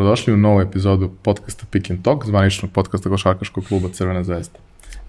dobrodošli 0.00 0.34
u 0.34 0.36
novu 0.36 0.60
epizodu 0.60 1.10
podcasta 1.22 1.66
Pick 1.70 1.90
and 1.90 2.02
Talk, 2.02 2.26
zvaničnog 2.26 2.70
podcasta 2.72 3.10
Košarkaškog 3.10 3.64
kluba 3.64 3.88
Crvena 3.92 4.24
zvezda. 4.24 4.58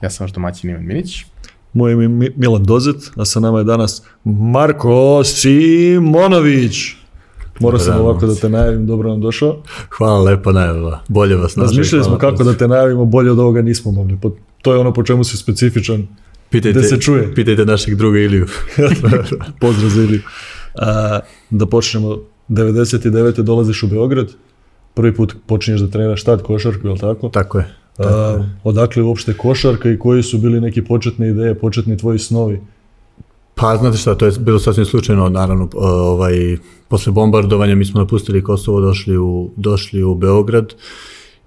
Ja 0.01 0.09
sam 0.09 0.23
vaš 0.23 0.33
domaćin 0.33 0.69
Ivan 0.69 0.85
Minić. 0.85 1.25
Moje 1.73 1.93
ime 1.93 2.25
je 2.25 2.33
Milan 2.35 2.63
Dozet, 2.63 3.11
a 3.15 3.25
sa 3.25 3.39
nama 3.39 3.57
je 3.57 3.63
danas 3.63 4.03
Marko 4.23 5.23
Simonović. 5.23 6.75
Morao 7.59 7.79
sam 7.79 8.01
ovako 8.01 8.25
da 8.25 8.35
te 8.35 8.49
najavim, 8.49 8.87
dobro 8.87 9.09
nam 9.09 9.21
došao. 9.21 9.61
Hvala 9.89 10.21
lepo 10.21 10.51
najava, 10.51 11.03
bolje 11.07 11.35
vas 11.35 11.55
našli. 11.55 11.67
Razmišljali 11.67 12.03
smo 12.03 12.17
kako 12.17 12.43
da 12.43 12.53
te 12.53 12.67
najavimo, 12.67 13.05
bolje 13.05 13.31
od 13.31 13.39
ovoga 13.39 13.61
nismo 13.61 13.91
mogli. 13.91 14.17
To 14.61 14.73
je 14.73 14.79
ono 14.79 14.93
po 14.93 15.03
čemu 15.03 15.23
si 15.23 15.37
specifičan, 15.37 16.07
pitajte, 16.49 16.79
da 16.79 16.85
se 16.85 17.01
čuje. 17.01 17.35
Pitajte 17.35 17.65
našeg 17.65 17.95
druga 17.95 18.19
Iliju. 18.19 18.47
Pozdrav 19.61 19.89
za 19.89 20.01
Iliju. 20.01 20.21
A, 20.75 21.19
da 21.49 21.65
počnemo, 21.65 22.17
99. 22.49 23.41
dolaziš 23.41 23.83
u 23.83 23.87
Beograd, 23.87 24.27
prvi 25.01 25.15
put 25.15 25.35
počinješ 25.45 25.81
da 25.81 25.87
treniraš 25.87 26.23
tad 26.23 26.41
košarku, 26.41 26.87
je 26.87 26.93
li 26.93 26.99
tako? 26.99 27.29
Tako 27.29 27.57
je. 27.57 27.65
Tako 27.97 28.09
A, 28.09 28.37
je. 28.37 28.49
odakle 28.63 29.03
uopšte 29.03 29.33
košarka 29.33 29.89
i 29.89 29.99
koji 29.99 30.23
su 30.23 30.37
bili 30.37 30.61
neki 30.61 30.81
početne 30.85 31.29
ideje, 31.29 31.55
početni 31.55 31.97
tvoji 31.97 32.19
snovi? 32.19 32.59
Pa, 33.55 33.77
znate 33.77 33.97
šta, 33.97 34.15
to 34.15 34.25
je 34.25 34.31
bilo 34.39 34.59
sasvim 34.59 34.85
slučajno, 34.85 35.29
naravno, 35.29 35.69
ovaj, 35.73 36.57
posle 36.87 37.11
bombardovanja 37.11 37.75
mi 37.75 37.85
smo 37.85 37.99
napustili 37.99 38.43
Kosovo, 38.43 38.81
došli 38.81 39.17
u, 39.17 39.49
došli 39.55 40.03
u 40.03 40.15
Beograd 40.15 40.73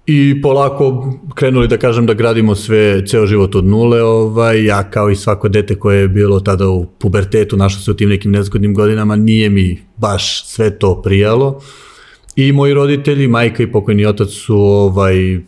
i 0.05 0.41
polako 0.41 1.13
krenuli 1.35 1.67
da 1.67 1.77
kažem 1.77 2.05
da 2.05 2.13
gradimo 2.13 2.55
sve, 2.55 3.05
ceo 3.07 3.25
život 3.25 3.55
od 3.55 3.65
nule, 3.65 4.03
ovaj, 4.03 4.65
ja 4.65 4.83
kao 4.89 5.09
i 5.09 5.15
svako 5.15 5.49
dete 5.49 5.79
koje 5.79 6.01
je 6.01 6.07
bilo 6.07 6.39
tada 6.39 6.67
u 6.69 6.85
pubertetu, 6.85 7.57
našao 7.57 7.81
se 7.81 7.91
u 7.91 7.93
tim 7.93 8.09
nekim 8.09 8.31
nezgodnim 8.31 8.73
godinama, 8.73 9.15
nije 9.15 9.49
mi 9.49 9.81
baš 9.97 10.45
sve 10.45 10.79
to 10.79 11.01
prijalo 11.01 11.61
i 12.35 12.51
moji 12.51 12.73
roditelji, 12.73 13.27
majka 13.27 13.63
i 13.63 13.71
pokojni 13.71 14.05
otac 14.05 14.29
su 14.29 14.57
ovaj, 14.57 15.39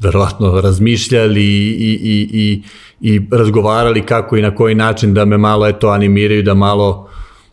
verovatno 0.00 0.60
razmišljali 0.60 1.44
i, 1.44 1.98
i, 2.02 2.28
i, 2.32 2.62
i 3.00 3.20
razgovarali 3.30 4.02
kako 4.02 4.36
i 4.36 4.42
na 4.42 4.54
koji 4.54 4.74
način 4.74 5.14
da 5.14 5.24
me 5.24 5.38
malo 5.38 5.66
eto 5.66 5.88
animiraju, 5.88 6.42
da 6.42 6.54
malo 6.54 7.10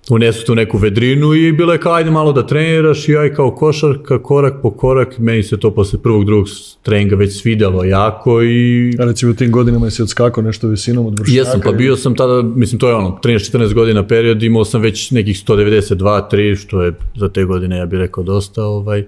unesu 0.09 0.45
tu 0.45 0.55
neku 0.55 0.77
vedrinu 0.77 1.33
i 1.33 1.51
bilo 1.51 1.73
je 1.73 1.79
kao 1.79 1.93
ajde 1.93 2.11
malo 2.11 2.33
da 2.33 2.47
treniraš 2.47 3.09
i 3.09 3.17
aj 3.17 3.33
kao 3.33 3.51
košarka 3.51 4.23
korak 4.23 4.53
po 4.61 4.71
korak, 4.71 5.17
meni 5.17 5.43
se 5.43 5.59
to 5.59 5.71
posle 5.71 5.99
prvog, 5.99 6.25
drugog 6.25 6.47
treninga 6.83 7.15
već 7.15 7.41
svidelo 7.41 7.83
jako 7.83 8.43
i... 8.43 8.93
A 8.99 9.05
recimo 9.05 9.31
u 9.31 9.35
tim 9.35 9.51
godinama 9.51 9.89
si 9.89 10.01
odskakao 10.01 10.43
nešto 10.43 10.67
visinom 10.67 11.05
od 11.05 11.19
vršnjaka? 11.19 11.37
Jesam, 11.39 11.61
pa 11.63 11.71
bio 11.71 11.97
sam 11.97 12.15
tada, 12.15 12.41
mislim 12.41 12.79
to 12.79 12.89
je 12.89 12.95
ono, 12.95 13.19
13-14 13.23 13.73
godina 13.73 14.07
period, 14.07 14.43
imao 14.43 14.65
sam 14.65 14.81
već 14.81 15.11
nekih 15.11 15.35
192-3, 15.35 16.55
što 16.55 16.83
je 16.83 16.93
za 17.15 17.29
te 17.29 17.43
godine 17.43 17.77
ja 17.77 17.85
bih 17.85 17.99
rekao 17.99 18.23
dosta, 18.23 18.63
ovaj, 18.63 19.05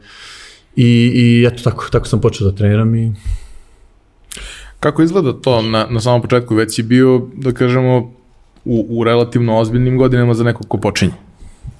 i, 0.75 1.11
i 1.16 1.45
eto 1.47 1.64
tako, 1.64 1.88
tako 1.92 2.08
sam 2.08 2.22
počeo 2.22 2.52
da 2.52 2.55
treniram 2.55 2.95
i... 2.95 3.11
Kako 4.80 5.02
izgleda 5.03 5.33
to 5.33 5.61
na, 5.61 5.88
na 5.89 6.00
samom 6.00 6.22
početku? 6.22 6.55
Već 6.55 6.75
si 6.75 6.83
bio, 6.83 7.27
da 7.36 7.52
kažemo, 7.52 8.19
u, 8.70 8.86
u 8.89 9.03
relativno 9.03 9.58
ozbiljnim 9.58 9.98
godinama 9.98 10.34
za 10.34 10.44
nekog 10.44 10.67
ko 10.67 10.78
počinje. 10.78 11.12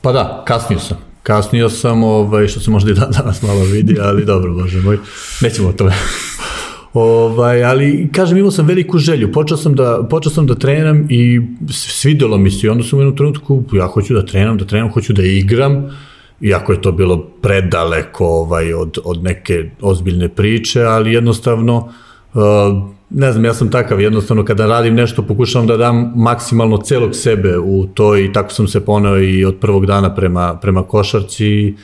Pa 0.01 0.11
da, 0.11 0.43
kasnio 0.47 0.79
sam. 0.79 0.97
Kasnio 1.23 1.69
sam, 1.69 2.03
ovaj, 2.03 2.47
što 2.47 2.59
se 2.59 2.71
možda 2.71 2.91
i 2.91 2.93
dan 2.93 3.11
danas 3.11 3.41
malo 3.41 3.63
vidi, 3.63 3.97
ali 4.01 4.25
dobro, 4.25 4.53
bože 4.53 4.81
moj, 4.81 4.97
nećemo 5.41 5.69
o 5.69 5.73
tome. 5.73 5.93
Ovaj, 6.93 7.63
ali 7.63 8.09
kažem 8.13 8.37
imao 8.37 8.51
sam 8.51 8.65
veliku 8.65 8.97
želju. 8.97 9.31
Počeo 9.31 9.57
sam 9.57 9.75
da 9.75 10.07
počeo 10.09 10.31
sam 10.31 10.47
da 10.47 10.55
treniram 10.55 11.07
i 11.09 11.41
svidelo 11.71 12.37
mi 12.37 12.51
se. 12.51 12.67
I 12.67 12.69
onda 12.69 12.83
sam 12.83 12.99
u 12.99 13.01
jednom 13.01 13.17
trenutku 13.17 13.63
ja 13.73 13.87
hoću 13.87 14.13
da 14.13 14.25
trenam, 14.25 14.57
da 14.57 14.65
trenam, 14.65 14.91
hoću 14.91 15.13
da 15.13 15.23
igram. 15.23 15.97
Iako 16.41 16.71
je 16.73 16.81
to 16.81 16.91
bilo 16.91 17.17
predaleko 17.41 18.25
ovaj 18.25 18.73
od 18.73 18.97
od 19.03 19.23
neke 19.23 19.69
ozbiljne 19.81 20.30
priče, 20.30 20.83
ali 20.83 21.14
jednostavno 21.14 21.77
uh, 22.33 22.41
ne 23.09 23.31
znam, 23.31 23.45
ja 23.45 23.53
sam 23.53 23.71
takav, 23.71 24.02
jednostavno 24.02 24.45
kada 24.45 24.65
radim 24.65 24.95
nešto 24.95 25.23
pokušavam 25.23 25.67
da 25.67 25.77
dam 25.77 26.14
maksimalno 26.15 26.77
celog 26.77 27.15
sebe 27.15 27.58
u 27.58 27.87
to 27.93 28.17
i 28.17 28.33
tako 28.33 28.53
sam 28.53 28.67
se 28.67 28.86
poneo 28.86 29.20
i 29.20 29.45
od 29.45 29.58
prvog 29.61 29.86
dana 29.86 30.15
prema, 30.15 30.58
prema 30.61 30.83
košarci 30.83 31.75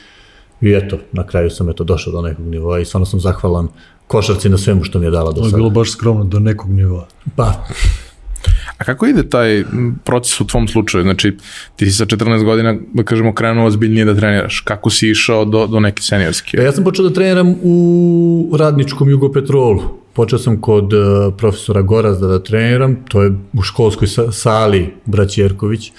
i 0.60 0.72
eto, 0.72 0.98
na 1.12 1.26
kraju 1.26 1.50
sam 1.50 1.70
eto 1.70 1.84
došao 1.84 2.12
do 2.12 2.22
nekog 2.22 2.46
nivoa 2.46 2.80
i 2.80 2.84
stvarno 2.84 3.06
sam 3.06 3.20
zahvalan 3.20 3.68
košarci 4.06 4.48
na 4.48 4.58
svemu 4.58 4.84
što 4.84 4.98
mi 4.98 5.06
je 5.06 5.10
dala 5.10 5.32
do 5.32 5.36
sada. 5.36 5.50
To 5.50 5.56
je 5.56 5.58
bilo 5.58 5.70
baš 5.70 5.92
skromno 5.92 6.24
do 6.24 6.38
nekog 6.38 6.70
nivoa. 6.70 7.06
Pa, 7.36 7.66
A 8.78 8.84
kako 8.84 9.06
ide 9.06 9.28
taj 9.28 9.64
proces 10.04 10.40
u 10.40 10.46
tvom 10.46 10.68
slučaju? 10.68 11.02
Znači, 11.04 11.36
ti 11.76 11.86
si 11.86 11.92
sa 11.92 12.06
14 12.06 12.44
godina, 12.44 12.76
da 12.94 13.02
kažemo, 13.02 13.34
krenuo 13.34 13.66
ozbiljnije 13.66 14.04
da 14.04 14.14
treniraš. 14.14 14.60
Kako 14.60 14.90
si 14.90 15.10
išao 15.10 15.44
do, 15.44 15.66
do 15.66 15.80
neke 15.80 16.02
seniorske? 16.02 16.56
Ja 16.56 16.72
sam 16.72 16.84
počeo 16.84 17.08
da 17.08 17.14
treniram 17.14 17.54
u 17.62 18.56
radničkom 18.58 19.10
Jugopetrolu 19.10 20.05
počeo 20.16 20.38
sam 20.38 20.60
kod 20.60 20.92
uh, 20.92 21.34
profesora 21.38 21.82
Gorazda 21.82 22.26
da 22.26 22.42
treniram, 22.42 22.96
to 23.08 23.22
je 23.22 23.32
u 23.52 23.62
školskoj 23.62 24.08
sali 24.32 24.94
Brać 25.04 25.38
Jerković, 25.38 25.92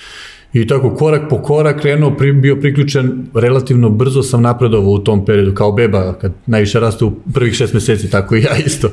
I 0.53 0.67
tako 0.67 0.95
korak 0.95 1.29
po 1.29 1.41
korak 1.41 1.81
krenuo, 1.81 2.09
bio 2.41 2.55
priključen, 2.55 3.25
relativno 3.33 3.89
brzo 3.89 4.23
sam 4.23 4.41
napredovao 4.41 4.89
u 4.89 4.99
tom 4.99 5.25
periodu, 5.25 5.53
kao 5.53 5.71
beba, 5.71 6.13
kad 6.13 6.33
najviše 6.45 6.79
raste 6.79 7.05
u 7.05 7.11
prvih 7.33 7.53
šest 7.53 7.73
meseci, 7.73 8.09
tako 8.09 8.35
i 8.35 8.41
ja 8.41 8.57
isto. 8.65 8.89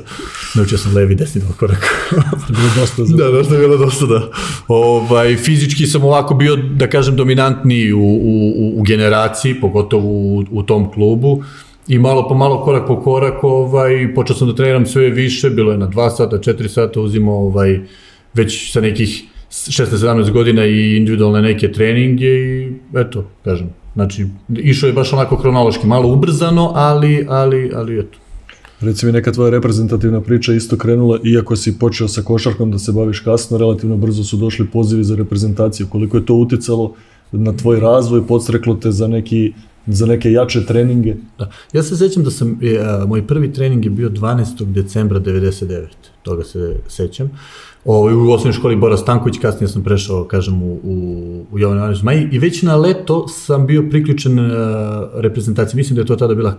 Naučio 0.55 0.79
sam 0.79 0.95
levi, 0.95 1.15
desni 1.15 1.41
dva 1.41 1.53
korak. 1.53 2.11
bilo 2.49 2.71
dosta 2.77 3.05
za... 3.05 3.17
Da, 3.17 3.31
dosta 3.31 3.57
bilo 3.57 3.77
dosta, 3.77 4.07
da. 4.07 4.31
Ovaj, 4.69 5.37
fizički 5.37 5.87
sam 5.87 6.05
ovako 6.05 6.35
bio, 6.35 6.57
da 6.57 6.91
kažem, 6.91 7.17
dominantniji 7.17 7.93
u, 7.93 8.03
u, 8.03 8.73
u 8.77 8.83
generaciji, 8.83 9.61
pogotovo 9.61 10.09
u, 10.09 10.45
u 10.51 10.63
tom 10.63 10.93
klubu 10.93 11.43
i 11.89 11.99
malo 11.99 12.29
po 12.29 12.35
malo, 12.35 12.65
korak 12.65 12.87
po 12.87 13.01
korak, 13.01 13.45
ovaj, 13.45 14.15
počeo 14.15 14.37
sam 14.37 14.49
da 14.49 14.55
treniram 14.55 14.87
sve 14.87 15.11
više, 15.11 15.51
bilo 15.51 15.73
je 15.73 15.79
na 15.79 15.89
2 15.89 16.17
sata, 16.17 16.39
4 16.39 16.69
sata, 16.69 17.01
uzimao 17.01 17.47
ovaj, 17.47 17.81
već 18.35 18.73
sa 18.73 18.81
nekih 18.81 19.25
16-17 19.51 20.31
godina 20.31 20.67
i 20.67 20.97
individualne 20.97 21.43
neke 21.43 21.73
treninge 21.73 22.27
i 22.27 22.73
eto, 22.95 23.25
kažem, 23.45 23.69
znači, 23.95 24.27
išao 24.59 24.87
je 24.87 24.93
baš 24.93 25.13
onako 25.13 25.37
kronološki, 25.37 25.87
malo 25.87 26.13
ubrzano, 26.13 26.73
ali, 26.75 27.27
ali, 27.29 27.71
ali 27.75 27.99
eto. 27.99 28.19
Reci 28.81 29.07
mi, 29.07 29.13
neka 29.13 29.33
tvoja 29.33 29.51
reprezentativna 29.51 30.21
priča 30.21 30.53
isto 30.53 30.77
krenula, 30.77 31.19
iako 31.25 31.57
si 31.57 31.79
počeo 31.79 32.09
sa 32.09 32.23
košarkom 32.23 32.71
da 32.71 32.79
se 32.79 32.93
baviš 32.93 33.21
kasno, 33.21 33.59
relativno 33.59 33.97
brzo 33.97 34.25
su 34.25 34.37
došli 34.37 34.67
pozivi 34.67 35.05
za 35.05 35.17
reprezentaciju. 35.17 35.87
Koliko 35.91 36.17
je 36.17 36.27
to 36.27 36.35
uticalo 36.35 36.95
na 37.33 37.53
tvoj 37.57 37.81
razvoj, 37.81 38.27
podstreklo 38.27 38.75
te 38.75 38.91
za 38.91 39.09
neki 39.09 39.53
za 39.87 40.07
neke 40.07 40.33
jače 40.33 40.67
treninge. 40.67 41.15
Da. 41.39 41.51
Ja 41.73 41.83
se 41.83 41.97
sećam 41.97 42.25
da 42.25 42.31
sam, 42.31 42.59
je, 42.63 42.81
a, 42.81 43.05
moj 43.07 43.27
prvi 43.27 43.53
trening 43.53 43.85
je 43.85 43.91
bio 43.91 44.09
12. 44.09 44.65
decembra 44.65 45.21
99. 45.21 45.87
Toga 46.23 46.45
se 46.45 46.77
sećam. 46.89 47.31
O, 47.85 48.01
u 48.01 48.33
osnovnoj 48.33 48.53
školi 48.53 48.77
Bora 48.77 48.97
Stanković, 48.97 49.39
kasnije 49.39 49.69
sam 49.69 49.85
prešao, 49.85 50.25
kažem, 50.25 50.63
u, 50.63 50.81
u, 50.83 51.47
u 51.53 51.59
Jovan 51.59 51.77
Ivanović 51.77 52.01
Zmaj 52.01 52.29
i 52.33 52.39
već 52.39 52.63
na 52.63 52.77
leto 52.77 53.29
sam 53.29 53.67
bio 53.67 53.85
priključen 53.91 54.39
uh, 54.39 54.57
reprezentaciji. 55.15 55.77
Mislim 55.77 55.95
da 55.95 56.01
je 56.01 56.07
to 56.07 56.17
tada 56.17 56.35
bila 56.35 56.59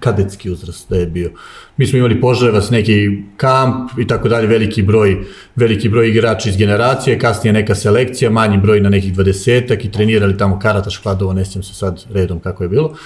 kadetski 0.00 0.50
uzrast 0.50 0.90
da 0.90 0.96
je 0.96 1.06
bio. 1.06 1.30
Mi 1.76 1.86
smo 1.86 1.98
imali 1.98 2.20
Požarevac, 2.20 2.70
neki 2.70 3.22
kamp 3.36 3.90
i 3.98 4.06
tako 4.06 4.28
dalje, 4.28 4.46
veliki 4.46 4.82
broj, 4.82 5.16
veliki 5.56 5.88
broj 5.88 6.08
igrača 6.08 6.48
iz 6.48 6.56
generacije, 6.56 7.18
kasnije 7.18 7.52
neka 7.52 7.74
selekcija, 7.74 8.30
manji 8.30 8.58
broj 8.58 8.80
na 8.80 8.88
nekih 8.88 9.14
dvadesetak 9.14 9.84
i 9.84 9.90
trenirali 9.90 10.38
tamo 10.38 10.58
Karataš, 10.58 11.02
Hladovo, 11.02 11.32
ne 11.32 11.44
se 11.44 11.62
sad 11.62 12.04
redom 12.12 12.40
kako 12.40 12.62
je 12.62 12.68
bilo. 12.68 12.86
Uh, 12.86 12.96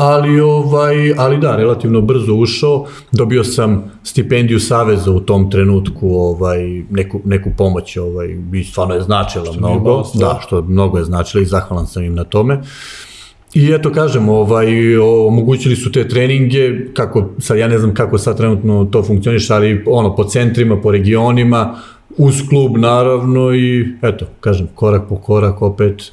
ali 0.00 0.40
ovaj 0.40 1.14
ali 1.18 1.38
da 1.38 1.56
relativno 1.56 2.00
brzo 2.00 2.34
ušao. 2.34 2.86
Dobio 3.12 3.44
sam 3.44 3.92
stipendiju 4.02 4.60
saveza 4.60 5.10
u 5.10 5.20
tom 5.20 5.50
trenutku 5.50 6.08
ovaj 6.16 6.82
neku 6.90 7.20
neku 7.24 7.50
pomoć 7.58 7.96
ovaj 7.96 8.28
bi 8.28 8.64
stvarno 8.64 8.94
je 8.94 9.00
značila 9.00 9.44
što 9.44 9.60
mnogo. 9.60 10.02
da 10.14 10.40
što 10.46 10.62
mnogo 10.62 10.98
je 10.98 11.04
značilo 11.04 11.42
i 11.42 11.46
zahvalan 11.46 11.86
sam 11.86 12.04
im 12.04 12.14
na 12.14 12.24
tome. 12.24 12.62
I 13.54 13.72
eto 13.72 13.92
kažem, 13.92 14.28
ovaj, 14.28 14.96
omogućili 14.98 15.76
su 15.76 15.92
te 15.92 16.08
treninge, 16.08 16.92
kako, 16.94 17.28
sad 17.38 17.58
ja 17.58 17.68
ne 17.68 17.78
znam 17.78 17.94
kako 17.94 18.18
sad 18.18 18.36
trenutno 18.36 18.84
to 18.84 19.02
funkcioniš, 19.02 19.50
ali 19.50 19.84
ono, 19.86 20.16
po 20.16 20.24
centrima, 20.24 20.80
po 20.80 20.90
regionima, 20.90 21.78
uz 22.16 22.42
klub 22.48 22.76
naravno 22.78 23.54
i 23.54 23.86
eto, 24.02 24.26
kažem, 24.40 24.68
korak 24.74 25.02
po 25.08 25.16
korak 25.16 25.62
opet 25.62 26.12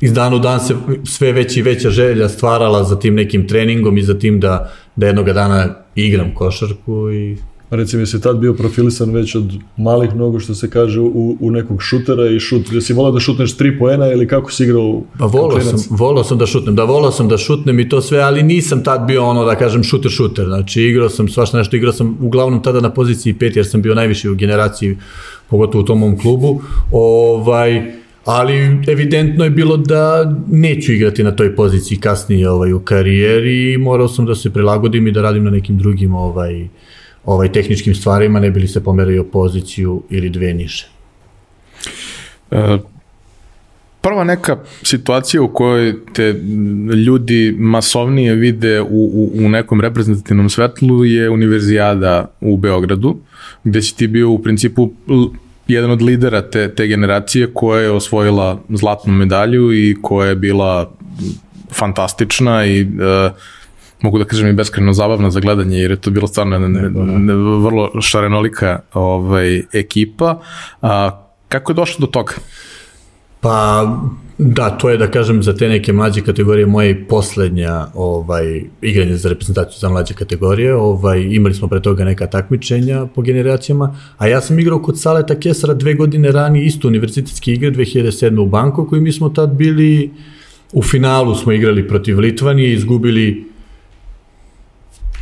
iz 0.00 0.12
dana 0.12 0.36
u 0.36 0.38
dan 0.38 0.60
se 0.60 0.74
sve 1.04 1.32
veća 1.32 1.60
i 1.60 1.62
veća 1.62 1.90
želja 1.90 2.28
stvarala 2.28 2.84
za 2.84 2.98
tim 2.98 3.14
nekim 3.14 3.48
treningom 3.48 3.98
i 3.98 4.02
za 4.02 4.18
tim 4.18 4.40
da, 4.40 4.72
da 4.96 5.06
jednoga 5.06 5.32
dana 5.32 5.74
igram 5.94 6.34
košarku 6.34 7.10
i 7.10 7.36
Recimo, 7.70 8.00
jesi 8.00 8.20
tad 8.20 8.38
bio 8.38 8.54
profilisan 8.54 9.10
već 9.10 9.34
od 9.34 9.52
malih 9.76 10.14
nogu, 10.14 10.40
što 10.40 10.54
se 10.54 10.70
kaže, 10.70 11.00
u, 11.00 11.36
u 11.40 11.50
nekog 11.50 11.82
šutera 11.82 12.26
i 12.30 12.40
šut, 12.40 12.72
jesi 12.72 12.92
volao 12.92 13.12
da 13.12 13.20
šutneš 13.20 13.56
tri 13.56 13.78
poena 13.78 14.12
ili 14.12 14.28
kako 14.28 14.52
si 14.52 14.64
igrao? 14.64 15.02
Pa 15.18 15.26
volao 15.26 15.60
sam, 15.60 15.96
volao 15.96 16.24
sam 16.24 16.38
da 16.38 16.46
šutnem, 16.46 16.74
da 16.74 16.84
volao 16.84 17.12
sam 17.12 17.28
da 17.28 17.38
šutnem 17.38 17.80
i 17.80 17.88
to 17.88 18.00
sve, 18.00 18.20
ali 18.20 18.42
nisam 18.42 18.84
tad 18.84 19.06
bio 19.06 19.24
ono, 19.24 19.44
da 19.44 19.54
kažem, 19.54 19.82
šuter 19.82 20.10
šuter, 20.10 20.46
znači 20.46 20.82
igrao 20.82 21.08
sam 21.08 21.28
svašta 21.28 21.58
nešto, 21.58 21.76
igrao 21.76 21.92
sam 21.92 22.18
uglavnom 22.20 22.62
tada 22.62 22.80
na 22.80 22.90
poziciji 22.90 23.34
pet, 23.34 23.56
jer 23.56 23.66
sam 23.66 23.82
bio 23.82 23.94
najviši 23.94 24.28
u 24.28 24.34
generaciji, 24.34 24.96
pogotovo 25.50 25.82
u 25.82 25.86
tom 25.86 25.98
mom 25.98 26.18
klubu, 26.18 26.60
ovaj, 26.92 27.92
ali 28.24 28.78
evidentno 28.88 29.44
je 29.44 29.50
bilo 29.50 29.76
da 29.76 30.34
neću 30.50 30.92
igrati 30.92 31.24
na 31.24 31.36
toj 31.36 31.56
poziciji 31.56 31.98
kasnije 31.98 32.50
ovaj, 32.50 32.72
u 32.72 32.80
karijeri 32.80 33.72
i 33.72 33.78
morao 33.78 34.08
sam 34.08 34.26
da 34.26 34.34
se 34.34 34.52
prilagodim 34.52 35.06
i 35.06 35.12
da 35.12 35.22
radim 35.22 35.44
na 35.44 35.50
nekim 35.50 35.78
drugim 35.78 36.14
ovaj, 36.14 36.68
ovaj 37.26 37.52
tehničkim 37.52 37.94
stvarima, 37.94 38.40
ne 38.40 38.50
bili 38.50 38.68
se 38.68 38.84
pomerio 38.84 39.24
poziciju 39.24 40.02
ili 40.10 40.30
dve 40.30 40.54
niže. 40.54 40.88
E, 42.50 42.78
prva 44.00 44.24
neka 44.24 44.56
situacija 44.82 45.42
u 45.42 45.48
kojoj 45.48 45.94
te 46.12 46.34
ljudi 47.06 47.56
masovnije 47.58 48.34
vide 48.34 48.80
u, 48.80 48.86
u, 48.90 49.30
u 49.34 49.48
nekom 49.48 49.80
reprezentativnom 49.80 50.50
svetlu 50.50 51.04
je 51.04 51.30
univerzijada 51.30 52.30
u 52.40 52.56
Beogradu, 52.56 53.16
gde 53.64 53.82
si 53.82 53.96
ti 53.96 54.06
bio 54.06 54.30
u 54.30 54.42
principu 54.42 54.90
jedan 55.68 55.90
od 55.90 56.02
lidera 56.02 56.50
te, 56.50 56.74
te 56.74 56.86
generacije 56.86 57.50
koja 57.54 57.82
je 57.82 57.90
osvojila 57.90 58.60
zlatnu 58.68 59.12
medalju 59.12 59.72
i 59.72 59.96
koja 60.02 60.28
je 60.28 60.36
bila 60.36 60.92
fantastična 61.72 62.66
i 62.66 62.82
uh, 62.82 62.88
mogu 64.02 64.18
da 64.18 64.24
kažem 64.24 64.48
i 64.48 64.52
beskreno 64.52 64.92
zabavna 64.92 65.30
za 65.30 65.40
gledanje 65.40 65.78
jer 65.78 65.90
je 65.90 65.96
to 65.96 66.10
bilo 66.10 66.26
stvarno 66.26 66.58
ne, 66.58 66.68
ne, 66.68 66.90
ne, 67.18 67.34
vrlo 67.34 68.00
šarenolika 68.00 68.78
ovaj, 68.94 69.62
ekipa. 69.72 70.40
A, 70.82 71.22
kako 71.48 71.72
je 71.72 71.74
došlo 71.74 72.06
do 72.06 72.12
toga? 72.12 72.32
Pa 73.40 73.86
da, 74.38 74.70
to 74.70 74.90
je 74.90 74.98
da 74.98 75.10
kažem 75.10 75.42
za 75.42 75.56
te 75.56 75.68
neke 75.68 75.92
mlađe 75.92 76.20
kategorije 76.20 76.66
moje 76.66 77.06
poslednja 77.08 77.86
ovaj, 77.94 78.62
igranje 78.82 79.16
za 79.16 79.28
reprezentaciju 79.28 79.78
za 79.80 79.88
mlađe 79.88 80.14
kategorije. 80.14 80.74
Ovaj, 80.74 81.20
imali 81.20 81.54
smo 81.54 81.68
pre 81.68 81.82
toga 81.82 82.04
neka 82.04 82.26
takmičenja 82.26 83.06
po 83.14 83.22
generacijama, 83.22 83.96
a 84.18 84.26
ja 84.26 84.40
sam 84.40 84.58
igrao 84.58 84.82
kod 84.82 85.00
Saleta 85.00 85.34
Kesara 85.40 85.74
dve 85.74 85.94
godine 85.94 86.32
ranije 86.32 86.66
isto 86.66 86.88
univerzitetske 86.88 87.52
igre 87.52 87.70
2007. 87.70 88.40
u 88.40 88.46
Bankoku 88.46 88.96
i 88.96 89.00
mi 89.00 89.12
smo 89.12 89.28
tad 89.28 89.50
bili 89.50 90.10
u 90.72 90.82
finalu 90.82 91.34
smo 91.34 91.52
igrali 91.52 91.88
protiv 91.88 92.20
Litvanije, 92.20 92.72
izgubili 92.72 93.44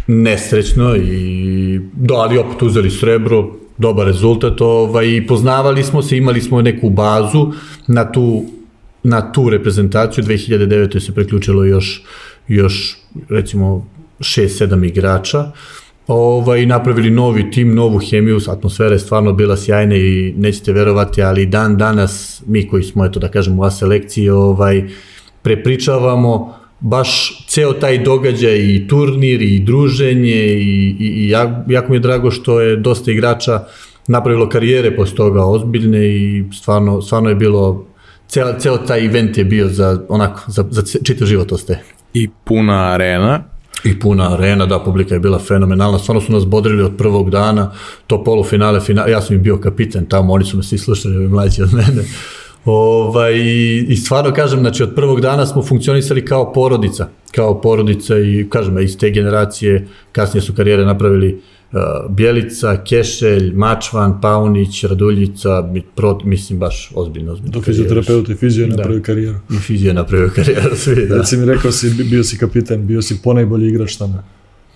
nesrećno 0.06 0.96
i 0.96 1.80
da, 1.92 2.14
ali 2.14 2.38
opet 2.38 2.62
uzeli 2.62 2.90
srebro, 2.90 3.50
dobar 3.78 4.06
rezultat, 4.06 4.60
ovaj, 4.60 5.06
i 5.06 5.26
poznavali 5.26 5.82
smo 5.82 6.02
se, 6.02 6.16
imali 6.16 6.40
smo 6.40 6.62
neku 6.62 6.90
bazu 6.90 7.52
na 7.86 8.12
tu, 8.12 8.44
na 9.02 9.32
tu 9.32 9.50
reprezentaciju, 9.50 10.24
2009. 10.24 11.00
se 11.00 11.14
preključilo 11.14 11.64
još, 11.64 12.02
još 12.48 12.96
recimo 13.28 13.86
6-7 14.18 14.86
igrača, 14.86 15.52
ovaj, 16.06 16.66
napravili 16.66 17.10
novi 17.10 17.50
tim, 17.50 17.74
novu 17.74 17.98
hemiju, 17.98 18.40
atmosfera 18.48 18.92
je 18.92 18.98
stvarno 18.98 19.32
bila 19.32 19.56
sjajna 19.56 19.96
i 19.96 20.34
nećete 20.36 20.72
verovati, 20.72 21.22
ali 21.22 21.46
dan 21.46 21.76
danas 21.76 22.42
mi 22.46 22.68
koji 22.68 22.82
smo, 22.82 23.04
eto 23.04 23.20
da 23.20 23.28
kažem, 23.28 23.58
u 23.58 23.64
A 23.64 23.70
selekciji, 23.70 24.28
ovaj, 24.28 24.88
prepričavamo 25.42 26.63
baš 26.84 27.44
ceo 27.48 27.72
taj 27.72 27.98
događaj 27.98 28.58
i 28.58 28.88
turnir 28.88 29.42
i 29.42 29.58
druženje 29.58 30.46
i, 30.46 30.96
i, 30.98 31.06
i 31.06 31.28
jako 31.68 31.90
mi 31.90 31.96
je 31.96 32.00
drago 32.00 32.30
što 32.30 32.60
je 32.60 32.76
dosta 32.76 33.10
igrača 33.10 33.64
napravilo 34.08 34.48
karijere 34.48 34.96
posle 34.96 35.16
toga 35.16 35.44
ozbiljne 35.44 36.06
i 36.06 36.44
stvarno, 36.52 37.02
stvarno 37.02 37.28
je 37.28 37.34
bilo 37.34 37.86
ceo, 38.28 38.58
ceo 38.58 38.76
taj 38.76 39.06
event 39.06 39.38
je 39.38 39.44
bio 39.44 39.68
za 39.68 40.00
onako 40.08 40.40
za, 40.46 40.64
za 40.70 40.82
čitav 41.02 41.26
život 41.26 41.52
ostaje. 41.52 41.82
I 42.14 42.28
puna 42.44 42.92
arena, 42.92 43.42
I 43.84 43.98
puna 44.00 44.32
arena, 44.32 44.66
da, 44.66 44.78
publika 44.78 45.14
je 45.14 45.20
bila 45.20 45.38
fenomenalna, 45.38 45.98
stvarno 45.98 46.20
su 46.20 46.32
nas 46.32 46.46
bodrili 46.46 46.82
od 46.82 46.96
prvog 46.96 47.30
dana, 47.30 47.72
to 48.06 48.24
polufinale, 48.24 48.80
finale, 48.80 49.10
ja 49.10 49.20
sam 49.20 49.36
im 49.36 49.42
bio 49.42 49.58
kapiten 49.58 50.06
tamo, 50.06 50.32
oni 50.32 50.44
su 50.44 50.56
me 50.56 50.62
svi 50.62 50.78
slušali, 50.78 51.28
mlađi 51.28 51.62
od 51.62 51.74
mene, 51.74 52.04
Ovaj, 52.64 53.34
I 53.88 53.96
stvarno 53.96 54.32
kažem, 54.32 54.60
znači 54.60 54.82
od 54.82 54.94
prvog 54.94 55.20
dana 55.20 55.46
smo 55.46 55.62
funkcionisali 55.62 56.24
kao 56.24 56.52
porodica, 56.52 57.08
kao 57.34 57.60
porodica 57.60 58.18
i 58.18 58.46
kažem, 58.50 58.78
iz 58.78 58.98
te 58.98 59.10
generacije 59.10 59.86
kasnije 60.12 60.42
su 60.42 60.54
karijere 60.54 60.84
napravili 60.84 61.40
uh, 61.72 61.78
Bjelica, 62.10 62.84
Kešelj, 62.84 63.52
Mačvan, 63.54 64.20
Paunić, 64.20 64.84
Raduljica, 64.84 65.72
pro, 65.94 66.18
mislim 66.24 66.58
baš 66.58 66.92
ozbiljno, 66.94 67.32
ozbiljno. 67.32 67.52
Do 67.52 67.60
fizioterapeuta 67.60 68.32
i 68.32 68.36
fizio 68.36 68.62
je 68.62 68.68
da. 68.68 68.76
napravio 68.76 68.98
da. 68.98 69.04
karijeru. 69.04 69.38
I 69.50 69.56
fizio 69.56 69.88
je 69.88 69.94
napravio 69.94 70.30
karijeru, 70.34 70.76
svi, 70.76 71.06
da. 71.06 71.16
Reci 71.16 71.36
mi 71.36 71.46
rekao 71.46 71.72
si, 71.72 72.04
bio 72.04 72.24
si 72.24 72.38
kapitan, 72.38 72.86
bio 72.86 73.02
si 73.02 73.22
ponajbolji 73.22 73.68
igrač 73.68 73.96
tamo 73.96 74.22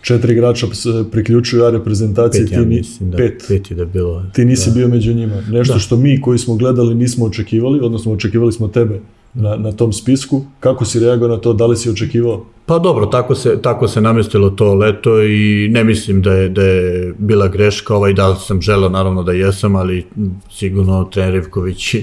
četiri 0.02 0.32
igrača 0.32 0.66
priključuju 1.10 1.64
A 1.64 1.70
reprezentacije, 1.70 2.42
pet, 2.42 2.48
ti 2.48 2.54
ja 2.54 2.64
mislim, 2.64 3.10
da, 3.10 3.16
pet. 3.16 3.44
pet 3.48 3.70
je 3.70 3.74
da 3.74 3.84
bilo. 3.84 4.24
Ti 4.34 4.44
nisi 4.44 4.70
da. 4.70 4.74
bio 4.74 4.88
među 4.88 5.14
njima. 5.14 5.42
Nešto 5.50 5.74
da. 5.74 5.80
što 5.80 5.96
mi 5.96 6.20
koji 6.20 6.38
smo 6.38 6.56
gledali 6.56 6.94
nismo 6.94 7.26
očekivali, 7.26 7.80
odnosno 7.80 8.12
očekivali 8.12 8.52
smo 8.52 8.68
tebe 8.68 9.00
na, 9.34 9.56
na 9.56 9.72
tom 9.72 9.92
spisku. 9.92 10.44
Kako 10.60 10.84
si 10.84 11.00
reagovao 11.00 11.36
na 11.36 11.42
to? 11.42 11.52
Da 11.52 11.66
li 11.66 11.76
si 11.76 11.90
očekivao? 11.90 12.44
Pa 12.66 12.78
dobro, 12.78 13.06
tako 13.06 13.34
se, 13.34 13.62
tako 13.62 13.88
se 13.88 14.00
namestilo 14.00 14.50
to 14.50 14.74
leto 14.74 15.22
i 15.22 15.68
ne 15.70 15.84
mislim 15.84 16.22
da 16.22 16.32
je, 16.32 16.48
da 16.48 16.62
je 16.62 17.14
bila 17.18 17.48
greška, 17.48 17.94
ovaj, 17.94 18.12
da 18.12 18.34
sam 18.34 18.60
želeo 18.60 18.88
naravno 18.88 19.22
da 19.22 19.32
jesam, 19.32 19.76
ali 19.76 20.06
sigurno 20.50 21.04
trener 21.04 21.34
Rivković 21.34 21.94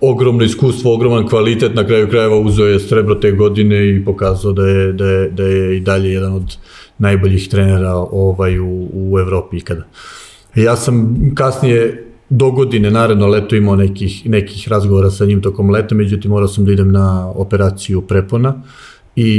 ogromno 0.00 0.44
iskustvo, 0.44 0.94
ogroman 0.94 1.28
kvalitet, 1.28 1.74
na 1.74 1.86
kraju 1.86 2.08
krajeva 2.08 2.38
uzeo 2.38 2.66
je 2.66 2.80
srebro 2.80 3.14
te 3.14 3.32
godine 3.32 3.88
i 3.88 4.04
pokazao 4.04 4.52
da 4.52 4.66
je, 4.66 4.92
da 4.92 5.06
je, 5.06 5.28
da 5.30 5.42
je 5.42 5.76
i 5.76 5.80
dalje 5.80 6.12
jedan 6.12 6.32
od 6.32 6.56
najboljih 7.00 7.48
trenera 7.48 7.94
ovaj 7.96 8.58
u, 8.58 8.88
u 8.92 9.18
Evropi 9.18 9.56
ikada. 9.56 9.84
Ja 10.54 10.76
sam 10.76 11.16
kasnije 11.34 12.06
do 12.28 12.50
godine, 12.50 12.90
naredno 12.90 13.26
leto 13.26 13.56
imao 13.56 13.76
nekih, 13.76 14.28
nekih 14.28 14.68
razgovora 14.68 15.10
sa 15.10 15.24
njim 15.24 15.42
tokom 15.42 15.70
leta, 15.70 15.94
međutim 15.94 16.30
morao 16.30 16.48
sam 16.48 16.64
da 16.64 16.72
idem 16.72 16.92
na 16.92 17.30
operaciju 17.34 18.00
prepona 18.00 18.62
i, 19.16 19.30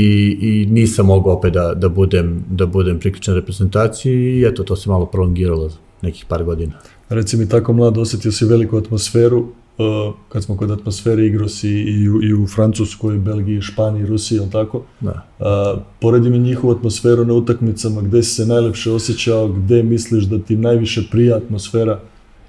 i 0.41 0.65
nisam 0.71 1.05
mogao 1.05 1.33
opet 1.33 1.53
da, 1.53 1.73
da, 1.73 1.89
budem, 1.89 2.43
da 2.49 2.65
budem 2.65 2.99
priključen 2.99 3.35
reprezentaciji 3.35 4.39
i 4.39 4.45
eto, 4.45 4.63
to 4.63 4.75
se 4.75 4.89
malo 4.89 5.05
prolongiralo 5.05 5.69
nekih 6.01 6.25
par 6.25 6.43
godina. 6.43 6.73
Reci 7.09 7.37
mi, 7.37 7.49
tako 7.49 7.73
mlad, 7.73 7.97
osetio 7.97 8.31
si 8.31 8.45
veliku 8.45 8.77
atmosferu, 8.77 9.47
uh, 9.77 10.13
kad 10.29 10.44
smo 10.44 10.57
kod 10.57 10.71
atmosfere 10.71 11.25
igro 11.25 11.47
si 11.47 11.69
i 11.69 12.09
u, 12.09 12.23
i 12.23 12.33
u 12.33 12.47
Francuskoj, 12.47 13.18
Belgiji, 13.18 13.62
Španiji, 13.62 14.06
Rusiji, 14.06 14.38
je 14.38 14.50
tako? 14.51 14.83
Da. 15.00 15.27
Uh, 15.39 15.81
poredi 16.00 16.29
mi 16.29 16.39
njihovu 16.39 16.73
atmosferu 16.73 17.25
na 17.25 17.33
utakmicama, 17.33 18.01
gde 18.01 18.23
si 18.23 18.35
se 18.35 18.45
najlepše 18.45 18.91
osjećao, 18.91 19.47
gde 19.47 19.83
misliš 19.83 20.23
da 20.23 20.39
ti 20.39 20.56
najviše 20.56 21.03
prija 21.12 21.38
atmosfera, 21.38 22.00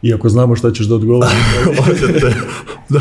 iako 0.02 0.28
znamo 0.28 0.56
šta 0.56 0.70
ćeš 0.70 0.86
da 0.86 0.94
odgovori. 0.94 1.30
Hoćete, 1.86 2.34
da, 2.88 3.00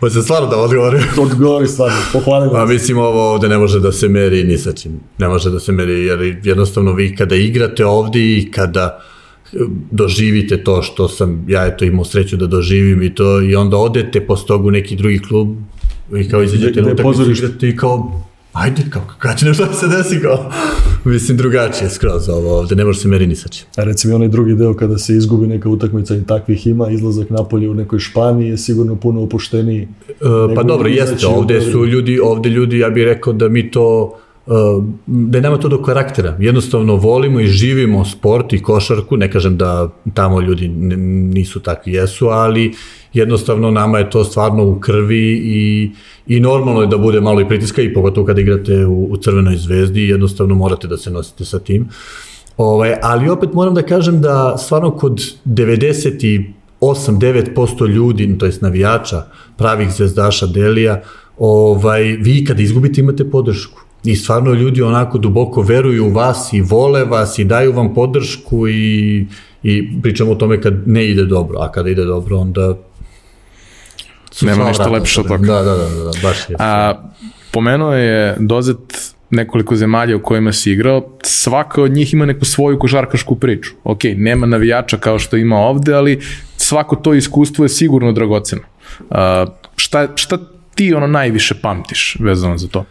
hoće 0.00 0.22
stvarno 0.22 0.48
da 0.48 0.56
odgovori. 0.56 0.98
odgovori 1.30 1.68
stvarno, 1.68 1.96
pohvali 2.12 2.50
Pa 2.52 2.66
mislim 2.66 2.98
ovo 2.98 3.32
ovde 3.32 3.48
ne 3.48 3.58
može 3.58 3.80
da 3.80 3.92
se 3.92 4.08
meri 4.08 4.44
ni 4.44 4.58
sa 4.58 4.72
čim. 4.72 5.00
Ne 5.18 5.28
može 5.28 5.50
da 5.50 5.60
se 5.60 5.72
meri 5.72 6.04
jer 6.04 6.40
jednostavno 6.44 6.92
vi 6.92 7.16
kada 7.16 7.34
igrate 7.34 7.86
ovde 7.86 8.18
i 8.18 8.50
kada 8.50 9.00
doživite 9.90 10.64
to 10.64 10.82
što 10.82 11.08
sam 11.08 11.44
ja 11.48 11.66
eto 11.66 11.84
imao 11.84 12.04
sreću 12.04 12.36
da 12.36 12.46
doživim 12.46 13.02
i 13.02 13.14
to 13.14 13.40
i 13.40 13.54
onda 13.54 13.76
odete 13.76 14.26
posle 14.26 14.46
toga 14.46 14.68
u 14.68 14.70
neki 14.70 14.96
drugi 14.96 15.18
klub 15.18 15.48
i 16.16 16.28
kao 16.28 16.42
izađete 16.42 16.82
na 16.82 16.92
utakmicu 16.92 17.30
igrate 17.30 17.68
i 17.68 17.76
kao 17.76 18.24
ajde, 18.54 18.82
kao, 18.90 19.02
kada 19.18 19.36
će 19.36 19.46
nešto 19.46 19.66
da 19.70 19.72
se 19.72 19.88
desi, 19.88 20.20
kao, 20.22 20.50
mislim, 21.04 21.36
drugačije 21.36 21.90
skroz 21.90 22.28
ovo 22.28 22.58
ovde, 22.58 22.76
ne 22.76 22.84
može 22.84 23.00
se 23.00 23.08
meri 23.08 23.26
ni. 23.26 23.34
A 23.76 23.84
reci 23.84 24.08
mi 24.08 24.14
onaj 24.14 24.28
drugi 24.28 24.54
deo 24.54 24.74
kada 24.74 24.98
se 24.98 25.14
izgubi 25.14 25.46
neka 25.46 25.68
utakmica 25.68 26.16
i 26.16 26.24
takvih 26.24 26.66
ima, 26.66 26.90
izlazak 26.90 27.30
napolje 27.30 27.70
u 27.70 27.74
nekoj 27.74 27.98
Španiji 27.98 28.48
je 28.48 28.58
sigurno 28.58 28.96
puno 28.96 29.22
opušteniji. 29.22 29.88
E, 30.10 30.54
pa 30.54 30.62
dobro, 30.62 30.88
jeste, 30.88 31.26
ovde 31.26 31.60
su 31.60 31.86
ljudi, 31.86 32.20
ovde 32.20 32.48
ljudi, 32.48 32.78
ja 32.78 32.90
bih 32.90 33.04
rekao 33.04 33.32
da 33.32 33.48
mi 33.48 33.70
to 33.70 34.18
da 35.06 35.38
je 35.38 35.42
nama 35.42 35.58
to 35.58 35.68
do 35.68 35.82
karaktera. 35.82 36.36
Jednostavno 36.40 36.96
volimo 36.96 37.40
i 37.40 37.46
živimo 37.46 38.04
sport 38.04 38.52
i 38.52 38.62
košarku, 38.62 39.16
ne 39.16 39.30
kažem 39.30 39.56
da 39.56 39.88
tamo 40.14 40.40
ljudi 40.40 40.68
nisu 40.68 41.60
takvi 41.60 41.92
jesu, 41.92 42.28
ali 42.28 42.74
jednostavno 43.12 43.70
nama 43.70 43.98
je 43.98 44.10
to 44.10 44.24
stvarno 44.24 44.64
u 44.64 44.80
krvi 44.80 45.42
i, 45.44 45.90
i 46.26 46.40
normalno 46.40 46.80
je 46.80 46.86
da 46.86 46.98
bude 46.98 47.20
malo 47.20 47.40
i 47.40 47.48
pritiska 47.48 47.82
i 47.82 47.94
pogotovo 47.94 48.26
kada 48.26 48.40
igrate 48.40 48.86
u, 48.86 49.04
u 49.10 49.16
Crvenoj 49.16 49.56
zvezdi, 49.56 50.08
jednostavno 50.08 50.54
morate 50.54 50.88
da 50.88 50.96
se 50.96 51.10
nosite 51.10 51.44
sa 51.44 51.58
tim. 51.58 51.88
Ovaj, 52.56 52.94
ali 53.02 53.28
opet 53.28 53.52
moram 53.52 53.74
da 53.74 53.82
kažem 53.82 54.20
da 54.20 54.56
stvarno 54.58 54.90
kod 54.90 55.20
98-9% 55.44 57.88
ljudi, 57.88 58.38
to 58.38 58.46
jest 58.46 58.62
navijača, 58.62 59.22
pravih 59.56 59.90
zvezdaša 59.90 60.46
Delija, 60.46 61.02
ovaj, 61.38 62.02
vi 62.02 62.44
kada 62.44 62.62
izgubite 62.62 63.00
imate 63.00 63.30
podršku 63.30 63.83
i 64.04 64.16
stvarno 64.16 64.52
ljudi 64.52 64.82
onako 64.82 65.18
duboko 65.18 65.62
veruju 65.62 66.06
u 66.06 66.12
vas 66.12 66.52
i 66.52 66.60
vole 66.60 67.04
vas 67.04 67.38
i 67.38 67.44
daju 67.44 67.72
vam 67.72 67.94
podršku 67.94 68.68
i, 68.68 69.26
i 69.62 69.88
pričamo 70.02 70.32
o 70.32 70.34
tome 70.34 70.60
kad 70.60 70.88
ne 70.88 71.06
ide 71.06 71.24
dobro, 71.24 71.58
a 71.60 71.72
kada 71.72 71.90
ide 71.90 72.04
dobro 72.04 72.38
onda 72.38 72.74
Nema 74.42 74.68
ništa 74.68 74.90
lepše 74.90 75.20
od 75.20 75.26
toga. 75.26 75.46
Da, 75.46 75.62
da, 75.62 75.76
da, 75.76 75.88
da, 75.88 76.10
baš 76.22 76.50
je. 76.50 76.56
A, 76.58 76.94
pomenuo 77.52 77.92
je 77.92 78.36
Dozet 78.38 79.12
nekoliko 79.30 79.76
zemalja 79.76 80.16
u 80.16 80.22
kojima 80.22 80.52
si 80.52 80.72
igrao, 80.72 81.08
svaka 81.22 81.82
od 81.82 81.92
njih 81.92 82.12
ima 82.12 82.26
neku 82.26 82.44
svoju 82.44 82.78
košarkašku 82.78 83.36
priču. 83.36 83.70
Ok, 83.84 84.00
nema 84.16 84.46
navijača 84.46 84.96
kao 84.96 85.18
što 85.18 85.36
ima 85.36 85.56
ovde, 85.56 85.94
ali 85.94 86.20
svako 86.56 86.96
to 86.96 87.14
iskustvo 87.14 87.64
je 87.64 87.68
sigurno 87.68 88.12
dragoceno. 88.12 88.62
Uh, 89.10 89.16
šta, 89.76 90.08
šta 90.14 90.38
ti 90.74 90.94
ono 90.94 91.06
najviše 91.06 91.54
pamtiš 91.62 92.16
vezano 92.20 92.58
za 92.58 92.68
to? 92.68 92.84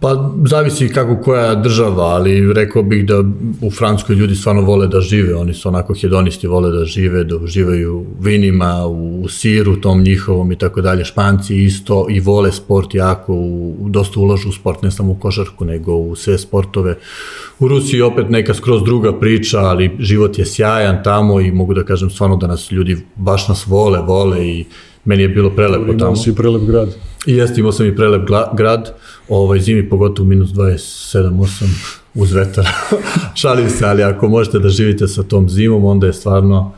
Pa 0.00 0.30
zavisi 0.46 0.88
kako 0.88 1.16
koja 1.16 1.54
država, 1.54 2.04
ali 2.04 2.52
rekao 2.52 2.82
bih 2.82 3.06
da 3.06 3.18
u 3.62 3.70
Francuskoj 3.70 4.16
ljudi 4.16 4.34
stvarno 4.34 4.62
vole 4.62 4.86
da 4.86 5.00
žive, 5.00 5.34
oni 5.34 5.54
su 5.54 5.68
onako 5.68 5.94
hedonisti, 5.94 6.46
vole 6.46 6.70
da 6.70 6.84
žive, 6.84 7.24
da 7.24 7.36
uživaju 7.36 7.96
u 7.98 8.06
vinima, 8.20 8.86
u, 8.86 9.28
siru 9.28 9.76
tom 9.76 10.02
njihovom 10.02 10.52
i 10.52 10.56
tako 10.56 10.80
dalje. 10.80 11.04
Španci 11.04 11.56
isto 11.56 12.06
i 12.10 12.20
vole 12.20 12.52
sport 12.52 12.94
jako, 12.94 13.34
u, 13.34 13.76
dosta 13.88 14.20
ulažu 14.20 14.48
u 14.48 14.52
sport, 14.52 14.82
ne 14.82 14.90
samo 14.90 15.12
u 15.12 15.14
košarku, 15.14 15.64
nego 15.64 15.94
u 15.94 16.16
sve 16.16 16.38
sportove. 16.38 16.96
U 17.58 17.68
Rusiji 17.68 18.02
opet 18.02 18.30
neka 18.30 18.54
skroz 18.54 18.82
druga 18.84 19.12
priča, 19.18 19.58
ali 19.58 19.90
život 19.98 20.38
je 20.38 20.46
sjajan 20.46 21.02
tamo 21.04 21.40
i 21.40 21.52
mogu 21.52 21.74
da 21.74 21.84
kažem 21.84 22.10
stvarno 22.10 22.36
da 22.36 22.46
nas 22.46 22.72
ljudi 22.72 22.96
baš 23.16 23.48
nas 23.48 23.66
vole, 23.66 23.98
vole 23.98 24.48
i 24.48 24.64
meni 25.04 25.22
je 25.22 25.28
bilo 25.28 25.50
prelepo 25.50 25.84
Imao 25.84 25.98
tamo. 25.98 26.16
si 26.16 26.34
prelep 26.34 26.62
grad. 26.62 27.09
I 27.26 27.34
jeste, 27.34 27.60
imao 27.60 27.72
sam 27.72 27.86
i 27.86 27.96
prelep 27.96 28.28
grad, 28.56 28.94
ovaj, 29.28 29.60
zimi 29.60 29.88
pogotovo 29.88 30.28
minus 30.28 30.50
27-8 30.50 31.46
uz 32.14 32.32
vetar. 32.32 32.68
Šalim 33.40 33.70
se, 33.70 33.86
ali 33.86 34.02
ako 34.02 34.28
možete 34.28 34.58
da 34.58 34.68
živite 34.68 35.08
sa 35.08 35.22
tom 35.22 35.48
zimom, 35.48 35.84
onda 35.84 36.06
je 36.06 36.12
stvarno, 36.12 36.72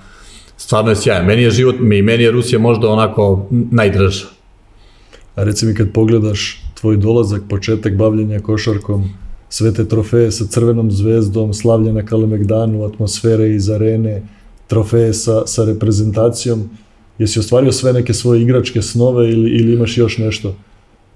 stvarno 0.56 0.90
je 0.90 0.96
sjajan. 0.96 1.26
Meni 1.26 1.42
je 1.42 1.50
život, 1.50 1.76
mi, 1.80 2.02
meni 2.02 2.24
je 2.24 2.30
Rusija 2.30 2.58
možda 2.58 2.88
onako 2.88 3.46
najdraža. 3.50 4.26
A 5.34 5.44
reci 5.44 5.66
mi 5.66 5.74
kad 5.74 5.92
pogledaš 5.92 6.62
tvoj 6.80 6.96
dolazak, 6.96 7.42
početak 7.48 7.96
bavljenja 7.96 8.40
košarkom, 8.40 9.10
sve 9.48 9.72
te 9.74 9.88
trofeje 9.88 10.30
sa 10.32 10.46
crvenom 10.46 10.90
zvezdom, 10.90 11.54
slavlje 11.54 11.92
na 11.92 12.02
Kalemegdanu, 12.02 12.84
atmosfere 12.84 13.50
iz 13.54 13.70
arene, 13.70 14.22
trofeje 14.66 15.12
sa, 15.14 15.42
sa 15.46 15.64
reprezentacijom, 15.64 16.70
jesi 17.22 17.38
ostvario 17.38 17.72
sve 17.72 17.92
neke 17.92 18.14
svoje 18.14 18.42
igračke 18.42 18.82
snove 18.82 19.30
ili, 19.30 19.50
ili 19.50 19.72
imaš 19.72 19.98
još 19.98 20.18
nešto? 20.18 20.54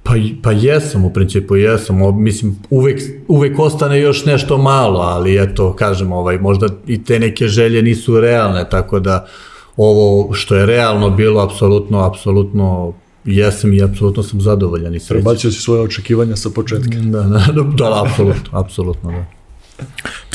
Pa, 0.03 0.13
pa 0.43 0.53
jesam, 0.53 1.05
u 1.05 1.13
principu 1.13 1.57
jesam. 1.57 2.03
O, 2.03 2.13
mislim, 2.13 2.57
uvek, 2.71 3.03
uvek 3.29 3.59
ostane 3.59 4.01
još 4.01 4.25
nešto 4.25 4.59
malo, 4.59 5.01
ali 5.01 5.43
eto, 5.43 5.73
kažem, 5.73 6.13
ovaj, 6.13 6.39
možda 6.39 6.69
i 6.87 7.05
te 7.05 7.19
neke 7.19 7.49
želje 7.49 7.83
nisu 7.83 8.21
realne, 8.21 8.67
tako 8.71 9.01
da 9.01 9.27
ovo 9.77 10.33
što 10.33 10.57
je 10.57 10.67
realno 10.67 11.11
bilo, 11.11 11.43
apsolutno, 11.43 12.07
apsolutno 12.07 12.95
jesam 13.25 13.73
i 13.73 13.83
apsolutno 13.83 14.23
sam 14.23 14.41
zadovoljan 14.41 14.95
i 14.95 15.01
srećan. 15.01 15.25
Prebacio 15.25 15.51
si 15.51 15.61
svoje 15.61 15.81
očekivanja 15.81 16.37
sa 16.37 16.51
početka. 16.51 16.99
Da, 16.99 17.23
da, 17.23 17.47
da, 17.53 17.63
da, 17.63 18.05
apsolutno, 18.05 18.59
apsolutno, 18.59 19.11
da. 19.11 19.25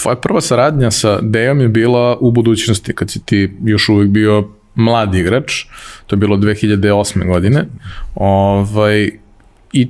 Tvoja 0.02 0.16
prva 0.16 0.42
saradnja 0.42 0.92
sa 0.92 1.20
Dejom 1.22 1.62
je 1.62 1.68
bila 1.68 2.18
u 2.20 2.32
budućnosti, 2.32 2.96
kad 2.96 3.10
si 3.10 3.26
ti 3.26 3.52
još 3.64 3.90
uvijek 3.90 4.10
bio 4.10 4.48
mlad 4.76 5.16
igrač, 5.16 5.66
to 6.08 6.16
je 6.16 6.18
bilo 6.18 6.38
2008. 6.38 7.28
godine, 7.28 7.66
ovaj, 8.16 9.12
i 9.74 9.88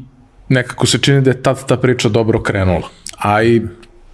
nekako 0.50 0.86
se 0.86 0.98
čini 0.98 1.22
da 1.22 1.30
je 1.30 1.44
tad 1.44 1.68
ta 1.68 1.78
priča 1.78 2.10
dobro 2.10 2.42
krenula. 2.42 2.90
A 3.18 3.44
i 3.44 3.62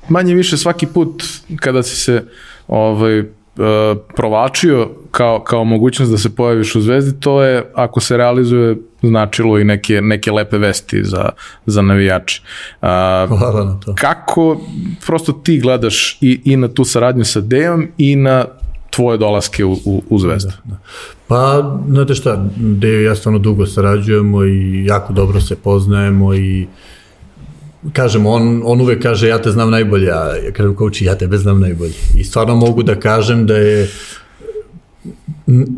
manje 0.09 0.33
više 0.33 0.57
svaki 0.57 0.87
put 0.87 1.23
kada 1.59 1.83
si 1.83 1.95
se 1.95 2.23
ovaj, 2.67 3.23
provlačio 4.15 4.89
kao, 5.11 5.39
kao 5.39 5.63
mogućnost 5.63 6.11
da 6.11 6.17
se 6.17 6.35
pojaviš 6.35 6.75
u 6.75 6.81
Zvezdi, 6.81 7.19
to 7.19 7.43
je, 7.43 7.71
ako 7.75 7.99
se 7.99 8.17
realizuje, 8.17 8.75
značilo 9.01 9.59
i 9.59 9.63
neke, 9.63 10.01
neke 10.01 10.31
lepe 10.31 10.57
vesti 10.57 11.03
za, 11.03 11.29
za 11.65 11.81
navijače. 11.81 12.41
A, 12.81 13.25
Hvala 13.27 13.65
na 13.65 13.79
to. 13.79 13.95
Kako 13.95 14.61
prosto 15.05 15.31
ti 15.31 15.59
gledaš 15.59 16.17
i, 16.21 16.41
i 16.45 16.55
na 16.55 16.67
tu 16.67 16.85
saradnju 16.85 17.25
sa 17.25 17.41
Dejom 17.41 17.87
i 17.97 18.15
na 18.15 18.45
tvoje 18.97 19.17
dolaske 19.17 19.65
u, 19.65 19.73
u, 19.85 20.03
u 20.09 20.19
Zvezdu? 20.19 20.49
Da, 20.49 20.71
da. 20.71 20.77
Pa, 21.27 21.77
znate 21.89 22.15
šta, 22.15 22.45
Dejo 22.55 23.01
i 23.01 23.03
ja 23.03 23.15
stvarno 23.15 23.39
dugo 23.39 23.65
sarađujemo 23.65 24.43
i 24.43 24.85
jako 24.85 25.13
dobro 25.13 25.41
se 25.41 25.55
poznajemo 25.55 26.33
i 26.33 26.67
kažem, 27.93 28.25
on, 28.25 28.61
on 28.65 28.81
uvek 28.81 29.03
kaže 29.03 29.27
ja 29.27 29.41
te 29.41 29.51
znam 29.51 29.71
najbolje, 29.71 30.11
a 30.11 30.35
ja 30.45 30.51
kažem 30.51 30.75
coach 30.75 31.01
ja 31.01 31.15
tebe 31.15 31.37
znam 31.37 31.59
najbolje. 31.59 31.93
I 32.15 32.23
stvarno 32.23 32.55
mogu 32.55 32.83
da 32.83 32.95
kažem 32.99 33.45
da 33.45 33.57
je 33.57 33.89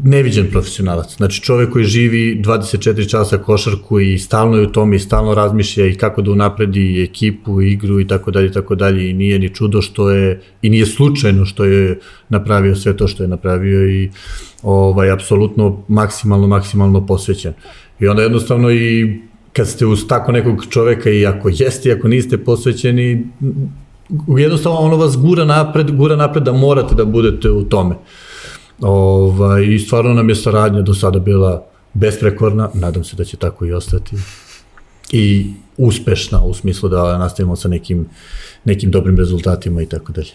neviđen 0.03 0.47
profesionalac. 0.51 1.15
Znači 1.17 1.41
čovek 1.41 1.69
koji 1.69 1.85
živi 1.85 2.41
24 2.43 3.09
časa 3.09 3.37
košarku 3.37 3.99
i 3.99 4.17
stalno 4.17 4.57
je 4.57 4.67
u 4.67 4.71
tome 4.71 4.95
i 4.95 4.99
stalno 4.99 5.33
razmišlja 5.33 5.85
i 5.85 5.95
kako 5.95 6.21
da 6.21 6.31
unapredi 6.31 7.03
ekipu, 7.03 7.61
igru 7.61 7.99
i 7.99 8.07
tako 8.07 8.31
dalje 8.31 8.47
i 8.47 8.51
tako 8.51 8.75
dalje 8.75 9.09
i 9.09 9.13
nije 9.13 9.39
ni 9.39 9.55
čudo 9.55 9.81
što 9.81 10.09
je 10.09 10.41
i 10.61 10.69
nije 10.69 10.85
slučajno 10.85 11.45
što 11.45 11.65
je 11.65 11.99
napravio 12.29 12.75
sve 12.75 12.97
to 12.97 13.07
što 13.07 13.23
je 13.23 13.29
napravio 13.29 13.89
i 13.89 14.09
ovaj 14.63 15.11
apsolutno 15.11 15.83
maksimalno 15.87 16.47
maksimalno 16.47 17.05
posvećen. 17.05 17.53
I 17.99 18.07
onda 18.07 18.21
jednostavno 18.21 18.71
i 18.71 19.19
kad 19.53 19.67
ste 19.67 19.85
uz 19.85 20.07
tako 20.07 20.31
nekog 20.31 20.65
čoveka 20.69 21.09
i 21.09 21.25
ako 21.25 21.49
jeste 21.53 21.89
i 21.89 21.91
ako 21.91 22.07
niste 22.07 22.37
posvećeni 22.37 23.27
jednostavno 24.37 24.79
ono 24.79 24.97
vas 24.97 25.17
gura 25.17 25.45
napred, 25.45 25.91
gura 25.91 26.15
napred 26.15 26.43
da 26.43 26.53
morate 26.53 26.95
da 26.95 27.05
budete 27.05 27.49
u 27.49 27.63
tome. 27.63 27.95
Ovaj, 28.81 29.65
I 29.65 29.79
stvarno 29.79 30.13
nam 30.13 30.29
je 30.29 30.35
saradnja 30.35 30.81
do 30.81 30.93
sada 30.93 31.19
bila 31.19 31.65
besprekorna, 31.93 32.69
nadam 32.73 33.03
se 33.03 33.15
da 33.15 33.23
će 33.23 33.37
tako 33.37 33.65
i 33.65 33.73
ostati. 33.73 34.15
I 35.11 35.53
uspešna 35.77 36.41
u 36.43 36.53
smislu 36.53 36.89
da 36.89 37.17
nastavimo 37.17 37.55
sa 37.55 37.67
nekim, 37.67 38.05
nekim 38.65 38.91
dobrim 38.91 39.17
rezultatima 39.17 39.81
i 39.81 39.85
tako 39.85 40.11
dalje. 40.11 40.31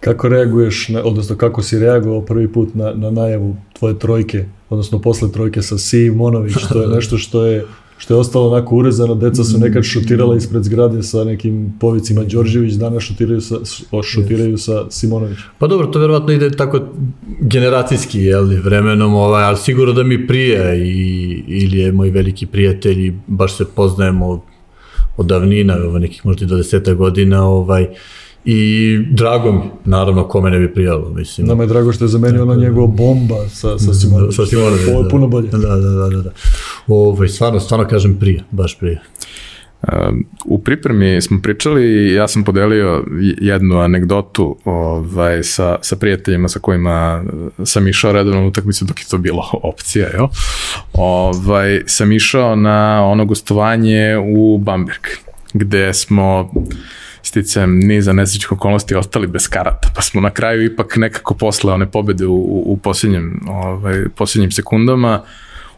Kako 0.00 0.28
reaguješ, 0.28 0.88
na, 0.88 1.02
odnosno 1.04 1.36
kako 1.36 1.62
si 1.62 1.78
reagovao 1.78 2.20
prvi 2.20 2.52
put 2.52 2.74
na, 2.74 2.92
na 2.94 3.10
najavu 3.10 3.56
tvoje 3.78 3.98
trojke, 3.98 4.44
odnosno 4.70 5.00
posle 5.00 5.32
trojke 5.32 5.62
sa 5.62 5.78
Si 5.78 6.10
Monović, 6.10 6.54
to 6.72 6.82
je 6.82 6.88
nešto 6.96 7.18
što 7.18 7.44
je 7.44 7.64
što 8.04 8.14
je 8.14 8.18
ostalo 8.18 8.48
onako 8.48 8.76
urezano, 8.76 9.14
deca 9.14 9.44
su 9.44 9.58
nekad 9.58 9.82
šutirala 9.82 10.36
ispred 10.36 10.64
zgrade 10.64 11.02
sa 11.02 11.24
nekim 11.24 11.72
povicima 11.80 12.24
Đorđević, 12.24 12.74
danas 12.74 13.02
šutiraju 13.02 13.40
sa, 13.40 13.56
šutiraju 14.02 14.58
sa 14.58 14.90
Simonović. 14.90 15.38
Pa 15.58 15.66
dobro, 15.66 15.86
to 15.86 15.98
verovatno 15.98 16.32
ide 16.32 16.50
tako 16.50 16.80
generacijski, 17.40 18.20
jel, 18.20 18.44
vremenom, 18.64 19.14
ovaj, 19.14 19.44
ali 19.44 19.56
sigurno 19.56 19.92
da 19.92 20.02
mi 20.02 20.26
prije 20.26 20.78
i, 20.78 21.44
ili 21.46 21.78
je 21.78 21.92
moj 21.92 22.10
veliki 22.10 22.46
prijatelj 22.46 23.06
i 23.06 23.12
baš 23.26 23.56
se 23.56 23.64
poznajemo 23.64 24.44
od 25.16 25.26
davnina, 25.26 25.76
ovaj, 25.88 26.00
nekih 26.00 26.26
možda 26.26 26.44
i 26.44 26.48
do 26.48 26.56
deseta 26.56 26.94
godina, 26.94 27.44
ovaj, 27.44 27.86
I 28.44 28.98
drago 29.10 29.52
mi, 29.52 29.60
naravno, 29.84 30.28
kome 30.28 30.50
ne 30.50 30.58
bi 30.58 30.74
prijalo, 30.74 31.12
mislim. 31.14 31.46
Nama 31.46 31.62
je 31.62 31.66
drago 31.66 31.92
što 31.92 32.04
je 32.04 32.08
zamenio 32.08 32.42
ona 32.42 32.54
njegova 32.54 32.86
bomba 32.86 33.48
sa, 33.48 33.78
sa 33.78 33.94
Simonovićem. 33.94 34.44
Sa 34.44 34.50
Simonovićem, 34.50 34.88
Ovo 34.88 34.98
je 34.98 35.04
da. 35.04 35.08
puno 35.08 35.28
bolje. 35.28 35.48
Da, 35.48 35.58
da, 35.58 35.76
da, 35.76 36.22
da. 36.22 36.30
Ovaj, 36.88 37.28
stvarno, 37.28 37.60
stvarno 37.60 37.88
kažem 37.88 38.16
prije, 38.20 38.44
baš 38.50 38.78
prije. 38.78 39.00
U 40.44 40.58
pripremi 40.58 41.22
smo 41.22 41.40
pričali 41.42 42.12
ja 42.12 42.28
sam 42.28 42.44
podelio 42.44 43.04
jednu 43.40 43.78
anegdotu 43.78 44.56
ovaj, 44.64 45.42
sa, 45.42 45.78
sa 45.82 45.96
prijateljima 45.96 46.48
sa 46.48 46.58
kojima 46.58 47.24
sam 47.64 47.88
išao 47.88 48.12
redovno 48.12 48.40
na 48.40 48.46
utakmicu 48.46 48.84
dok 48.84 49.00
je 49.00 49.06
to 49.10 49.18
bilo 49.18 49.50
opcija, 49.72 50.08
jel? 50.08 50.26
Ovaj, 50.92 51.82
sam 51.86 52.12
išao 52.12 52.56
na 52.56 53.04
ono 53.06 53.24
gostovanje 53.24 54.16
u 54.34 54.58
Bamberg, 54.58 55.02
gde 55.52 55.94
smo 55.94 56.50
sticam 57.22 57.78
niza 57.78 58.12
nesrećnih 58.12 58.52
okolnosti 58.52 58.94
ostali 58.94 59.26
bez 59.26 59.48
karata, 59.48 59.88
pa 59.94 60.02
smo 60.02 60.20
na 60.20 60.30
kraju 60.30 60.64
ipak 60.64 60.96
nekako 60.96 61.34
posle 61.34 61.72
one 61.72 61.90
pobede 61.90 62.26
u, 62.26 62.34
u, 62.34 62.62
u 62.66 62.76
posljednjem, 62.76 63.40
ovaj, 63.48 64.04
posljednjim 64.16 64.50
sekundama 64.50 65.22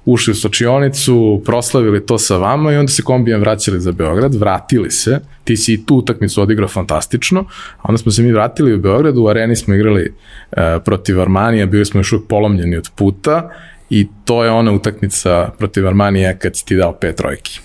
ušli 0.06 0.30
u 0.30 0.34
sočionicu, 0.34 1.42
proslavili 1.44 2.06
to 2.06 2.18
sa 2.18 2.36
vama 2.36 2.72
i 2.72 2.76
onda 2.76 2.92
se 2.92 3.02
kombijem 3.02 3.40
vraćali 3.40 3.80
za 3.80 3.92
Beograd, 3.92 4.34
vratili 4.34 4.90
se, 4.90 5.20
ti 5.44 5.56
si 5.56 5.74
i 5.74 5.86
tu 5.86 5.96
utakmicu 5.96 6.42
odigrao 6.42 6.68
fantastično, 6.68 7.40
a 7.78 7.82
onda 7.82 7.98
smo 7.98 8.12
se 8.12 8.22
mi 8.22 8.32
vratili 8.32 8.74
u 8.74 8.78
Beograd, 8.78 9.16
u 9.16 9.28
areni 9.28 9.56
smo 9.56 9.74
igrali 9.74 10.14
e, 10.52 10.78
protiv 10.84 11.20
Armanija, 11.20 11.66
bili 11.66 11.84
smo 11.84 12.00
još 12.00 12.12
uvijek 12.12 12.28
polomljeni 12.28 12.76
od 12.76 12.90
puta 12.96 13.50
i 13.90 14.08
to 14.24 14.44
je 14.44 14.50
ona 14.50 14.72
utakmica 14.72 15.50
protiv 15.58 15.86
Armanija 15.86 16.38
kad 16.38 16.56
si 16.56 16.66
ti 16.66 16.76
dao 16.76 16.92
pet 16.92 17.16
trojki. 17.16 17.60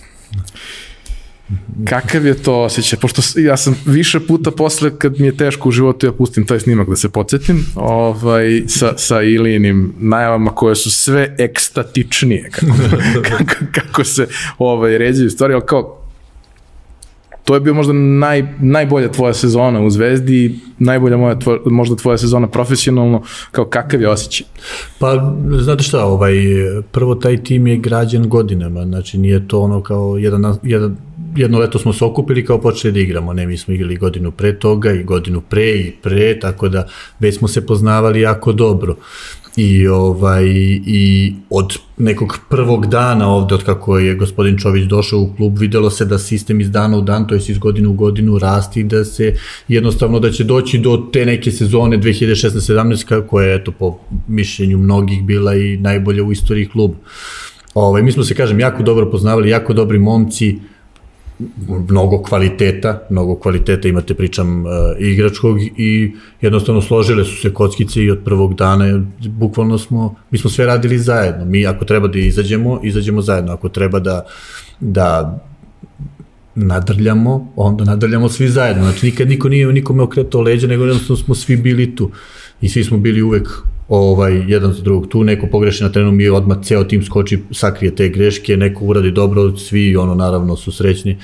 Kakav 1.88 2.26
je 2.26 2.34
to 2.34 2.62
osjećaj? 2.62 2.98
Pošto 2.98 3.40
ja 3.40 3.56
sam 3.56 3.76
više 3.86 4.20
puta 4.20 4.50
posle, 4.50 4.98
kad 4.98 5.20
mi 5.20 5.26
je 5.26 5.36
teško 5.36 5.68
u 5.68 5.72
životu, 5.72 6.06
ja 6.06 6.12
pustim 6.12 6.46
taj 6.46 6.60
snimak 6.60 6.88
da 6.88 6.96
se 6.96 7.08
podsjetim, 7.08 7.66
ovaj, 7.74 8.62
sa, 8.66 8.92
sa 8.96 9.22
Ilijinim 9.22 9.94
najavama 9.98 10.50
koje 10.50 10.74
su 10.74 10.90
sve 10.90 11.36
ekstatičnije, 11.38 12.50
kako, 12.50 12.72
kako, 13.28 13.54
kako 13.72 14.04
se 14.04 14.26
ovaj, 14.58 14.98
ređaju 14.98 15.30
stvari, 15.30 15.54
ali 15.54 15.62
kao, 15.66 16.01
to 17.44 17.54
je 17.54 17.60
bio 17.60 17.74
možda 17.74 17.92
naj, 17.92 18.54
najbolja 18.60 19.12
tvoja 19.12 19.34
sezona 19.34 19.80
u 19.80 19.90
Zvezdi, 19.90 20.60
najbolja 20.78 21.16
moja 21.16 21.38
tvoja, 21.38 21.58
možda 21.64 21.96
tvoja 21.96 22.18
sezona 22.18 22.46
profesionalno, 22.46 23.22
kao 23.50 23.64
kakav 23.64 24.00
je 24.00 24.08
osjećaj? 24.08 24.46
Pa, 24.98 25.34
znate 25.58 25.82
šta, 25.82 26.04
ovaj, 26.04 26.34
prvo 26.92 27.14
taj 27.14 27.44
tim 27.44 27.66
je 27.66 27.76
građen 27.76 28.28
godinama, 28.28 28.84
znači 28.84 29.18
nije 29.18 29.48
to 29.48 29.60
ono 29.60 29.82
kao 29.82 30.16
jedan, 30.18 30.56
jedan 30.62 30.96
jedno 31.36 31.58
leto 31.58 31.78
smo 31.78 31.92
se 31.92 32.04
okupili 32.04 32.44
kao 32.44 32.60
počeli 32.60 32.92
da 32.92 33.00
igramo, 33.00 33.32
ne, 33.32 33.46
mi 33.46 33.56
smo 33.56 33.74
igrali 33.74 33.96
godinu 33.96 34.30
pre 34.30 34.58
toga 34.58 34.92
i 34.92 35.04
godinu 35.04 35.40
pre 35.40 35.70
i 35.70 35.92
pre, 36.02 36.38
tako 36.40 36.68
da 36.68 36.88
već 37.18 37.38
smo 37.38 37.48
se 37.48 37.66
poznavali 37.66 38.20
jako 38.20 38.52
dobro 38.52 38.96
i 39.56 39.88
ovaj 39.88 40.44
i 40.86 41.34
od 41.50 41.78
nekog 41.98 42.38
prvog 42.48 42.86
dana 42.86 43.28
ovde 43.28 43.54
od 43.54 43.64
kako 43.64 43.98
je 43.98 44.14
gospodin 44.14 44.58
Čović 44.58 44.84
došao 44.84 45.20
u 45.20 45.34
klub 45.36 45.58
videlo 45.58 45.90
se 45.90 46.04
da 46.04 46.18
sistem 46.18 46.60
iz 46.60 46.70
dana 46.70 46.98
u 46.98 47.00
dan 47.00 47.28
to 47.28 47.34
jest 47.34 47.48
iz 47.48 47.58
godine 47.58 47.88
u 47.88 47.92
godinu 47.92 48.38
rasti 48.38 48.82
da 48.84 49.04
se 49.04 49.34
jednostavno 49.68 50.20
da 50.20 50.30
će 50.30 50.44
doći 50.44 50.78
do 50.78 51.08
te 51.12 51.26
neke 51.26 51.52
sezone 51.52 51.98
2016-17 51.98 53.04
kako 53.04 53.40
je 53.40 53.54
eto 53.54 53.72
po 53.72 53.98
mišljenju 54.28 54.78
mnogih 54.78 55.24
bila 55.24 55.54
i 55.54 55.76
najbolja 55.76 56.22
u 56.22 56.32
istoriji 56.32 56.68
kluba. 56.68 56.94
Ovaj 57.74 58.02
mi 58.02 58.12
smo 58.12 58.24
se 58.24 58.34
kažem 58.34 58.60
jako 58.60 58.82
dobro 58.82 59.10
poznavali, 59.10 59.50
jako 59.50 59.72
dobri 59.72 59.98
momci, 59.98 60.58
mnogo 61.88 62.22
kvaliteta, 62.22 63.06
mnogo 63.10 63.34
kvaliteta 63.34 63.88
imate 63.88 64.14
pričam 64.14 64.60
uh, 64.60 64.70
igračkog 64.98 65.58
i 65.76 66.12
jednostavno 66.40 66.82
složile 66.82 67.24
su 67.24 67.36
se 67.36 67.54
kockice 67.54 68.02
i 68.02 68.10
od 68.10 68.18
prvog 68.24 68.54
dana 68.54 69.04
bukvalno 69.28 69.78
smo, 69.78 70.14
mi 70.30 70.38
smo 70.38 70.50
sve 70.50 70.66
radili 70.66 70.98
zajedno. 70.98 71.44
Mi 71.44 71.66
ako 71.66 71.84
treba 71.84 72.08
da 72.08 72.18
izađemo, 72.18 72.80
izađemo 72.82 73.22
zajedno. 73.22 73.52
Ako 73.52 73.68
treba 73.68 74.00
da, 74.00 74.26
da 74.80 75.38
nadrljamo, 76.54 77.52
onda 77.56 77.84
nadrljamo 77.84 78.28
svi 78.28 78.48
zajedno. 78.48 78.82
Znači 78.82 79.06
nikad 79.06 79.28
niko 79.28 79.48
nije 79.48 79.72
nikome 79.72 80.02
okretao 80.02 80.40
leđa, 80.40 80.66
nego 80.66 80.84
jednostavno 80.84 81.22
smo 81.24 81.34
svi 81.34 81.56
bili 81.56 81.96
tu. 81.96 82.10
I 82.60 82.68
svi 82.68 82.84
smo 82.84 82.98
bili 82.98 83.22
uvek 83.22 83.48
ovaj, 83.94 84.44
jedan 84.48 84.72
za 84.72 84.82
drugog. 84.82 85.08
Tu 85.08 85.24
neko 85.24 85.46
pogreši 85.46 85.82
na 85.82 85.92
trenu, 85.92 86.12
mi 86.12 86.28
odmah 86.28 86.58
ceo 86.62 86.84
tim 86.84 87.02
skoči, 87.04 87.42
sakrije 87.50 87.94
te 87.94 88.08
greške, 88.08 88.56
neko 88.56 88.84
uradi 88.84 89.10
dobro, 89.10 89.56
svi 89.56 89.96
ono 89.96 90.14
naravno 90.14 90.56
su 90.56 90.72
srećni. 90.72 91.18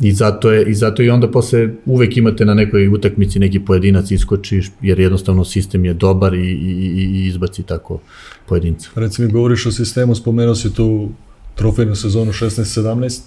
I 0.00 0.12
zato 0.12 0.50
je 0.50 0.64
i 0.70 0.74
zato 0.74 1.02
i 1.02 1.10
onda 1.10 1.30
posle 1.30 1.68
uvek 1.84 2.16
imate 2.16 2.44
na 2.44 2.54
nekoj 2.54 2.88
utakmici 2.88 3.38
neki 3.38 3.60
pojedinac 3.60 4.10
iskoči 4.10 4.62
jer 4.82 5.00
jednostavno 5.00 5.44
sistem 5.44 5.84
je 5.84 5.94
dobar 5.94 6.34
i, 6.34 6.38
i, 6.38 7.10
i 7.12 7.26
izbaci 7.26 7.62
tako 7.62 8.00
pojedinca. 8.48 8.88
Reci 8.94 9.22
mi, 9.22 9.32
govoriš 9.32 9.66
o 9.66 9.72
sistemu, 9.72 10.14
spomenuo 10.14 10.54
si 10.54 10.74
tu 10.74 11.08
trofejnu 11.54 11.94
sezonu 11.94 12.32
16-17. 12.32 13.20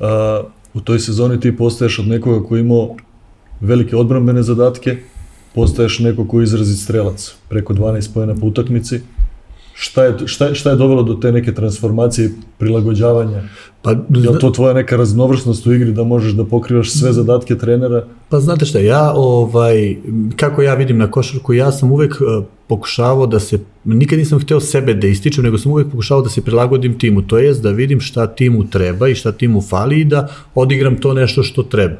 Uh, 0.00 0.06
u 0.74 0.80
toj 0.80 0.98
sezoni 0.98 1.40
ti 1.40 1.56
postaješ 1.56 1.98
od 1.98 2.08
nekoga 2.08 2.46
koji 2.48 2.60
imao 2.60 2.96
velike 3.60 3.96
odbrambene 3.96 4.42
zadatke, 4.42 4.96
postaješ 5.54 5.98
neko 5.98 6.24
ko 6.28 6.40
je 6.40 6.44
izrazit 6.44 6.78
strelac, 6.78 7.34
preko 7.48 7.74
12 7.74 8.14
pojena 8.14 8.34
po 8.34 8.46
utakmici. 8.46 9.00
Šta 9.74 10.04
je, 10.04 10.14
šta, 10.26 10.54
šta 10.54 10.70
je 10.70 10.76
dovelo 10.76 11.02
do 11.02 11.14
te 11.14 11.32
neke 11.32 11.54
transformacije, 11.54 12.30
prilagođavanja? 12.58 13.42
Pa, 13.82 13.90
je 13.90 14.38
to 14.40 14.50
tvoja 14.50 14.74
neka 14.74 14.96
raznovrsnost 14.96 15.66
u 15.66 15.72
igri 15.72 15.92
da 15.92 16.04
možeš 16.04 16.32
da 16.32 16.44
pokrivaš 16.44 16.90
sve 16.90 17.12
zadatke 17.12 17.58
trenera? 17.58 18.04
Pa 18.28 18.40
znate 18.40 18.66
šta, 18.66 18.78
ja, 18.78 19.12
ovaj, 19.14 19.96
kako 20.36 20.62
ja 20.62 20.74
vidim 20.74 20.98
na 20.98 21.10
košarku, 21.10 21.52
ja 21.52 21.72
sam 21.72 21.92
uvek 21.92 22.20
uh, 22.20 22.44
pokušavao 22.68 23.26
da 23.26 23.40
se, 23.40 23.58
nikad 23.84 24.18
nisam 24.18 24.40
hteo 24.40 24.60
sebe 24.60 24.94
da 24.94 25.06
ističem, 25.06 25.44
nego 25.44 25.58
sam 25.58 25.72
uvek 25.72 25.90
pokušavao 25.90 26.22
da 26.22 26.30
se 26.30 26.44
prilagodim 26.44 26.98
timu, 26.98 27.22
to 27.22 27.38
jest 27.38 27.62
da 27.62 27.70
vidim 27.70 28.00
šta 28.00 28.26
timu 28.26 28.64
treba 28.70 29.08
i 29.08 29.14
šta 29.14 29.32
timu 29.32 29.62
fali 29.62 30.00
i 30.00 30.04
da 30.04 30.28
odigram 30.54 31.00
to 31.00 31.14
nešto 31.14 31.42
što 31.42 31.62
treba. 31.62 31.96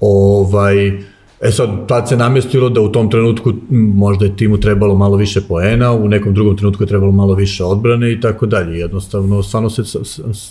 Ovaj, 0.00 1.02
E 1.40 1.50
sad, 1.50 1.88
tad 1.88 2.08
se 2.08 2.16
namestilo 2.16 2.68
da 2.68 2.80
u 2.80 2.92
tom 2.92 3.10
trenutku 3.10 3.52
možda 3.70 4.24
je 4.24 4.36
timu 4.36 4.60
trebalo 4.60 4.94
malo 4.94 5.16
više 5.16 5.40
poena, 5.40 5.92
u 5.92 6.08
nekom 6.08 6.34
drugom 6.34 6.56
trenutku 6.56 6.82
je 6.82 6.86
trebalo 6.86 7.12
malo 7.12 7.34
više 7.34 7.64
odbrane 7.64 8.12
i 8.12 8.20
tako 8.20 8.46
dalje. 8.46 8.78
Jednostavno, 8.78 9.42
stvarno 9.42 9.70
se, 9.70 9.82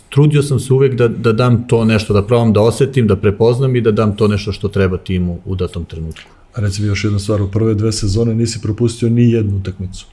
trudio 0.09 0.43
sam 0.43 0.59
se 0.59 0.73
uvek 0.73 0.93
da, 0.93 1.07
da 1.07 1.33
dam 1.33 1.67
to 1.67 1.85
nešto, 1.85 2.13
da 2.13 2.23
probam 2.23 2.53
da 2.53 2.61
osetim, 2.61 3.07
da 3.07 3.15
prepoznam 3.15 3.75
i 3.75 3.81
da 3.81 3.91
dam 3.91 4.15
to 4.15 4.27
nešto 4.27 4.51
što 4.51 4.67
treba 4.67 4.97
timu 4.97 5.39
u 5.45 5.55
datom 5.55 5.85
trenutku. 5.85 6.29
A 6.53 6.61
reci 6.61 6.81
mi 6.81 6.87
još 6.87 7.03
jedna 7.03 7.19
stvar, 7.19 7.41
u 7.41 7.51
prve 7.51 7.73
dve 7.73 7.91
sezone 7.91 8.35
nisi 8.35 8.61
propustio 8.61 9.09
ni 9.09 9.31
jednu 9.31 9.57
utakmicu 9.57 10.05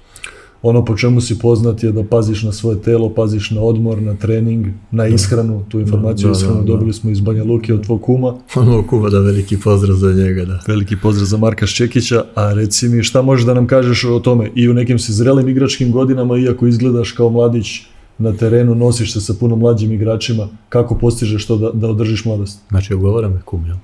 ono 0.62 0.84
po 0.84 0.96
čemu 0.96 1.20
si 1.20 1.38
poznat 1.38 1.82
je 1.82 1.92
da 1.92 2.04
paziš 2.04 2.42
na 2.42 2.52
svoje 2.52 2.82
telo, 2.82 3.10
paziš 3.14 3.50
na 3.50 3.60
odmor, 3.60 4.02
na 4.02 4.14
trening, 4.14 4.66
na 4.90 5.06
ishranu, 5.06 5.64
tu 5.68 5.80
informaciju 5.80 6.28
da, 6.28 6.32
da, 6.32 6.38
ishranu 6.38 6.56
da, 6.56 6.60
da. 6.60 6.66
dobili 6.66 6.92
smo 6.92 7.10
iz 7.10 7.20
Banja 7.20 7.44
Luke 7.44 7.74
od 7.74 7.84
tvog 7.84 8.02
kuma. 8.02 8.34
Ono 8.54 8.86
kuma, 8.86 9.08
da, 9.08 9.18
veliki 9.18 9.56
pozdrav 9.56 9.96
za 9.96 10.12
njega, 10.12 10.44
da. 10.44 10.60
Veliki 10.66 10.96
pozdrav 11.02 11.26
za 11.26 11.36
Marka 11.36 11.66
Ščekića, 11.66 12.24
a 12.34 12.52
reci 12.52 12.88
mi 12.88 13.02
šta 13.02 13.22
možeš 13.22 13.46
da 13.46 13.54
nam 13.54 13.66
kažeš 13.66 14.04
o 14.04 14.20
tome 14.20 14.50
i 14.54 14.68
u 14.68 14.74
nekim 14.74 14.98
si 14.98 15.12
zrelim 15.12 15.48
igračkim 15.48 15.92
godinama, 15.92 16.38
iako 16.38 16.66
izgledaš 16.66 17.12
kao 17.12 17.30
mladić 17.30 17.80
na 18.18 18.32
terenu, 18.32 18.74
nosiš 18.74 19.12
se 19.12 19.20
sa 19.20 19.34
puno 19.40 19.56
mlađim 19.56 19.92
igračima, 19.92 20.48
kako 20.68 20.98
postižeš 20.98 21.46
to 21.46 21.56
da, 21.56 21.70
da 21.70 21.88
održiš 21.88 22.24
mladost? 22.24 22.58
Znači, 22.68 22.94
ogovara 22.94 23.28
me 23.28 23.40
kum, 23.44 23.66
jel? 23.66 23.76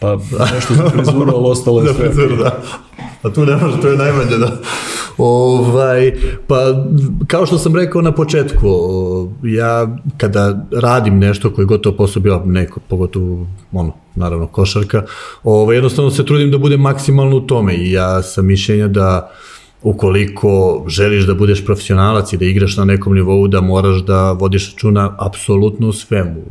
Pa 0.00 0.18
nešto 0.54 0.74
za 0.74 0.90
frizuru, 0.90 1.32
ali 1.34 1.44
ostalo 1.44 1.82
je 1.82 1.94
sve. 1.94 2.04
Frizuru, 2.04 2.36
da. 2.36 2.62
A 3.22 3.30
tu 3.30 3.46
ne 3.46 3.56
može, 3.56 3.80
to 3.80 3.88
je 3.88 3.96
najmanje, 3.96 4.36
da. 4.38 4.58
Ovaj, 5.18 6.12
pa, 6.46 6.56
kao 7.26 7.46
što 7.46 7.58
sam 7.58 7.76
rekao 7.76 8.02
na 8.02 8.12
početku, 8.12 8.68
ja 9.42 9.96
kada 10.16 10.66
radim 10.72 11.18
nešto 11.18 11.50
koje 11.50 11.66
gotovo 11.66 11.96
posao 11.96 12.22
bio 12.22 12.42
neko, 12.44 12.80
pogotovo 12.88 13.46
ono, 13.72 13.92
naravno 14.14 14.46
košarka, 14.46 15.02
ovaj, 15.44 15.76
jednostavno 15.76 16.10
se 16.10 16.26
trudim 16.26 16.50
da 16.50 16.58
budem 16.58 16.80
maksimalno 16.80 17.36
u 17.36 17.40
tome 17.40 17.74
i 17.74 17.92
ja 17.92 18.22
sam 18.22 18.46
mišljenja 18.46 18.88
da 18.88 19.30
ukoliko 19.82 20.84
želiš 20.88 21.24
da 21.26 21.34
budeš 21.34 21.64
profesionalac 21.64 22.32
i 22.32 22.36
da 22.36 22.44
igraš 22.44 22.76
na 22.76 22.84
nekom 22.84 23.14
nivou, 23.14 23.48
da 23.48 23.60
moraš 23.60 24.02
da 24.02 24.32
vodiš 24.32 24.72
računa 24.72 25.16
apsolutno 25.18 25.88
u 25.88 25.92
svemu. 25.92 26.42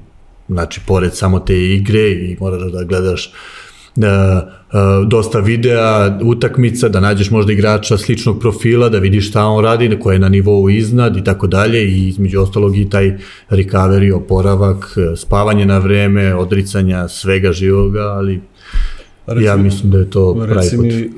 Znači, 0.47 0.81
pored 0.88 1.15
samo 1.15 1.39
te 1.39 1.73
igre 1.73 2.12
i 2.12 2.38
moraš 2.39 2.71
da 2.71 2.84
gledaš 2.84 3.31
da, 3.95 4.51
dosta 5.08 5.39
videa, 5.39 6.19
utakmica, 6.23 6.89
da 6.89 6.99
nađeš 6.99 7.31
možda 7.31 7.53
igrača 7.53 7.97
sličnog 7.97 8.39
profila, 8.39 8.89
da 8.89 8.99
vidiš 8.99 9.29
šta 9.29 9.45
on 9.45 9.63
radi, 9.63 9.99
koje 9.99 10.15
je 10.15 10.19
na 10.19 10.29
nivou 10.29 10.69
iznad 10.69 11.17
i 11.17 11.23
tako 11.23 11.47
dalje 11.47 11.84
i 11.84 12.08
između 12.08 12.41
ostalog 12.41 12.77
i 12.77 12.89
taj 12.89 13.17
recovery, 13.49 14.13
oporavak, 14.13 14.95
spavanje 15.15 15.65
na 15.65 15.77
vreme, 15.77 16.36
odricanja 16.36 17.08
svega 17.08 17.51
živoga, 17.51 18.01
ali 18.01 18.41
Reci, 19.27 19.45
ja 19.45 19.58
mislim 19.58 19.91
da 19.91 19.97
je 19.97 20.10
to 20.10 20.45
pravi 20.47 20.69
put. 20.75 20.86
mi, 20.86 21.10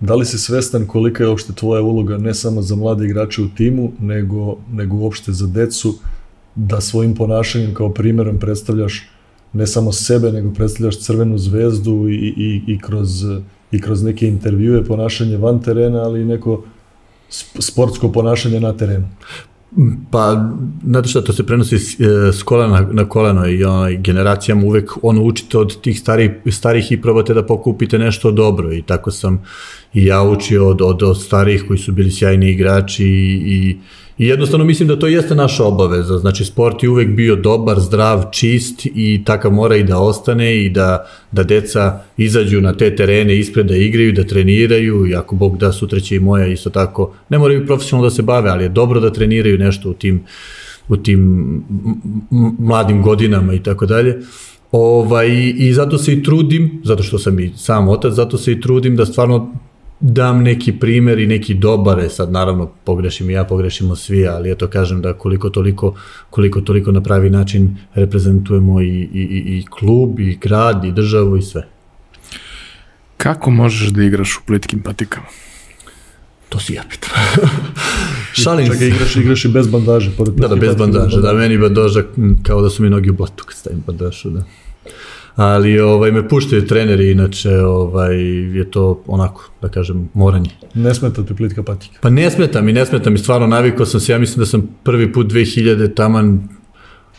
da 0.00 0.14
li 0.14 0.24
si 0.24 0.38
svestan 0.38 0.86
kolika 0.86 1.24
je 1.24 1.28
uopšte 1.28 1.52
tvoja 1.52 1.82
uloga 1.82 2.18
ne 2.18 2.34
samo 2.34 2.62
za 2.62 2.76
mlade 2.76 3.04
igrače 3.04 3.42
u 3.42 3.48
timu, 3.48 3.92
nego, 4.00 4.56
nego 4.72 4.96
uopšte 4.96 5.32
za 5.32 5.46
decu, 5.46 5.94
da 6.56 6.80
svojim 6.80 7.14
ponašanjem 7.14 7.74
kao 7.74 7.94
primjerom 7.94 8.38
predstavljaš 8.38 9.08
ne 9.52 9.66
samo 9.66 9.92
sebe, 9.92 10.32
nego 10.32 10.54
predstavljaš 10.54 10.98
crvenu 10.98 11.38
zvezdu 11.38 12.08
i, 12.08 12.34
i, 12.36 12.62
i, 12.66 12.78
kroz, 12.78 13.24
i 13.70 13.80
kroz 13.80 14.02
neke 14.02 14.28
intervjue, 14.28 14.84
ponašanje 14.84 15.36
van 15.36 15.62
terena, 15.62 16.02
ali 16.02 16.22
i 16.22 16.24
neko 16.24 16.62
sportsko 17.58 18.12
ponašanje 18.12 18.60
na 18.60 18.72
terenu. 18.72 19.08
Pa, 20.10 20.50
znate 20.84 21.08
šta, 21.08 21.20
to 21.20 21.32
se 21.32 21.46
prenosi 21.46 21.78
s, 21.78 22.00
e, 22.00 22.32
s 22.32 22.42
kolena 22.42 22.88
na 22.92 23.08
koleno 23.08 23.48
i 23.48 23.64
onaj, 23.64 23.96
generacijama 23.96 24.66
uvek 24.66 24.92
ono 25.02 25.22
učite 25.22 25.58
od 25.58 25.80
tih 25.80 26.00
starih, 26.00 26.30
starih 26.50 26.92
i 26.92 27.00
probate 27.02 27.34
da 27.34 27.46
pokupite 27.46 27.98
nešto 27.98 28.30
dobro 28.30 28.72
i 28.72 28.82
tako 28.82 29.10
sam 29.10 29.42
i 29.94 30.04
ja 30.04 30.22
učio 30.22 30.68
od, 30.68 30.82
od, 30.82 31.02
od 31.02 31.22
starih 31.22 31.64
koji 31.66 31.78
su 31.78 31.92
bili 31.92 32.10
sjajni 32.10 32.50
igrači 32.50 33.04
i, 33.04 33.42
i 33.46 33.76
I 34.18 34.26
jednostavno 34.26 34.64
mislim 34.64 34.88
da 34.88 34.98
to 34.98 35.06
jeste 35.06 35.34
naša 35.34 35.64
obaveza. 35.64 36.18
Znači, 36.18 36.44
sport 36.44 36.82
je 36.82 36.88
uvek 36.88 37.08
bio 37.08 37.36
dobar, 37.36 37.80
zdrav, 37.80 38.24
čist 38.32 38.86
i 38.86 39.22
takav 39.24 39.52
mora 39.52 39.76
i 39.76 39.84
da 39.84 39.98
ostane 39.98 40.64
i 40.64 40.68
da, 40.68 41.06
da 41.32 41.42
deca 41.42 42.00
izađu 42.16 42.60
na 42.60 42.72
te 42.72 42.96
terene 42.96 43.38
ispred 43.38 43.66
da 43.66 43.76
igraju, 43.76 44.12
da 44.12 44.24
treniraju 44.24 45.06
i 45.06 45.14
ako 45.14 45.36
Bog 45.36 45.58
da 45.58 45.72
sutra 45.72 46.00
će 46.00 46.16
i 46.16 46.20
moja 46.20 46.46
isto 46.46 46.70
tako. 46.70 47.12
Ne 47.28 47.38
moraju 47.38 47.66
profesionalno 47.66 48.06
da 48.06 48.14
se 48.14 48.22
bave, 48.22 48.50
ali 48.50 48.64
je 48.64 48.68
dobro 48.68 49.00
da 49.00 49.12
treniraju 49.12 49.58
nešto 49.58 49.90
u 49.90 49.94
tim, 49.94 50.24
u 50.88 50.96
tim 50.96 51.62
mladim 52.58 53.02
godinama 53.02 53.54
i 53.54 53.62
tako 53.62 53.86
dalje. 53.86 54.18
Ovaj, 54.72 55.52
I 55.56 55.72
zato 55.72 55.98
se 55.98 56.12
i 56.12 56.22
trudim, 56.22 56.80
zato 56.84 57.02
što 57.02 57.18
sam 57.18 57.40
i 57.40 57.52
sam 57.56 57.88
otac, 57.88 58.12
zato 58.12 58.38
se 58.38 58.52
i 58.52 58.60
trudim 58.60 58.96
da 58.96 59.06
stvarno 59.06 59.52
dam 60.00 60.42
neki 60.42 60.72
primer 60.72 61.18
i 61.18 61.26
neki 61.26 61.54
dobar, 61.54 61.98
e 61.98 62.08
sad 62.08 62.32
naravno 62.32 62.70
pogrešim 62.84 63.30
i 63.30 63.32
ja, 63.32 63.44
pogrešimo 63.44 63.96
svi, 63.96 64.26
ali 64.26 64.50
eto 64.50 64.68
kažem 64.68 65.02
da 65.02 65.12
koliko 65.12 65.50
toliko, 65.50 65.94
koliko 66.30 66.60
toliko 66.60 66.92
na 66.92 67.00
pravi 67.00 67.30
način 67.30 67.76
reprezentujemo 67.94 68.80
i, 68.80 68.86
i, 68.86 69.58
i 69.58 69.64
klub, 69.70 70.20
i 70.20 70.38
grad, 70.40 70.84
i 70.84 70.92
državu 70.92 71.36
i 71.36 71.42
sve. 71.42 71.66
Kako 73.16 73.50
možeš 73.50 73.88
da 73.88 74.02
igraš 74.02 74.36
u 74.36 74.40
plitkim 74.46 74.82
patikama? 74.82 75.26
To 76.48 76.60
si 76.60 76.74
ja 76.74 76.82
pitam. 76.90 77.10
Šalim 78.42 78.66
Čekaj, 78.66 78.88
igraš, 78.88 79.16
igraš 79.16 79.44
i 79.44 79.48
bez 79.48 79.66
bandaže. 79.66 80.10
Pored 80.16 80.34
da, 80.34 80.48
da, 80.48 80.56
bez 80.56 80.76
bandaže. 80.76 81.20
Da, 81.20 81.32
meni 81.32 81.58
bandaža 81.58 82.02
kao 82.42 82.62
da 82.62 82.70
su 82.70 82.82
mi 82.82 82.90
nogi 82.90 83.10
u 83.10 83.14
blatu 83.14 83.44
kad 83.44 83.56
stavim 83.56 83.82
bandažu, 83.86 84.30
da 84.30 84.44
ali 85.36 85.80
ovaj 85.80 86.12
me 86.12 86.28
puštaju 86.28 86.66
treneri 86.66 87.10
inače 87.10 87.58
ovaj 87.58 88.16
je 88.58 88.70
to 88.70 89.02
onako 89.06 89.50
da 89.62 89.68
kažem 89.68 90.08
moranje. 90.14 90.50
Ne 90.74 90.94
smeta 90.94 91.24
ti 91.24 91.34
plitka 91.34 91.62
patika. 91.62 91.98
Pa 92.00 92.10
ne 92.10 92.30
smeta 92.30 92.60
mi, 92.60 92.72
ne 92.72 92.86
smeta 92.86 93.10
mi 93.10 93.18
stvarno 93.18 93.46
navikao 93.46 93.86
sam 93.86 94.00
se 94.00 94.12
ja 94.12 94.18
mislim 94.18 94.38
da 94.38 94.46
sam 94.46 94.68
prvi 94.82 95.12
put 95.12 95.26
2000 95.26 95.94
taman 95.94 96.48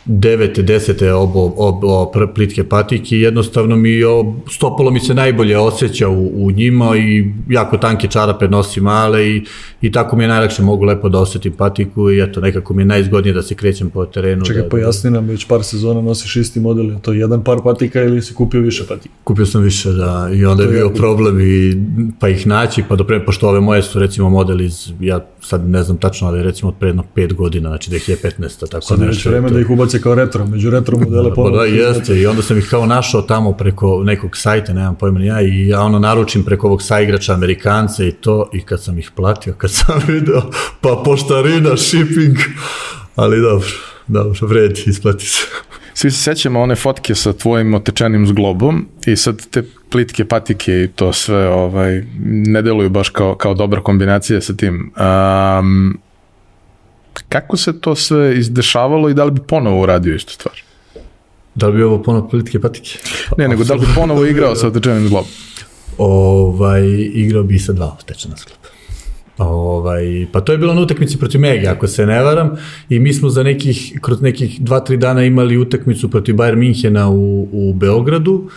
devete, 0.08 0.62
desete 0.62 1.12
obo, 1.12 1.52
obo 1.56 2.12
plitke 2.34 2.64
patike 2.64 3.16
i 3.16 3.20
jednostavno 3.20 3.76
mi 3.76 4.04
o, 4.04 4.34
stopalo 4.50 4.90
mi 4.90 5.00
se 5.00 5.14
najbolje 5.14 5.58
osjeća 5.58 6.08
u, 6.08 6.46
u 6.46 6.50
njima 6.50 6.96
i 6.96 7.32
jako 7.48 7.76
tanke 7.76 8.08
čarape 8.08 8.48
nosim 8.48 8.84
male 8.84 9.28
i, 9.28 9.44
i 9.82 9.92
tako 9.92 10.16
mi 10.16 10.24
je 10.24 10.28
najlakše 10.28 10.62
mogu 10.62 10.84
lepo 10.84 11.08
da 11.08 11.18
osetim 11.18 11.52
patiku 11.52 12.10
i 12.10 12.20
eto 12.20 12.40
nekako 12.40 12.74
mi 12.74 12.82
je 12.82 12.86
najzgodnije 12.86 13.34
da 13.34 13.42
se 13.42 13.54
krećem 13.54 13.90
po 13.90 14.06
terenu. 14.06 14.44
Čekaj, 14.44 14.62
da, 14.62 14.68
pojasni 14.68 15.10
nam, 15.10 15.26
već 15.26 15.46
par 15.46 15.64
sezona 15.64 16.00
nosiš 16.00 16.36
isti 16.36 16.60
model, 16.60 16.90
je 16.90 17.02
to 17.02 17.12
jedan 17.12 17.44
par 17.44 17.58
patika 17.64 18.02
ili 18.02 18.22
si 18.22 18.34
kupio 18.34 18.60
više 18.60 18.84
patika? 18.88 19.14
Kupio 19.24 19.46
sam 19.46 19.62
više, 19.62 19.92
da, 19.92 20.30
i 20.34 20.44
onda 20.44 20.62
je 20.62 20.68
To 20.68 20.74
je 20.74 20.80
bio 20.80 20.90
problem 20.90 21.40
i, 21.40 21.76
pa 22.20 22.28
ih 22.28 22.46
naći, 22.46 22.84
pa 22.88 22.96
dopre, 22.96 23.24
pošto 23.24 23.48
ove 23.48 23.60
moje 23.60 23.82
su 23.82 23.98
recimo 23.98 24.30
model 24.30 24.60
iz, 24.60 24.92
ja 25.00 25.26
sad 25.40 25.68
ne 25.68 25.82
znam 25.82 25.96
tačno, 25.96 26.28
ali 26.28 26.42
recimo 26.42 26.68
od 26.68 26.74
pre 26.78 26.88
jedno 26.88 27.04
pet 27.14 27.34
godina, 27.34 27.68
znači 27.68 27.90
2015. 27.90 28.70
Tako 28.70 28.84
Sad 28.84 29.00
je 29.00 29.06
već 29.06 29.26
vreme 29.26 29.50
da 29.50 29.60
ih 29.60 29.70
ubace 29.70 29.97
kao 30.00 30.14
retro, 30.14 30.46
među 30.46 30.70
retro 30.70 30.98
modele 30.98 31.28
Pa 31.28 31.34
ponovno. 31.34 31.58
da, 31.58 31.64
jeste, 31.64 32.20
i 32.20 32.26
onda 32.26 32.42
sam 32.42 32.58
ih 32.58 32.68
kao 32.70 32.86
našao 32.86 33.22
tamo 33.22 33.52
preko 33.52 34.02
nekog 34.04 34.36
sajta, 34.36 34.72
nemam 34.72 34.94
pojma 34.94 35.18
ni 35.18 35.26
ja, 35.26 35.40
i 35.42 35.68
ja 35.68 35.80
ono 35.80 35.98
naručim 35.98 36.44
preko 36.44 36.66
ovog 36.66 36.82
saigrača 36.82 37.34
Amerikanca 37.34 38.04
i 38.04 38.12
to, 38.12 38.50
i 38.52 38.60
kad 38.60 38.82
sam 38.82 38.98
ih 38.98 39.10
platio, 39.14 39.54
kad 39.58 39.70
sam 39.70 40.00
video, 40.08 40.42
pa 40.80 41.02
poštarina, 41.04 41.76
shipping, 41.76 42.36
ali 43.14 43.40
dobro, 43.40 43.68
dobro, 44.06 44.46
vredi, 44.46 44.82
isplati 44.86 45.26
se. 45.26 45.42
Svi 45.94 46.10
se 46.10 46.22
sećamo 46.22 46.60
one 46.60 46.74
fotke 46.76 47.14
sa 47.14 47.32
tvojim 47.32 47.74
otečenim 47.74 48.26
zglobom 48.26 48.88
i 49.06 49.16
sad 49.16 49.50
te 49.50 49.62
plitke 49.90 50.24
patike 50.24 50.72
i 50.72 50.88
to 50.88 51.12
sve 51.12 51.48
ovaj, 51.48 52.04
ne 52.24 52.62
deluju 52.62 52.90
baš 52.90 53.08
kao, 53.08 53.34
kao 53.34 53.54
dobra 53.54 53.82
kombinacija 53.82 54.40
sa 54.40 54.56
tim. 54.56 54.92
Um, 55.60 55.98
kako 57.28 57.56
se 57.56 57.80
to 57.80 57.94
sve 57.94 58.38
izdešavalo 58.38 59.08
i 59.08 59.14
da 59.14 59.24
li 59.24 59.30
bi 59.30 59.40
ponovo 59.40 59.82
uradio 59.82 60.14
istu 60.14 60.32
stvar? 60.32 60.54
Da 61.54 61.66
li 61.66 61.76
bi 61.76 61.82
ovo 61.82 62.02
ponovno 62.02 62.28
politike 62.28 62.60
patike? 62.60 62.98
Ne, 63.38 63.48
nego 63.48 63.64
da 63.64 63.74
li 63.74 63.80
bi 63.80 63.86
ponovo 63.94 64.24
igrao 64.26 64.54
sa 64.54 64.66
otečenim 64.66 65.06
zglobom? 65.06 65.30
ovaj, 65.98 66.84
igrao 67.14 67.42
bi 67.42 67.58
sa 67.58 67.72
dva 67.72 67.96
otečena 68.00 68.36
sklopa. 68.36 68.68
Ovaj, 69.38 70.26
pa 70.32 70.40
to 70.40 70.52
je 70.52 70.58
bilo 70.58 70.74
na 70.74 70.80
utakmici 70.80 71.18
protiv 71.18 71.40
Mege, 71.40 71.66
ako 71.66 71.86
se 71.86 72.06
ne 72.06 72.22
varam, 72.22 72.56
i 72.88 72.98
mi 72.98 73.12
smo 73.12 73.28
za 73.30 73.42
nekih, 73.42 73.98
kroz 74.02 74.20
nekih 74.20 74.60
2-3 74.60 74.96
dana 74.96 75.24
imali 75.24 75.58
utakmicu 75.58 76.10
protiv 76.10 76.34
Bayern 76.34 76.56
Minhena 76.56 77.08
u, 77.08 77.48
u 77.52 77.74
Beogradu 77.74 78.50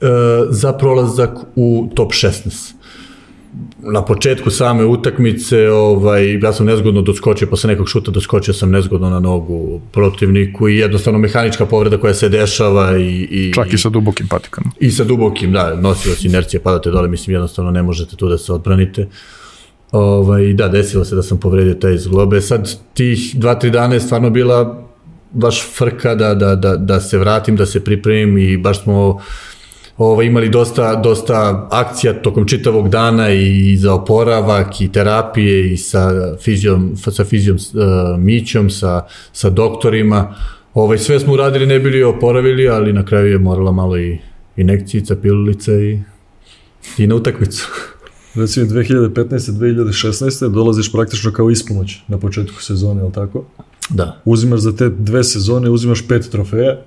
e, 0.00 0.06
za 0.50 0.72
prolazak 0.72 1.30
u 1.56 1.88
top 1.94 2.12
16 2.12 2.72
na 3.78 4.04
početku 4.04 4.50
same 4.50 4.84
utakmice, 4.84 5.70
ovaj, 5.70 6.38
ja 6.42 6.52
sam 6.52 6.66
nezgodno 6.66 7.02
doskočio, 7.02 7.48
posle 7.48 7.68
nekog 7.68 7.88
šuta 7.88 8.10
doskočio 8.10 8.54
sam 8.54 8.70
nezgodno 8.70 9.10
na 9.10 9.20
nogu 9.20 9.80
protivniku 9.92 10.68
i 10.68 10.78
jednostavno 10.78 11.18
mehanička 11.18 11.66
povreda 11.66 11.98
koja 11.98 12.14
se 12.14 12.28
dešava 12.28 12.98
i, 12.98 13.28
i, 13.30 13.52
Čak 13.54 13.72
i 13.72 13.78
sa 13.78 13.88
dubokim 13.88 14.28
patikama. 14.28 14.70
I 14.80 14.90
sa 14.90 15.04
dubokim, 15.04 15.52
da, 15.52 15.74
nosilac 15.74 16.24
inercije, 16.24 16.60
padate 16.60 16.90
dole, 16.90 17.08
mislim, 17.08 17.34
jednostavno 17.34 17.70
ne 17.70 17.82
možete 17.82 18.16
tu 18.16 18.28
da 18.28 18.38
se 18.38 18.52
odbranite. 18.52 19.08
Ovaj, 19.92 20.52
da, 20.52 20.68
desilo 20.68 21.04
se 21.04 21.14
da 21.14 21.22
sam 21.22 21.40
povredio 21.40 21.74
taj 21.74 21.98
zglobe. 21.98 22.40
Sad, 22.40 22.74
tih 22.94 23.30
dva, 23.34 23.54
tri 23.54 23.70
dana 23.70 23.94
je 23.94 24.00
stvarno 24.00 24.30
bila 24.30 24.86
baš 25.32 25.62
frka 25.76 26.14
da, 26.14 26.34
da, 26.34 26.54
da, 26.54 26.76
da 26.76 27.00
se 27.00 27.18
vratim, 27.18 27.56
da 27.56 27.66
se 27.66 27.84
pripremim 27.84 28.38
i 28.38 28.56
baš 28.56 28.82
smo 28.82 29.20
ovaj, 29.98 30.26
imali 30.26 30.48
dosta, 30.48 30.94
dosta 30.94 31.68
akcija 31.70 32.22
tokom 32.22 32.46
čitavog 32.46 32.88
dana 32.88 33.30
i 33.30 33.76
za 33.76 33.94
oporavak 33.94 34.80
i 34.80 34.92
terapije 34.92 35.72
i 35.72 35.76
sa 35.76 36.10
fizijom, 36.42 36.96
sa 36.96 37.24
fizijom 37.24 37.56
uh, 37.56 38.20
Mićom, 38.20 38.70
sa, 38.70 39.06
sa 39.32 39.50
doktorima. 39.50 40.34
Ovaj, 40.74 40.98
sve 40.98 41.20
smo 41.20 41.32
uradili, 41.32 41.66
ne 41.66 41.78
bili 41.78 42.02
oporavili, 42.02 42.68
ali 42.68 42.92
na 42.92 43.04
kraju 43.04 43.32
je 43.32 43.38
morala 43.38 43.72
malo 43.72 43.98
i 43.98 44.18
inekcijica, 44.56 45.16
pilulica 45.16 45.72
i, 45.72 45.98
i 46.98 47.06
na 47.06 47.14
utakmicu. 47.14 47.68
Recimo 48.34 48.66
2015-2016 48.66 50.48
dolaziš 50.48 50.92
praktično 50.92 51.32
kao 51.32 51.50
ispomoć 51.50 51.96
na 52.08 52.18
početku 52.18 52.62
sezone, 52.62 53.00
je 53.00 53.04
li 53.04 53.12
tako? 53.12 53.44
Da. 53.90 54.20
Uzimaš 54.24 54.60
za 54.60 54.76
te 54.76 54.88
dve 54.88 55.24
sezone, 55.24 55.70
uzimaš 55.70 56.08
pet 56.08 56.28
trofeja, 56.30 56.80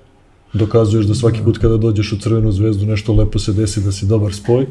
dokazuješ 0.52 1.06
da 1.06 1.14
svaki 1.14 1.40
put 1.44 1.58
kada 1.58 1.76
dođeš 1.76 2.12
u 2.12 2.18
Crvenu 2.18 2.52
zvezdu 2.52 2.86
nešto 2.86 3.14
lepo 3.14 3.38
se 3.38 3.52
desi, 3.52 3.80
da 3.80 3.92
si 3.92 4.06
dobar 4.06 4.34
spoj. 4.34 4.66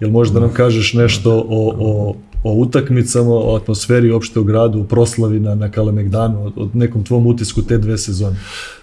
Jel 0.00 0.10
možeš 0.10 0.32
da 0.32 0.40
nam 0.40 0.52
kažeš 0.54 0.92
nešto 0.94 1.44
o, 1.48 1.74
o, 1.78 2.16
o 2.42 2.52
utakmicama, 2.52 3.34
o 3.34 3.56
atmosferi 3.56 4.10
uopšte 4.10 4.40
u 4.40 4.44
gradu, 4.44 4.80
o 4.80 4.84
proslavi 4.84 5.40
na, 5.40 5.54
na 5.54 5.70
Kalemegdanu, 5.70 6.44
o, 6.44 6.62
o 6.62 6.68
nekom 6.74 7.04
tvom 7.04 7.26
utisku 7.26 7.62
te 7.62 7.78
dve 7.78 7.98
sezone? 7.98 8.36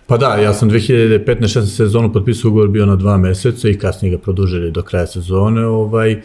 Pa 0.08 0.18
da, 0.18 0.36
ja 0.36 0.54
sam 0.54 0.70
2015-16 0.70 1.66
sezonu 1.66 2.14
potpisao 2.14 2.50
ugovor 2.50 2.70
bio 2.70 2.86
na 2.86 2.96
dva 2.96 3.18
meseca 3.18 3.70
i 3.70 3.78
kasnije 3.78 4.18
ga 4.18 4.22
produžili 4.22 4.72
do 4.72 4.82
kraja 4.82 5.08
sezone. 5.08 5.66
Ovaj, 5.66 6.22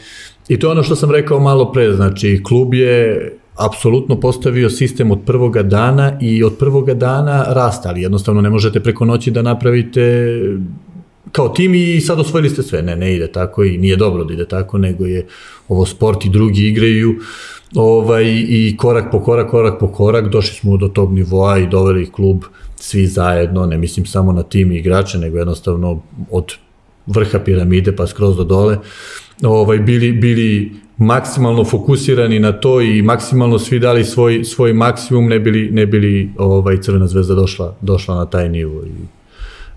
I 0.49 0.59
to 0.59 0.67
je 0.67 0.71
ono 0.71 0.83
što 0.83 0.97
sam 0.97 1.11
rekao 1.11 1.41
malo 1.41 1.73
pre, 1.73 1.93
znači 1.93 2.41
klub 2.45 2.75
je 2.75 3.33
apsolutno 3.57 4.21
postavio 4.21 4.71
sistem 4.71 5.11
od 5.11 5.19
prvoga 5.27 5.63
dana 5.63 6.19
i 6.21 6.45
od 6.45 6.57
prvoga 6.59 6.95
dana 6.95 7.45
rasta, 7.49 7.89
ali 7.89 8.03
jednostavno 8.03 8.41
ne 8.41 8.51
možete 8.51 8.81
preko 8.81 9.05
noći 9.05 9.31
da 9.31 9.43
napravite 9.43 10.35
kao 11.33 11.49
tim 11.49 11.75
i 11.75 12.01
sad 12.01 12.21
osvojili 12.21 12.51
ste 12.51 12.63
sve. 12.63 12.83
Ne, 12.83 12.97
ne 12.97 13.15
ide 13.15 13.33
tako 13.33 13.65
i 13.65 13.79
nije 13.79 13.97
dobro 13.97 14.25
da 14.25 14.35
ide 14.35 14.49
tako, 14.49 14.79
nego 14.79 15.05
je 15.07 15.27
ovo 15.69 15.87
sport 15.87 16.25
i 16.25 16.31
drugi 16.31 16.67
igraju 16.67 17.15
ovaj, 17.75 18.25
i 18.49 18.77
korak 18.79 19.11
po 19.11 19.21
korak, 19.21 19.51
korak 19.51 19.81
po 19.81 19.89
korak 19.89 20.29
došli 20.29 20.55
smo 20.55 20.77
do 20.77 20.89
tog 20.89 21.13
nivoa 21.13 21.59
i 21.59 21.67
doveli 21.67 22.13
klub 22.13 22.43
svi 22.77 23.07
zajedno, 23.07 23.67
ne 23.67 23.79
mislim 23.79 24.07
samo 24.07 24.33
na 24.33 24.43
tim 24.43 24.73
i 24.73 24.77
igrače, 24.77 25.19
nego 25.19 25.39
jednostavno 25.39 26.03
od 26.31 26.55
vrha 27.07 27.39
piramide 27.39 27.97
pa 27.97 28.07
skroz 28.07 28.37
do 28.37 28.45
dole, 28.45 28.79
ovaj, 29.43 29.79
bili, 29.79 30.13
bili 30.13 30.73
maksimalno 31.01 31.65
fokusirani 31.65 32.39
na 32.39 32.53
to 32.53 32.81
i 32.81 33.03
maksimalno 33.03 33.59
svi 33.59 33.79
dali 33.79 34.05
svoj, 34.05 34.45
svoj 34.45 34.73
maksimum, 34.73 35.29
ne 35.29 35.39
bili, 35.39 35.71
ne 35.73 35.87
bili 35.87 36.31
ovaj, 36.39 36.81
Crvena 36.81 37.07
zvezda 37.07 37.35
došla, 37.35 37.75
došla 37.81 38.15
na 38.15 38.27
taj 38.27 38.49
nivo. 38.49 38.83
I, 38.85 38.91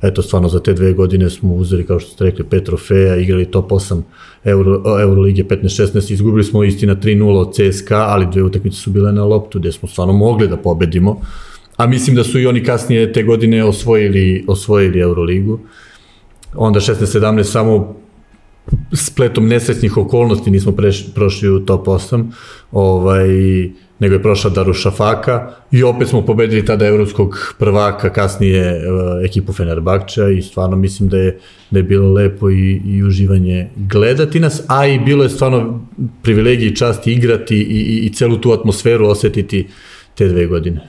eto, 0.01 0.21
stvarno 0.21 0.49
za 0.49 0.59
te 0.59 0.73
dve 0.73 0.93
godine 0.93 1.29
smo 1.29 1.53
uzeli, 1.53 1.85
kao 1.85 1.99
što 1.99 2.11
ste 2.11 2.23
rekli, 2.23 2.45
pet 2.45 2.63
trofeja, 2.63 3.15
igrali 3.15 3.45
top 3.45 3.71
8 3.71 4.01
Euro, 4.43 5.01
Euroligije 5.01 5.47
15-16, 5.47 6.13
izgubili 6.13 6.43
smo 6.43 6.63
istina 6.63 6.95
3-0 6.95 7.37
od 7.37 7.53
CSKA, 7.53 8.05
ali 8.09 8.27
dve 8.31 8.43
utakmice 8.43 8.77
su 8.77 8.91
bile 8.91 9.11
na 9.11 9.25
loptu, 9.25 9.59
gde 9.59 9.71
smo 9.71 9.89
stvarno 9.89 10.13
mogli 10.13 10.47
da 10.47 10.57
pobedimo. 10.57 11.21
A 11.77 11.87
mislim 11.87 12.15
da 12.15 12.23
su 12.23 12.39
i 12.39 12.47
oni 12.47 12.63
kasnije 12.63 13.13
te 13.13 13.23
godine 13.23 13.63
osvojili, 13.63 14.45
osvojili 14.47 14.99
Euroligu. 14.99 15.59
Onda 16.55 16.79
16-17 16.79 17.43
samo 17.43 18.02
spletom 18.93 19.47
nesrećnih 19.47 19.97
okolnosti 19.97 20.51
nismo 20.51 20.71
preš, 20.71 21.13
prošli 21.13 21.49
u 21.49 21.65
top 21.65 21.87
8, 21.87 22.31
ovaj, 22.71 23.27
nego 23.99 24.15
je 24.15 24.21
prošla 24.21 24.49
Darušafaka 24.49 25.51
i 25.71 25.83
opet 25.83 26.07
smo 26.07 26.21
pobedili 26.21 26.65
tada 26.65 26.87
evropskog 26.87 27.55
prvaka, 27.59 28.09
kasnije 28.09 28.75
uh, 28.75 29.25
ekipu 29.25 29.53
Fenerbahča 29.53 30.29
i 30.29 30.41
stvarno 30.41 30.77
mislim 30.77 31.09
da 31.09 31.17
je, 31.17 31.39
da 31.71 31.79
je 31.79 31.83
bilo 31.83 32.13
lepo 32.13 32.49
i, 32.49 32.81
i 32.85 33.03
uživanje 33.03 33.69
gledati 33.75 34.39
nas, 34.39 34.61
a 34.67 34.87
i 34.87 34.99
bilo 34.99 35.23
je 35.23 35.29
stvarno 35.29 35.87
privilegije 36.21 36.69
i 36.69 36.75
čast 36.75 37.07
igrati 37.07 37.55
i, 37.55 37.59
i, 37.61 38.05
i 38.05 38.13
celu 38.13 38.37
tu 38.37 38.51
atmosferu 38.51 39.07
osetiti 39.07 39.67
te 40.15 40.27
dve 40.27 40.45
godine. 40.45 40.87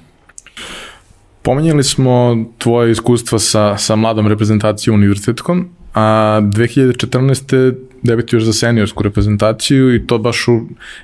Pomenjali 1.43 1.85
smo 1.85 2.45
tvoje 2.59 2.93
iskustva 2.93 3.39
sa, 3.39 3.77
sa 3.79 3.97
mladom 3.97 4.27
reprezentacijom 4.27 4.97
univerzitetskom, 4.97 5.69
a 5.95 6.41
2014. 6.43 7.75
debituješ 8.03 8.45
za 8.45 8.53
seniorsku 8.53 9.03
reprezentaciju 9.03 9.95
i 9.95 10.07
to 10.07 10.19
baš 10.19 10.49
u 10.49 10.61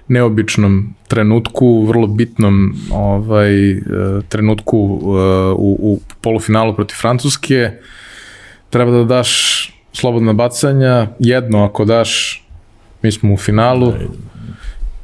neobičnom 0.09 0.95
trenutku, 1.09 1.87
vrlo 1.87 2.07
bitnom 2.07 2.75
ovaj, 2.93 3.71
e, 3.73 3.81
trenutku 4.29 4.79
uh, 4.79 5.01
u, 5.59 5.77
u 5.81 6.01
polufinalu 6.21 6.75
protiv 6.75 6.95
Francuske. 6.95 7.71
Treba 8.71 8.91
da 8.91 9.05
daš 9.05 9.31
slobodna 9.93 10.33
bacanja, 10.33 11.09
jedno 11.19 11.65
ako 11.65 11.85
daš, 11.85 12.45
mi 13.03 13.13
smo 13.13 13.35
u 13.35 13.37
finalu. 13.37 13.93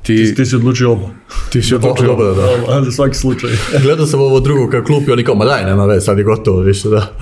Ti, 0.03 0.17
Ti, 0.17 0.35
ti 0.35 0.47
si 0.47 0.57
odlučio 0.57 0.93
oba. 0.93 1.09
ti 1.53 1.63
si 1.63 1.75
odlučio. 1.75 2.07
Dobro, 2.07 2.35
da. 2.35 2.45
Oba, 2.45 2.85
za 2.85 2.91
svaki 2.91 3.15
slučaj. 3.15 3.51
Gledao 3.83 4.07
sam 4.07 4.21
ovo 4.21 4.41
drugo 4.41 4.71
kao 4.71 4.83
klup 4.83 5.09
i 5.09 5.11
oni 5.11 5.25
kao, 5.25 5.35
ma 5.35 5.45
daj, 5.45 5.65
nema 5.65 5.85
ve, 5.85 6.01
sad 6.01 6.19
je 6.19 6.25
gotovo 6.25 6.61
više, 6.61 6.89
da. 6.89 7.13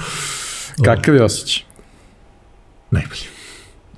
Kakav 0.84 1.14
je 1.14 1.22
osjećaj? 1.22 1.73
Najbolje. 2.94 3.28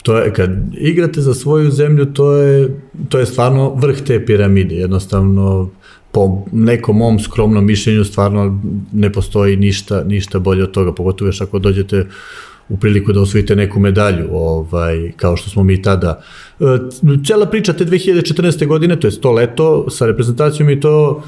To 0.03 0.19
je, 0.19 0.33
kad 0.33 0.51
igrate 0.79 1.21
za 1.21 1.35
svoju 1.35 1.71
zemlju, 1.71 2.07
to 2.07 2.33
je, 2.33 2.81
to 3.09 3.19
je 3.19 3.27
stvarno 3.27 3.75
vrh 3.75 4.01
te 4.07 4.21
piramide. 4.27 4.75
Jednostavno, 4.75 5.71
po 6.13 6.45
nekom 6.53 6.97
mom 6.97 7.19
skromnom 7.21 7.67
mišljenju, 7.67 8.05
stvarno 8.05 8.63
ne 8.93 9.13
postoji 9.13 9.57
ništa, 9.57 10.05
ništa 10.05 10.39
bolje 10.39 10.65
od 10.65 10.71
toga. 10.71 10.95
Pogotovo 10.95 11.29
još 11.29 11.41
ako 11.41 11.59
dođete 11.59 12.07
u 12.69 12.77
priliku 12.77 13.13
da 13.13 13.21
osvojite 13.21 13.57
neku 13.57 13.81
medalju, 13.81 14.29
ovaj, 14.33 15.13
kao 15.17 15.37
što 15.37 15.51
smo 15.51 15.63
mi 15.63 15.83
tada. 15.83 16.23
E, 16.61 16.65
Cela 17.27 17.47
priča 17.47 17.73
te 17.73 17.85
2014. 17.85 18.67
godine, 18.67 19.01
to 19.01 19.07
je 19.07 19.21
to 19.21 19.33
leto 19.33 19.91
sa 19.91 20.07
reprezentacijom 20.07 20.71
i 20.71 20.81
to 20.81 21.23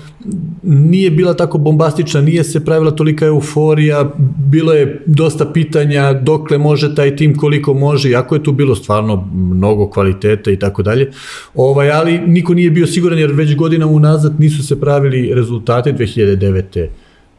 nije 0.62 1.10
bila 1.10 1.34
tako 1.34 1.58
bombastična, 1.58 2.20
nije 2.20 2.44
se 2.44 2.64
pravila 2.64 2.90
tolika 2.90 3.26
euforija, 3.26 4.10
bilo 4.50 4.72
je 4.72 5.02
dosta 5.06 5.46
pitanja 5.52 6.12
dokle 6.12 6.58
može 6.58 6.94
taj 6.94 7.16
tim, 7.16 7.36
koliko 7.36 7.74
može, 7.74 8.10
jako 8.10 8.34
je 8.34 8.42
tu 8.42 8.52
bilo 8.52 8.74
stvarno 8.74 9.28
mnogo 9.34 9.90
kvaliteta 9.90 10.50
i 10.50 10.58
tako 10.58 10.82
dalje, 10.82 11.10
ovaj, 11.54 11.90
ali 11.90 12.18
niko 12.18 12.54
nije 12.54 12.70
bio 12.70 12.86
siguran 12.86 13.18
jer 13.18 13.32
već 13.32 13.56
godina 13.56 13.86
unazad 13.86 14.40
nisu 14.40 14.66
se 14.66 14.80
pravili 14.80 15.34
rezultate 15.34 15.92
2009 15.92 16.86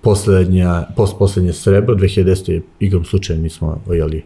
poslednja, 0.01 0.83
post 0.95 1.15
poslednje 1.19 1.53
srebro, 1.53 1.95
2010. 1.95 2.61
igrom 2.79 3.05
slučajem 3.05 3.41
mi 3.41 3.49
smo 3.49 3.81
jeli, 3.87 4.23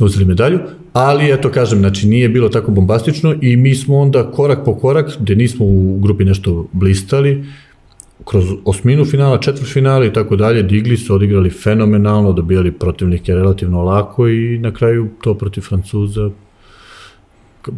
uzeli 0.00 0.24
medalju, 0.24 0.58
ali 0.92 1.32
eto 1.32 1.50
kažem, 1.50 1.78
znači 1.78 2.08
nije 2.08 2.28
bilo 2.28 2.48
tako 2.48 2.70
bombastično 2.70 3.34
i 3.40 3.56
mi 3.56 3.74
smo 3.74 3.98
onda 3.98 4.30
korak 4.30 4.64
po 4.64 4.74
korak, 4.74 5.16
gde 5.20 5.34
nismo 5.34 5.66
u 5.66 5.98
grupi 6.02 6.24
nešto 6.24 6.66
blistali, 6.72 7.44
kroz 8.24 8.44
osminu 8.64 9.04
finala, 9.04 9.38
četvrt 9.38 9.72
finala 9.72 10.06
i 10.06 10.12
tako 10.12 10.36
dalje, 10.36 10.62
digli 10.62 10.96
su, 10.96 11.14
odigrali 11.14 11.50
fenomenalno, 11.50 12.32
dobijali 12.32 12.72
protivnike 12.72 13.34
relativno 13.34 13.82
lako 13.82 14.28
i 14.28 14.58
na 14.58 14.74
kraju 14.74 15.08
to 15.22 15.34
protiv 15.34 15.60
Francuza 15.60 16.30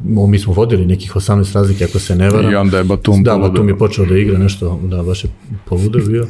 mi 0.04 0.38
smo 0.38 0.52
vodili 0.52 0.86
nekih 0.86 1.12
18 1.16 1.54
razlike 1.54 1.84
ako 1.84 1.98
se 1.98 2.16
ne 2.16 2.30
varam. 2.30 2.52
I 2.52 2.54
onda 2.54 2.78
je 2.78 2.84
Batum 2.84 3.22
Da, 3.22 3.38
Batum 3.38 3.68
je 3.68 3.78
počeo 3.78 4.06
da 4.06 4.18
igra 4.18 4.38
nešto, 4.38 4.80
da, 4.82 5.02
baš 5.02 5.24
je 5.24 5.30
poludeo 5.64 6.06
bio. 6.06 6.26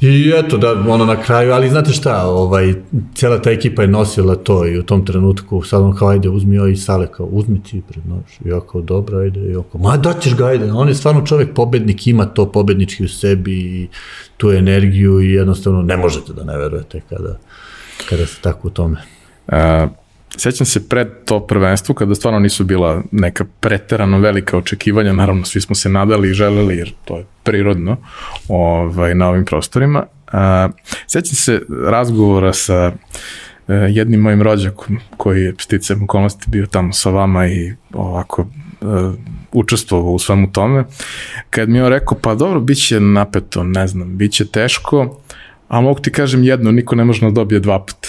I 0.00 0.32
eto, 0.36 0.58
da, 0.58 0.72
ono 0.88 1.04
na 1.04 1.22
kraju, 1.22 1.52
ali 1.52 1.70
znate 1.70 1.92
šta, 1.92 2.26
ovaj, 2.26 2.74
cela 3.14 3.42
ta 3.42 3.50
ekipa 3.50 3.82
je 3.82 3.88
nosila 3.88 4.34
to 4.34 4.66
i 4.66 4.78
u 4.78 4.82
tom 4.82 5.06
trenutku, 5.06 5.62
sad 5.62 5.82
on 5.82 5.96
kao, 5.96 6.08
ajde, 6.08 6.28
uzmi 6.28 6.56
joj 6.56 6.72
i 6.72 6.76
Sale, 6.76 7.06
kao, 7.06 7.26
uzmi 7.26 7.62
ti 7.62 7.82
pred 7.88 8.06
nož. 8.06 8.40
I 8.44 8.48
ja 8.48 8.60
kao, 8.60 8.80
dobro, 8.80 9.18
ajde, 9.18 9.40
i 9.40 9.56
oko, 9.56 9.78
ma 9.78 9.96
daćeš 9.96 10.36
ga, 10.36 10.46
ajde. 10.46 10.72
On 10.72 10.88
je 10.88 10.94
stvarno 10.94 11.26
čovek 11.26 11.54
pobednik, 11.54 12.06
ima 12.06 12.26
to 12.26 12.52
pobednički 12.52 13.04
u 13.04 13.08
sebi 13.08 13.52
i 13.52 13.88
tu 14.36 14.50
energiju 14.50 15.20
i 15.20 15.32
jednostavno 15.32 15.82
ne 15.82 15.96
možete 15.96 16.32
da 16.32 16.44
ne 16.44 16.58
verujete 16.58 17.00
kada, 17.08 17.38
kada 18.08 18.26
ste 18.26 18.42
tako 18.42 18.68
u 18.68 18.70
tome. 18.70 18.96
Uh, 19.46 19.54
Sećam 20.36 20.66
se 20.66 20.88
pred 20.88 21.08
to 21.24 21.40
prvenstvo 21.40 21.94
kada 21.94 22.14
stvarno 22.14 22.40
nisu 22.40 22.64
bila 22.64 23.02
neka 23.10 23.44
preterano 23.60 24.18
velika 24.18 24.56
očekivanja, 24.56 25.12
naravno 25.12 25.44
svi 25.44 25.60
smo 25.60 25.74
se 25.74 25.88
nadali 25.88 26.30
i 26.30 26.34
želeli 26.34 26.76
jer 26.76 26.92
to 27.04 27.16
je 27.16 27.24
prirodno 27.42 27.96
ovaj, 28.48 29.14
na 29.14 29.28
ovim 29.28 29.44
prostorima. 29.44 30.06
A, 30.32 30.68
sećam 31.06 31.34
se 31.34 31.62
razgovora 31.84 32.52
sa 32.52 32.92
e, 33.68 33.74
jednim 33.74 34.20
mojim 34.20 34.42
rođakom 34.42 34.98
koji 35.16 35.42
je 35.42 35.54
sticajem 35.58 36.02
okolnosti 36.02 36.44
bio 36.48 36.66
tamo 36.66 36.92
sa 36.92 37.10
vama 37.10 37.46
i 37.46 37.74
ovako 37.92 38.42
e, 38.42 38.84
učestvovao 39.52 40.12
u 40.12 40.18
svemu 40.18 40.52
tome, 40.52 40.84
kad 41.50 41.68
mi 41.68 41.78
je 41.78 41.84
on 41.84 41.90
rekao, 41.90 42.18
pa 42.22 42.34
dobro, 42.34 42.60
bit 42.60 42.86
će 42.86 43.00
napeto, 43.00 43.64
ne 43.64 43.86
znam, 43.86 44.16
bit 44.16 44.32
će 44.32 44.46
teško, 44.46 45.20
a 45.68 45.80
mogu 45.80 46.00
ti 46.00 46.12
kažem 46.12 46.44
jedno, 46.44 46.72
niko 46.72 46.94
ne 46.94 47.04
može 47.04 47.20
da 47.20 47.30
dobije 47.30 47.60
dva 47.60 47.78
puta. 47.78 48.08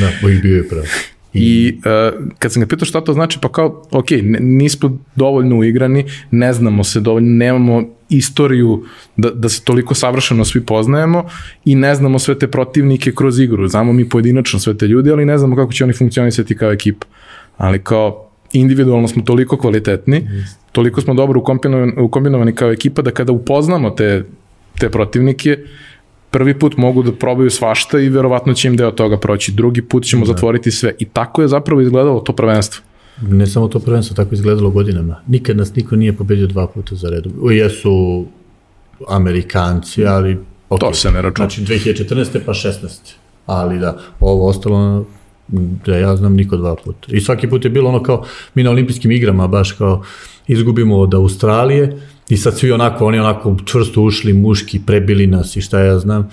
Da, 0.00 0.28
i 0.28 0.38
bio 0.38 0.56
je 0.56 0.68
pravo. 0.68 0.86
I 1.34 1.78
uh, 1.78 2.26
kad 2.38 2.52
sam 2.52 2.60
ga 2.60 2.66
pitao 2.66 2.86
šta 2.86 3.00
to 3.00 3.12
znači, 3.12 3.38
pa 3.42 3.48
kao, 3.48 3.82
ok, 3.90 4.06
nismo 4.40 4.98
dovoljno 5.16 5.56
uigrani, 5.56 6.04
ne 6.30 6.52
znamo 6.52 6.84
se 6.84 7.00
dovoljno, 7.00 7.28
nemamo 7.28 7.84
istoriju 8.08 8.84
da, 9.16 9.30
da 9.30 9.48
se 9.48 9.64
toliko 9.64 9.94
savršeno 9.94 10.44
svi 10.44 10.60
poznajemo 10.60 11.24
i 11.64 11.74
ne 11.74 11.94
znamo 11.94 12.18
sve 12.18 12.38
te 12.38 12.48
protivnike 12.48 13.12
kroz 13.12 13.38
igru. 13.38 13.68
Znamo 13.68 13.92
mi 13.92 14.08
pojedinačno 14.08 14.58
sve 14.58 14.78
te 14.78 14.86
ljudi, 14.86 15.10
ali 15.10 15.24
ne 15.24 15.38
znamo 15.38 15.56
kako 15.56 15.72
će 15.72 15.84
oni 15.84 15.92
funkcionisati 15.92 16.56
kao 16.56 16.72
ekipa. 16.72 17.06
Ali 17.56 17.78
kao 17.78 18.30
individualno 18.52 19.08
smo 19.08 19.22
toliko 19.22 19.56
kvalitetni, 19.56 20.28
toliko 20.72 21.00
smo 21.00 21.14
dobro 21.14 21.40
ukombinovani, 21.40 21.92
ukombinovani 21.98 22.54
kao 22.54 22.72
ekipa 22.72 23.02
da 23.02 23.10
kada 23.10 23.32
upoznamo 23.32 23.90
te, 23.90 24.24
te 24.78 24.88
protivnike, 24.88 25.58
prvi 26.30 26.58
put 26.58 26.76
mogu 26.76 27.02
da 27.02 27.12
probaju 27.12 27.50
svašta 27.50 28.00
i 28.00 28.08
verovatno 28.08 28.54
će 28.54 28.68
im 28.68 28.76
deo 28.76 28.90
toga 28.90 29.18
proći. 29.18 29.52
Drugi 29.52 29.82
put 29.82 30.04
ćemo 30.04 30.26
da. 30.26 30.32
zatvoriti 30.32 30.70
sve. 30.70 30.94
I 30.98 31.04
tako 31.04 31.42
je 31.42 31.48
zapravo 31.48 31.80
izgledalo 31.80 32.20
to 32.20 32.32
prvenstvo. 32.32 32.84
Ne 33.22 33.46
samo 33.46 33.68
to 33.68 33.78
prvenstvo, 33.78 34.16
tako 34.16 34.34
izgledalo 34.34 34.70
godinama. 34.70 35.20
Nikad 35.26 35.56
nas 35.56 35.74
niko 35.74 35.96
nije 35.96 36.12
pobedio 36.12 36.46
dva 36.46 36.66
puta 36.66 36.94
za 36.94 37.08
redom. 37.08 37.32
Jesu 37.50 38.24
Amerikanci, 39.08 40.06
ali... 40.06 40.38
Okay. 40.70 40.80
To 40.80 40.94
se 40.94 41.10
ne 41.10 41.22
računa. 41.22 41.48
Znači 41.48 41.64
2014. 41.64 42.38
pa 42.46 42.52
16. 42.52 42.88
Ali 43.46 43.78
da, 43.78 43.98
ovo 44.20 44.48
ostalo 44.48 45.06
da 45.86 45.96
ja 45.96 46.16
znam 46.16 46.34
niko 46.34 46.56
dva 46.56 46.74
puta. 46.84 47.08
I 47.08 47.20
svaki 47.20 47.48
put 47.48 47.64
je 47.64 47.70
bilo 47.70 47.88
ono 47.88 48.02
kao, 48.02 48.24
mi 48.54 48.62
na 48.62 48.70
olimpijskim 48.70 49.10
igrama 49.10 49.46
baš 49.46 49.72
kao 49.72 50.02
izgubimo 50.46 50.98
od 50.98 51.14
Australije, 51.14 52.00
I 52.30 52.36
sad 52.36 52.58
svi 52.58 52.72
onako, 52.72 53.06
oni 53.06 53.18
onako 53.18 53.56
čvrsto 53.64 54.02
ušli, 54.02 54.32
muški, 54.32 54.80
prebili 54.86 55.26
nas 55.26 55.56
i 55.56 55.60
šta 55.60 55.80
ja 55.80 55.98
znam. 55.98 56.30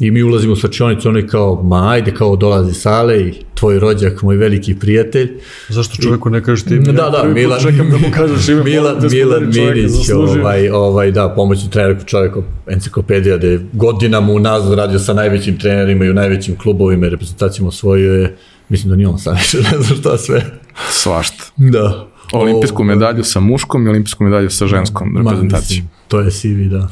I 0.00 0.10
mi 0.10 0.22
ulazimo 0.22 0.52
u 0.52 0.56
svačionicu, 0.56 1.08
oni 1.08 1.26
kao, 1.26 1.62
ma 1.62 1.90
ajde, 1.90 2.14
kao 2.14 2.36
dolazi 2.36 2.74
Sale 2.74 3.20
i 3.20 3.34
tvoj 3.54 3.78
rođak, 3.78 4.22
moj 4.22 4.36
veliki 4.36 4.74
prijatelj. 4.74 5.30
Zašto 5.68 6.02
čoveku 6.02 6.30
ne 6.30 6.42
kažeš 6.42 6.64
ti 6.64 6.78
Da, 6.78 6.92
da, 6.92 7.24
Milan, 7.34 7.60
čekam 7.60 7.90
da 7.90 7.96
mu 7.96 8.14
kažeš 8.14 8.48
ime. 8.48 8.64
Milan, 8.64 8.96
Milan 9.10 9.42
Minić, 9.46 10.10
ovaj, 10.10 10.68
ovaj, 10.68 11.10
da, 11.10 11.28
pomoćni 11.28 11.70
trener 11.70 11.96
čovjek 12.06 12.32
enciklopedija, 12.66 13.36
da 13.36 13.46
je 13.46 13.66
godinama 13.72 14.32
unazad 14.32 14.72
radio 14.78 14.98
sa 14.98 15.14
najvećim 15.14 15.58
trenerima 15.58 16.04
i 16.04 16.10
u 16.10 16.14
najvećim 16.14 16.56
klubovima 16.58 17.06
i 17.06 17.10
reprezentacijama 17.10 17.68
osvojio 17.68 18.14
je, 18.14 18.36
mislim 18.68 18.90
da 18.90 18.96
nije 18.96 19.08
on 19.08 19.18
sam 19.18 19.36
više, 19.36 19.58
ne 19.58 19.82
znam 19.82 19.98
šta 19.98 20.18
sve. 20.18 20.44
Svašta. 20.90 21.44
Da, 21.56 22.11
Olimpijsku 22.32 22.84
medalju 22.84 23.24
sa 23.24 23.40
muškom 23.40 23.86
i 23.86 23.90
olimpijsku 23.90 24.24
medalju 24.24 24.50
sa 24.50 24.66
ženskom 24.66 25.16
reprezentacijom. 25.16 25.86
To 26.08 26.20
je 26.20 26.30
CV, 26.30 26.68
da. 26.70 26.88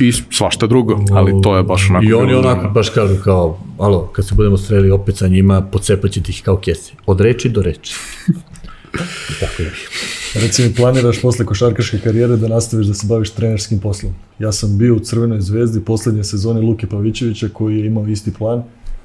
I 0.00 0.12
svašta 0.12 0.66
drugo, 0.66 1.04
ali 1.12 1.32
to 1.42 1.56
je 1.56 1.62
baš 1.62 1.90
onako... 1.90 2.04
I 2.04 2.12
oni 2.12 2.34
onako 2.34 2.68
baš 2.68 2.88
kažu 2.88 3.14
kao, 3.24 3.58
alo, 3.78 4.06
kad 4.06 4.26
se 4.26 4.34
budemo 4.34 4.56
streli 4.56 4.90
opet 4.90 5.16
sa 5.16 5.28
njima, 5.28 5.62
pocepaće 5.62 6.20
ih 6.28 6.42
kao 6.44 6.56
kese. 6.56 6.92
Od 7.06 7.20
reči 7.20 7.48
do 7.48 7.62
reči. 7.62 7.94
tako 9.40 9.62
je. 9.62 9.72
Reci 10.34 10.62
mi, 10.62 10.74
planiraš 10.74 11.20
posle 11.20 11.46
košarkaške 11.46 11.98
karijere 11.98 12.36
da 12.36 12.48
nastaviš 12.48 12.86
da 12.86 12.94
se 12.94 13.06
baviš 13.06 13.30
trenerskim 13.30 13.80
poslom? 13.80 14.14
Ja 14.38 14.52
sam 14.52 14.78
bio 14.78 14.94
u 14.94 14.98
Crvenoj 14.98 15.40
zvezdi 15.40 15.80
poslednje 15.80 16.24
sezone 16.24 16.60
Luke 16.60 16.86
Pavićevića 16.86 17.48
koji 17.52 17.78
je 17.78 17.86
imao 17.86 18.06
isti 18.06 18.32
plan. 18.34 18.62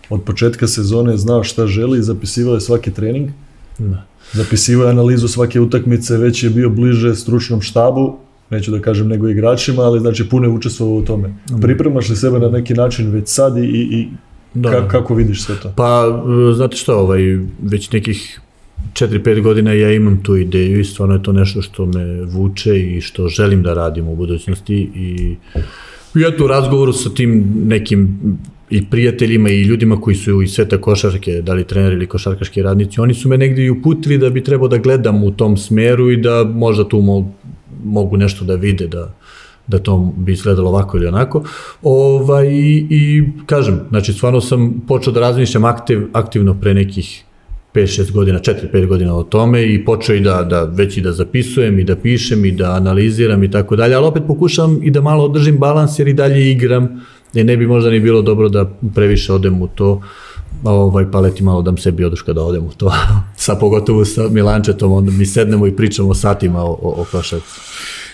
Od 0.09 0.23
početka 0.23 0.67
sezone 0.67 1.11
je 1.11 1.17
znao 1.17 1.43
šta 1.43 1.67
želi 1.67 1.99
i 1.99 2.03
zapisivao 2.03 2.53
je 2.53 2.61
svaki 2.61 2.91
trening. 2.91 3.29
Da 3.77 4.05
zapisivao 4.33 4.85
je 4.85 4.91
analizu 4.91 5.27
svake 5.27 5.59
utakmice, 5.59 6.17
već 6.17 6.43
je 6.43 6.49
bio 6.49 6.69
bliže 6.69 7.15
stručnom 7.15 7.61
štabu, 7.61 8.17
neću 8.49 8.71
da 8.71 8.79
kažem 8.81 9.07
nego 9.07 9.29
igračima, 9.29 9.81
ali 9.81 9.99
znači 9.99 10.29
puno 10.29 10.45
je 10.47 10.51
učestvovao 10.51 10.95
u 10.95 11.05
tome. 11.05 11.33
Pripremaš 11.61 12.09
li 12.09 12.15
sebe 12.15 12.39
na 12.39 12.49
neki 12.49 12.73
način 12.73 13.11
već 13.11 13.27
sad 13.27 13.57
i, 13.57 13.61
i 13.61 14.07
da. 14.53 14.71
Ka, 14.71 14.87
kako 14.87 15.15
vidiš 15.15 15.43
sve 15.43 15.55
to? 15.61 15.73
Pa, 15.75 16.23
znate 16.55 16.77
šta, 16.77 16.95
ovaj, 16.95 17.21
već 17.63 17.91
nekih 17.91 18.41
4-5 18.93 19.41
godina 19.41 19.73
ja 19.73 19.93
imam 19.93 20.23
tu 20.23 20.35
ideju 20.37 20.79
i 20.79 20.85
stvarno 20.85 21.15
je 21.15 21.23
to 21.23 21.31
nešto 21.31 21.61
što 21.61 21.85
me 21.85 22.21
vuče 22.23 22.79
i 22.79 23.01
što 23.01 23.27
želim 23.27 23.63
da 23.63 23.73
radim 23.73 24.07
u 24.07 24.15
budućnosti 24.15 24.75
i 24.95 25.35
ja 26.15 26.37
tu 26.37 26.47
razgovoru 26.47 26.93
sa 26.93 27.09
tim 27.09 27.45
nekim 27.65 28.19
i 28.69 28.85
prijateljima 28.85 29.49
i 29.49 29.61
ljudima 29.61 30.01
koji 30.01 30.15
su 30.15 30.41
iz 30.41 30.51
sveta 30.51 30.77
košarke, 30.77 31.41
da 31.41 31.53
li 31.53 31.63
treneri 31.63 31.95
ili 31.95 32.07
košarkaški 32.07 32.61
radnici, 32.61 33.01
oni 33.01 33.13
su 33.13 33.29
me 33.29 33.37
negde 33.37 33.63
i 33.63 33.69
uputili 33.69 34.17
da 34.17 34.29
bi 34.29 34.43
trebao 34.43 34.67
da 34.67 34.77
gledam 34.77 35.23
u 35.23 35.31
tom 35.31 35.57
smeru 35.57 36.11
i 36.11 36.17
da 36.17 36.43
možda 36.43 36.89
tu 36.89 37.01
mogu, 37.01 37.31
mogu 37.83 38.17
nešto 38.17 38.45
da 38.45 38.55
vide, 38.55 38.87
da, 38.87 39.13
da 39.67 39.79
to 39.79 40.13
bi 40.17 40.31
izgledalo 40.31 40.69
ovako 40.69 40.97
ili 40.97 41.07
onako. 41.07 41.43
Ovaj, 41.83 42.47
i, 42.47 42.87
I 42.89 43.23
kažem, 43.45 43.79
znači 43.89 44.13
stvarno 44.13 44.41
sam 44.41 44.81
počeo 44.87 45.13
da 45.13 45.19
razmišljam 45.19 45.65
aktiv, 45.65 46.07
aktivno 46.13 46.53
pre 46.61 46.73
nekih 46.73 47.23
5-6 47.73 48.11
godina, 48.11 48.39
4-5 48.39 48.87
godina 48.87 49.15
o 49.15 49.23
tome 49.23 49.73
i 49.73 49.85
počeo 49.85 50.15
i 50.15 50.19
da, 50.19 50.43
da 50.43 50.63
već 50.63 50.97
i 50.97 51.01
da 51.01 51.11
zapisujem 51.11 51.79
i 51.79 51.83
da 51.83 51.95
pišem 51.95 52.45
i 52.45 52.51
da 52.51 52.71
analiziram 52.71 53.43
i 53.43 53.51
tako 53.51 53.75
dalje, 53.75 53.95
ali 53.95 54.05
opet 54.05 54.23
pokušam 54.27 54.79
i 54.83 54.91
da 54.91 55.01
malo 55.01 55.25
održim 55.25 55.57
balans 55.57 55.99
jer 55.99 56.07
i 56.07 56.13
dalje 56.13 56.51
igram, 56.51 57.01
jer 57.33 57.45
ne 57.45 57.57
bi 57.57 57.67
možda 57.67 57.89
ni 57.89 57.99
bilo 57.99 58.21
dobro 58.21 58.49
da 58.49 58.71
previše 58.95 59.33
odem 59.33 59.61
u 59.61 59.67
to, 59.67 60.01
ovaj, 60.63 61.11
pa 61.11 61.19
leti 61.19 61.43
malo 61.43 61.61
dam 61.61 61.77
sebi 61.77 62.05
oduška 62.05 62.33
da 62.33 62.41
odem 62.43 62.63
u 62.63 62.71
to, 62.77 62.91
sa 63.35 63.55
pogotovo 63.55 64.05
sa 64.05 64.27
Milančetom, 64.29 64.91
onda 64.91 65.11
mi 65.11 65.25
sednemo 65.25 65.67
i 65.67 65.75
pričamo 65.75 66.13
satima 66.13 66.63
o, 66.63 66.71
o, 66.71 67.01
o 67.01 67.05
košarci. 67.11 67.59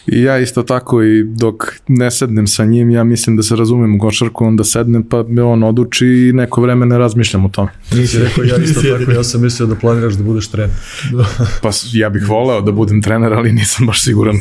I 0.07 0.21
ja 0.21 0.37
isto 0.37 0.63
tako 0.63 1.03
i 1.03 1.23
dok 1.23 1.63
ne 1.87 2.11
sednem 2.11 2.47
sa 2.47 2.65
njim, 2.65 2.89
ja 2.89 3.03
mislim 3.03 3.35
da 3.37 3.43
se 3.43 3.55
razumem 3.55 3.95
u 3.95 3.99
košarku, 3.99 4.45
onda 4.45 4.63
sednem 4.63 5.03
pa 5.03 5.23
me 5.23 5.43
on 5.43 5.63
oduči 5.63 6.07
i 6.07 6.33
neko 6.33 6.61
vreme 6.61 6.85
ne 6.85 6.97
razmišljam 6.97 7.45
o 7.45 7.49
tome. 7.49 7.71
Nisi 7.91 8.19
rekao 8.19 8.43
ja 8.43 8.57
isto 8.57 8.81
tako, 8.81 9.11
ja 9.11 9.23
sam 9.23 9.41
mislio 9.41 9.67
da 9.67 9.75
planiraš 9.75 10.13
da 10.13 10.23
budeš 10.23 10.47
trener. 10.47 10.75
Pa 11.61 11.69
ja 11.93 12.09
bih 12.09 12.29
voleo 12.29 12.61
da 12.61 12.71
budem 12.71 13.01
trener, 13.01 13.33
ali 13.33 13.51
nisam 13.51 13.87
baš 13.87 14.03
siguran 14.03 14.35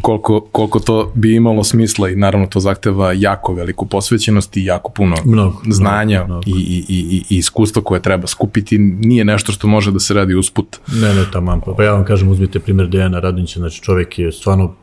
koliko, 0.00 0.40
koliko 0.40 0.80
to 0.80 1.12
bi 1.14 1.34
imalo 1.34 1.64
smisla 1.64 2.08
i 2.08 2.16
naravno 2.16 2.46
to 2.46 2.60
zahteva 2.60 3.12
jako 3.12 3.54
veliku 3.54 3.86
posvećenost 3.86 4.56
i 4.56 4.64
jako 4.64 4.92
puno 4.92 5.16
Mnogo, 5.24 5.62
znanja 5.70 6.24
mnogo, 6.24 6.42
I, 6.46 6.50
i, 6.50 6.84
i, 6.88 7.22
i 7.30 7.38
iskustva 7.38 7.82
koje 7.82 8.02
treba 8.02 8.26
skupiti. 8.26 8.78
Nije 8.78 9.24
nešto 9.24 9.52
što 9.52 9.68
može 9.68 9.92
da 9.92 9.98
se 9.98 10.14
radi 10.14 10.34
usput. 10.34 10.76
Ne, 10.92 11.14
ne, 11.14 11.24
tamo. 11.32 11.60
Pa, 11.76 11.84
ja 11.84 11.92
vam 11.92 12.04
kažem, 12.04 12.28
uzmite 12.28 12.60
primjer 12.60 12.88
Dejana 12.88 13.20
Radonjića, 13.20 13.60
znači 13.60 13.82
čovjek 13.82 14.18
je 14.18 14.32
stvarno 14.32 14.74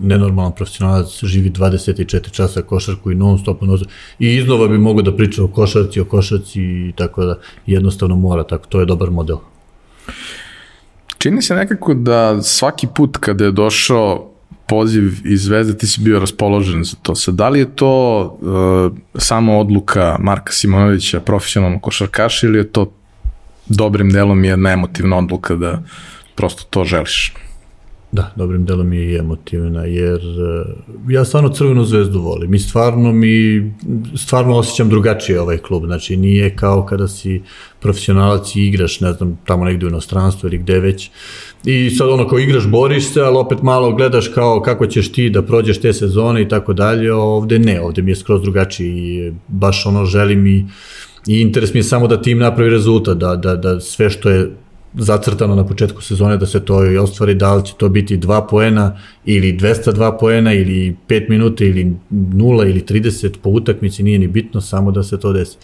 nenormalan 0.00 0.52
profesionalac, 0.52 1.24
živi 1.24 1.50
24 1.50 2.30
časa 2.30 2.62
košarku 2.62 3.12
i 3.12 3.14
non 3.14 3.38
stop 3.38 3.62
non 3.62 3.78
stop. 3.78 3.90
I 4.18 4.34
iznova 4.36 4.68
bi 4.68 4.78
mogao 4.78 5.02
da 5.02 5.16
priča 5.16 5.44
o 5.44 5.48
košarci, 5.48 6.00
o 6.00 6.04
košarci 6.04 6.60
i 6.62 6.92
tako 6.96 7.24
da 7.24 7.38
jednostavno 7.66 8.16
mora, 8.16 8.44
tako 8.44 8.66
to 8.68 8.80
je 8.80 8.86
dobar 8.86 9.10
model. 9.10 9.36
Čini 11.18 11.42
se 11.42 11.54
nekako 11.54 11.94
da 11.94 12.42
svaki 12.42 12.86
put 12.94 13.16
kada 13.16 13.44
je 13.44 13.52
došao 13.52 14.30
poziv 14.66 15.12
iz 15.24 15.44
Zvezde, 15.44 15.78
ti 15.78 15.86
si 15.86 16.00
bio 16.00 16.20
raspoložen 16.20 16.84
za 16.84 16.96
to. 17.02 17.14
Sad, 17.14 17.34
da 17.34 17.48
li 17.48 17.58
je 17.58 17.76
to 17.76 18.22
uh, 18.22 18.98
samo 19.14 19.58
odluka 19.58 20.16
Marka 20.20 20.52
Simonovića, 20.52 21.20
profesionalnog 21.20 21.82
košarkaša, 21.82 22.46
ili 22.46 22.58
je 22.58 22.72
to 22.72 22.92
dobrim 23.68 24.10
delom 24.10 24.44
jedna 24.44 24.70
emotivna 24.70 25.18
odluka 25.18 25.54
da 25.54 25.82
prosto 26.34 26.64
to 26.70 26.84
želiš? 26.84 27.34
Da, 28.12 28.32
dobrim 28.36 28.64
delom 28.64 28.92
je 28.92 29.12
i 29.12 29.16
emotivna, 29.16 29.84
jer 29.84 30.20
uh, 30.20 31.12
ja 31.12 31.24
stvarno 31.24 31.48
Crvenu 31.48 31.84
zvezdu 31.84 32.20
volim 32.20 32.54
i 32.54 32.58
stvarno 32.58 33.12
mi, 33.12 33.72
stvarno 34.16 34.56
osjećam 34.56 34.88
drugačije 34.88 35.40
ovaj 35.40 35.58
klub, 35.58 35.84
znači 35.84 36.16
nije 36.16 36.56
kao 36.56 36.86
kada 36.86 37.08
si 37.08 37.42
profesionalac 37.80 38.56
i 38.56 38.66
igraš, 38.66 39.00
ne 39.00 39.12
znam, 39.12 39.38
tamo 39.44 39.64
negde 39.64 39.86
u 39.86 39.88
inostranstvu 39.88 40.46
ili 40.46 40.58
gde 40.58 40.80
već, 40.80 41.10
i 41.64 41.90
sad 41.90 42.08
ono 42.08 42.28
kao 42.28 42.38
igraš, 42.38 42.66
boriš 42.66 43.12
se, 43.12 43.20
ali 43.20 43.36
opet 43.36 43.62
malo 43.62 43.92
gledaš 43.92 44.28
kao 44.28 44.60
kako 44.60 44.86
ćeš 44.86 45.12
ti 45.12 45.30
da 45.30 45.42
prođeš 45.42 45.80
te 45.80 45.92
sezone 45.92 46.42
i 46.42 46.48
tako 46.48 46.72
dalje, 46.72 47.12
ovde 47.12 47.58
ne, 47.58 47.80
ovde 47.80 48.02
mi 48.02 48.10
je 48.10 48.16
skroz 48.16 48.42
drugačiji 48.42 49.32
baš 49.48 49.86
ono 49.86 50.04
želim 50.04 50.46
i, 50.46 50.66
i 51.26 51.40
interes 51.40 51.74
mi 51.74 51.78
je 51.78 51.84
samo 51.84 52.06
da 52.06 52.22
tim 52.22 52.38
napravi 52.38 52.70
rezultat, 52.70 53.18
da, 53.18 53.36
da, 53.36 53.56
da 53.56 53.80
sve 53.80 54.10
što 54.10 54.30
je 54.30 54.50
zacrtano 54.96 55.54
na 55.54 55.66
početku 55.66 56.02
sezone 56.02 56.36
da 56.36 56.46
se 56.46 56.64
to 56.64 56.86
i 56.86 56.98
ostvari, 56.98 57.34
da 57.34 57.54
li 57.54 57.64
će 57.64 57.74
to 57.76 57.88
biti 57.88 58.18
2 58.18 58.48
poena 58.50 58.98
ili 59.24 59.52
202 59.52 60.18
poena 60.20 60.52
ili 60.52 60.96
5 61.08 61.30
minuta 61.30 61.64
ili 61.64 61.92
0 62.10 62.70
ili 62.70 62.82
30 62.82 63.36
po 63.42 63.50
utakmici, 63.50 64.02
nije 64.02 64.18
ni 64.18 64.26
bitno, 64.26 64.60
samo 64.60 64.90
da 64.90 65.02
se 65.02 65.20
to 65.20 65.32
desi. 65.32 65.56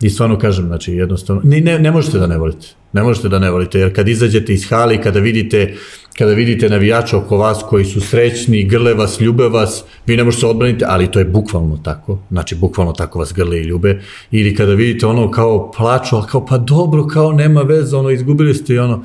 I 0.00 0.10
stvarno 0.10 0.38
kažem, 0.38 0.66
znači 0.66 0.92
jednostavno, 0.92 1.42
ne, 1.44 1.60
ne, 1.60 1.78
ne 1.78 1.90
možete 1.90 2.18
da 2.18 2.26
ne 2.26 2.38
volite. 2.38 2.66
Ne 2.92 3.02
možete 3.02 3.28
da 3.28 3.38
ne 3.38 3.50
volite, 3.50 3.78
jer 3.78 3.94
kad 3.94 4.08
izađete 4.08 4.52
iz 4.52 4.68
hali, 4.68 5.00
kada 5.02 5.20
vidite, 5.20 5.74
kada 6.18 6.32
vidite 6.32 6.68
navijača 6.68 7.18
oko 7.18 7.36
vas 7.36 7.64
koji 7.68 7.84
su 7.84 8.00
srećni, 8.00 8.64
grle 8.64 8.94
vas, 8.94 9.20
ljube 9.20 9.48
vas, 9.48 9.84
vi 10.06 10.16
ne 10.16 10.24
možete 10.24 10.40
se 10.40 10.46
odbraniti, 10.46 10.84
ali 10.86 11.10
to 11.10 11.18
je 11.18 11.24
bukvalno 11.24 11.76
tako. 11.76 12.18
Znači, 12.30 12.54
bukvalno 12.54 12.92
tako 12.92 13.18
vas 13.18 13.32
grle 13.32 13.60
i 13.60 13.62
ljube. 13.64 14.00
Ili 14.30 14.54
kada 14.54 14.74
vidite 14.74 15.06
ono 15.06 15.30
kao 15.30 15.72
plaču, 15.72 16.16
ali 16.16 16.26
kao 16.26 16.46
pa 16.46 16.58
dobro, 16.58 17.06
kao 17.06 17.32
nema 17.32 17.62
veze, 17.62 17.96
ono 17.96 18.10
izgubili 18.10 18.54
ste 18.54 18.74
i 18.74 18.78
ono, 18.78 19.04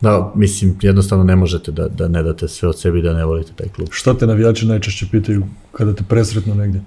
da, 0.00 0.32
mislim, 0.36 0.76
jednostavno 0.82 1.24
ne 1.24 1.36
možete 1.36 1.72
da, 1.72 1.88
da 1.88 2.08
ne 2.08 2.22
date 2.22 2.48
sve 2.48 2.68
od 2.68 2.80
sebi 2.80 3.02
da 3.02 3.14
ne 3.14 3.24
volite 3.24 3.52
taj 3.56 3.68
klub. 3.68 3.88
Šta 3.90 4.14
te 4.14 4.26
navijači 4.26 4.66
najčešće 4.66 5.06
pitaju 5.10 5.46
kada 5.72 5.94
te 5.94 6.04
presretnu 6.08 6.54
negdje? 6.54 6.82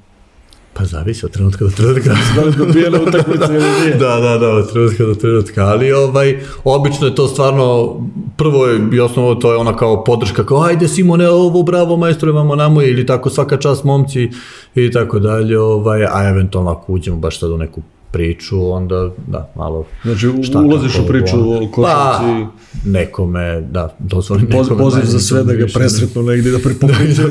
Pa 0.74 0.86
zavisi 0.86 1.26
od 1.26 1.32
trenutka 1.32 1.66
do 1.66 1.72
trenutka. 1.72 2.16
Da 2.36 2.42
li 2.42 2.56
dobijene 2.58 3.00
utakmice 3.00 3.54
ili 3.54 3.82
nije? 3.82 3.96
da, 3.96 4.20
da, 4.20 4.38
da, 4.38 4.50
od 4.50 4.72
trenutka 4.72 5.06
do 5.06 5.16
trenutka, 5.16 5.66
ali 5.66 5.92
ovaj, 5.92 6.40
obično 6.64 7.08
je 7.08 7.16
to 7.16 7.28
stvarno, 7.28 7.96
prvo 8.38 8.66
je 8.66 8.80
i 8.94 9.00
osnovno 9.00 9.36
to 9.36 9.52
je 9.52 9.58
ona 9.58 9.76
kao 9.76 10.04
podrška, 10.04 10.46
kao 10.46 10.64
ajde 10.64 10.88
Simone, 10.88 11.30
ovo 11.30 11.64
bravo 11.64 11.98
majstore 11.98 12.32
vamo 12.32 12.56
namo, 12.56 12.82
ili 12.82 13.06
tako 13.06 13.30
svaka 13.30 13.58
čast 13.58 13.84
momci 13.84 14.30
i 14.76 14.92
tako 14.92 15.20
dalje, 15.20 15.60
ovaj, 15.60 16.06
a 16.06 16.30
eventualno 16.30 16.72
ako 16.72 16.94
uđemo 16.94 17.18
baš 17.18 17.40
sad 17.40 17.52
u 17.52 17.58
neku 17.58 17.82
priču, 18.12 18.72
onda 18.72 19.12
da, 19.28 19.52
malo... 19.56 19.86
Znači 20.04 20.28
ulaziš 20.66 21.00
u 21.00 21.08
priču 21.08 21.36
o 21.38 21.68
košarci, 21.72 21.76
Pa, 21.76 22.48
nekome, 22.86 23.62
da, 23.62 23.96
dozvolim 24.00 24.48
poz, 24.48 24.70
nekome. 24.70 24.84
poziv 24.84 25.02
za 25.06 25.20
sve 25.20 25.44
da 25.44 25.54
ga 25.54 25.66
presretnu 25.74 26.24
negdje, 26.24 26.52
da 26.52 26.60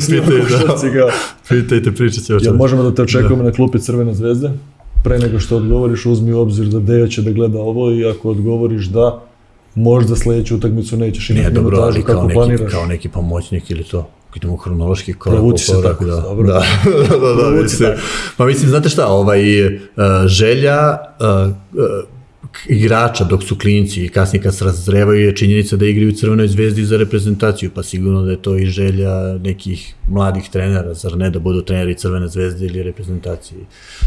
s 0.01 0.09
njim 0.09 0.21
o 0.21 0.27
Pitaj, 0.27 0.39
da. 0.39 0.45
košarci 0.45 0.91
ga. 0.91 1.07
Pitajte, 1.49 1.91
o 2.35 2.39
Jel 2.43 2.55
možemo 2.55 2.83
da 2.83 2.95
te 2.95 3.03
očekujemo 3.03 3.43
na 3.43 3.53
klupi 3.53 3.79
Crvene 3.79 4.15
zvezde? 4.15 4.51
Pre 5.05 5.19
nego 5.19 5.39
što 5.39 5.57
odgovoriš, 5.57 6.07
uzmi 6.07 6.33
u 6.33 6.39
obzir 6.39 6.67
da 6.67 6.81
Deja 6.81 7.09
će 7.09 7.23
da 7.23 7.31
gleda 7.31 7.59
ovo 7.59 7.93
i 7.93 8.07
ako 8.07 8.31
odgovoriš 8.31 8.87
da, 8.87 9.23
možda 9.75 10.17
sledeću 10.17 10.57
utakmicu 10.57 10.97
nećeš 10.97 11.31
imati 11.31 11.55
minutažu 11.55 12.03
kako 12.03 12.23
neki, 12.23 12.35
planiraš. 12.35 12.73
kao 12.73 12.87
neki 12.87 13.09
pomoćnik 13.09 13.71
ili 13.71 13.85
to. 13.85 14.11
Idemo 14.37 14.57
hronološki 14.57 15.13
korak 15.13 15.39
Provuci 15.39 15.65
se 15.65 15.83
tako, 15.83 16.05
da. 16.05 16.21
dobro. 16.21 16.47
Da, 16.47 16.63
da, 17.11 17.17
da, 17.19 17.43
da, 17.43 17.63
mislim, 17.63 17.89
tako. 17.91 18.01
pa 18.37 18.47
mislim, 18.47 18.71
znate 18.71 18.89
šta, 18.89 19.07
ovaj, 19.07 19.67
uh, 19.67 19.73
želja 20.27 20.99
uh, 21.21 21.53
k- 22.53 22.67
igrača 22.69 23.25
dok 23.25 23.43
su 23.43 23.59
klinci 23.59 24.05
i 24.05 24.09
kasnije 24.09 24.43
kad 24.43 24.55
se 24.55 24.65
razrevaju 24.65 25.21
je 25.21 25.37
činjenica 25.37 25.77
da 25.77 25.87
igraju 25.87 26.09
u 26.09 26.15
Crvenoj 26.15 26.49
zvezdi 26.49 26.85
za 26.85 26.97
reprezentaciju, 26.97 27.71
pa 27.75 27.83
sigurno 27.83 28.23
da 28.23 28.31
je 28.31 28.43
to 28.43 28.57
i 28.57 28.67
želja 28.67 29.39
nekih 29.39 29.95
mladih 30.09 30.49
trenera, 30.53 30.95
zar 30.95 31.17
ne 31.17 31.31
da 31.31 31.39
budu 31.39 31.63
treneri 31.63 31.95
Crvene 31.95 32.29
zvezde 32.29 32.67
ili 32.67 32.83
reprezentacije. 32.83 33.61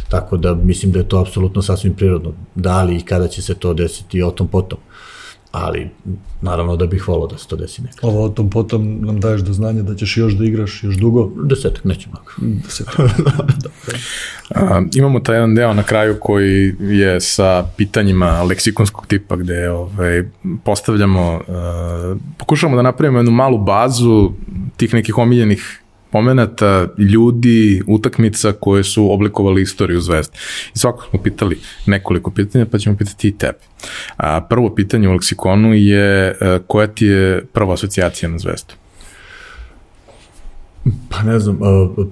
Tako 0.10 0.38
da 0.38 0.56
mislim 0.56 0.92
da 0.92 1.00
je 1.00 1.08
to 1.10 1.20
apsolutno 1.20 1.62
sasvim 1.62 1.94
prirodno. 1.94 2.34
Da 2.56 2.84
li 2.84 2.98
i 2.98 3.02
kada 3.02 3.28
će 3.28 3.42
se 3.42 3.56
to 3.56 3.74
desiti 3.74 4.22
o 4.24 4.32
tom 4.32 4.48
potom. 4.48 4.80
Ali 5.54 5.90
naravno 6.42 6.76
da 6.76 6.86
bih 6.86 7.08
volao 7.08 7.28
da 7.28 7.38
se 7.38 7.48
to 7.48 7.56
desi 7.56 7.82
nekad. 7.82 8.00
Ovo 8.02 8.24
o 8.26 8.30
tom 8.30 8.50
potom 8.50 9.02
nam 9.02 9.20
daješ 9.20 9.42
do 9.42 9.54
znanja 9.54 9.82
da 9.82 9.96
ćeš 9.96 10.18
još 10.18 10.34
da 10.34 10.46
igraš 10.46 10.84
još 10.84 10.96
dugo. 10.96 11.32
Desetak, 11.44 11.84
neće 11.84 12.10
mnogo. 12.10 12.32
Deset. 12.64 12.88
A, 14.56 14.82
imamo 14.96 15.20
taj 15.20 15.36
jedan 15.36 15.56
deo 15.56 15.74
na 15.74 15.84
kraju 15.84 16.18
koji 16.20 16.76
je 16.80 17.22
sa 17.22 17.66
pitanjima 17.78 18.44
leksikonskog 18.44 19.08
tipa 19.08 19.36
gde 19.36 19.70
ovaj, 19.70 20.24
postavljamo, 20.64 21.36
uh, 21.36 22.18
pokušavamo 22.38 22.76
da 22.76 22.82
napravimo 22.82 23.20
jednu 23.20 23.32
malu 23.32 23.58
bazu 23.58 24.32
tih 24.78 24.94
nekih 24.94 25.18
omiljenih 25.18 25.83
pomenata, 26.14 26.88
ljudi, 26.98 27.82
utakmica 27.88 28.52
koje 28.52 28.84
su 28.84 29.14
oblikovali 29.14 29.62
istoriju 29.62 30.02
zvezde. 30.02 30.38
I 30.76 30.78
svakog 30.78 31.06
smo 31.10 31.22
pitali 31.22 31.60
nekoliko 31.86 32.32
pitanja, 32.32 32.66
pa 32.66 32.78
ćemo 32.78 32.98
pitati 32.98 33.28
i 33.28 33.38
tebe. 33.38 33.60
A, 34.18 34.42
prvo 34.42 34.76
pitanje 34.76 35.10
u 35.10 35.14
leksikonu 35.14 35.74
je 35.74 36.32
uh, 36.32 36.66
koja 36.68 36.88
ti 36.88 37.06
je 37.06 37.46
prva 37.54 37.74
asocijacija 37.74 38.30
na 38.30 38.38
zvezdu? 38.38 38.74
Pa 41.10 41.24
ne 41.24 41.40
znam, 41.40 41.58
uh, 41.62 42.08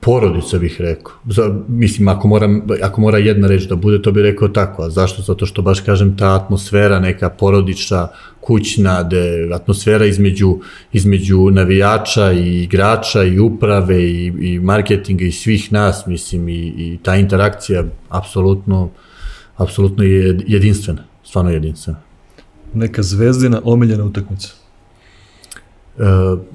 porodica 0.00 0.58
bih 0.58 0.76
rekao. 0.80 1.12
Za, 1.26 1.60
mislim, 1.68 2.08
ako, 2.08 2.28
moram, 2.28 2.62
ako 2.82 3.00
mora 3.00 3.18
jedna 3.18 3.48
reč 3.48 3.62
da 3.62 3.76
bude, 3.76 4.02
to 4.02 4.12
bih 4.12 4.22
rekao 4.22 4.48
tako. 4.48 4.82
A 4.82 4.90
zašto? 4.90 5.22
Zato 5.22 5.46
što 5.46 5.62
baš 5.62 5.80
kažem 5.80 6.16
ta 6.16 6.34
atmosfera, 6.34 7.00
neka 7.00 7.28
porodična, 7.28 8.08
kućna, 8.40 9.02
de, 9.02 9.48
atmosfera 9.54 10.06
između, 10.06 10.58
između 10.92 11.50
navijača 11.50 12.32
i 12.32 12.62
igrača 12.62 13.24
i 13.24 13.38
uprave 13.38 14.02
i, 14.02 14.26
i 14.26 14.58
marketinga 14.58 15.24
i 15.24 15.32
svih 15.32 15.72
nas, 15.72 16.06
mislim, 16.06 16.48
i, 16.48 16.54
i 16.66 16.98
ta 17.02 17.16
interakcija 17.16 17.84
apsolutno, 18.08 18.90
apsolutno 19.56 20.04
je 20.04 20.38
jedinstvena. 20.46 21.04
Stvarno 21.24 21.50
jedinstvena. 21.50 21.98
Neka 22.74 23.02
zvezdina 23.02 23.60
omiljena 23.64 24.04
utakmica. 24.04 24.57
E, 25.98 26.02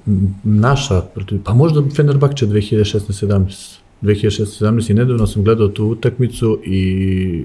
m, 0.08 0.36
naša, 0.44 1.02
pa 1.44 1.54
možda 1.54 1.84
Fenerbahče 1.96 2.46
2016-17. 2.46 3.78
2016-17 4.02 4.92
i 4.92 4.94
nedavno 4.94 5.28
sam 5.28 5.44
gledao 5.44 5.68
tu 5.68 5.86
utakmicu 5.86 6.60
i 6.66 7.44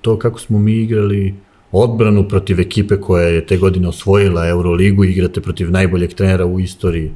to 0.00 0.18
kako 0.18 0.40
smo 0.40 0.58
mi 0.58 0.72
igrali 0.72 1.34
odbranu 1.72 2.28
protiv 2.28 2.60
ekipe 2.60 2.96
koja 3.00 3.26
je 3.26 3.46
te 3.46 3.56
godine 3.56 3.88
osvojila 3.88 4.48
Euroligu, 4.48 5.04
igrate 5.04 5.40
protiv 5.40 5.70
najboljeg 5.70 6.14
trenera 6.14 6.46
u 6.46 6.60
istoriji. 6.60 7.10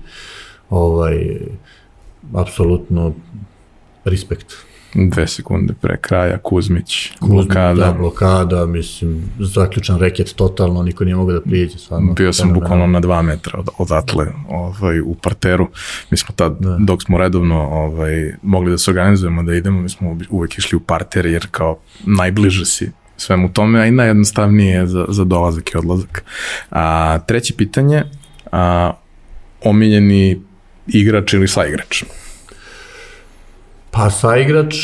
Ovaj, 0.71 1.37
apsolutno 2.33 3.15
respekt. 4.05 4.68
Dve 4.95 5.27
sekunde 5.27 5.75
pre 5.81 5.97
kraja, 5.97 6.39
Kuzmić, 6.39 7.13
Blokada. 7.21 7.35
blokada. 7.35 7.85
Da, 7.87 7.93
blokada, 7.93 8.67
mislim, 8.67 9.23
zaključan 9.39 9.99
reket 9.99 10.35
totalno, 10.37 10.83
niko 10.83 11.05
nije 11.05 11.17
mogao 11.17 11.35
da 11.35 11.41
prijeđe. 11.41 11.79
Stvarno, 11.79 12.13
Bio 12.13 12.33
sam 12.33 12.43
fenomenalno. 12.43 12.61
bukvalno 12.61 12.87
na 12.87 13.01
dva 13.01 13.23
metra 13.23 13.59
od, 13.59 13.69
odatle 13.79 14.27
ovaj, 14.49 15.01
u 15.01 15.15
parteru. 15.23 15.69
Mi 16.11 16.17
smo 16.17 16.35
tad, 16.37 16.57
da. 16.61 16.77
dok 16.81 17.03
smo 17.03 17.19
redovno 17.19 17.61
ovaj, 17.61 18.33
mogli 18.43 18.71
da 18.71 18.79
se 18.79 18.91
organizujemo, 18.91 19.43
da 19.43 19.55
idemo, 19.55 19.81
mi 19.81 19.89
smo 19.89 20.19
uvek 20.31 20.59
išli 20.59 20.77
u 20.77 20.81
parter 20.81 21.27
jer 21.27 21.47
kao 21.51 21.79
najbliže 22.07 22.67
si 22.67 22.91
svemu 23.17 23.53
tome, 23.53 23.81
a 23.81 23.87
i 23.87 23.91
najjednostavnije 23.91 24.75
je 24.75 24.87
za, 24.87 25.05
za 25.09 25.25
dolazak 25.25 25.75
i 25.75 25.79
odlazak. 25.79 26.25
A, 26.71 27.19
treće 27.19 27.55
pitanje, 27.57 28.05
a, 28.53 28.93
omiljeni 29.65 30.41
igrač 30.87 31.33
ili 31.33 31.49
saigrač? 31.49 32.05
Pa 33.99 34.11
saigrač 34.11 34.77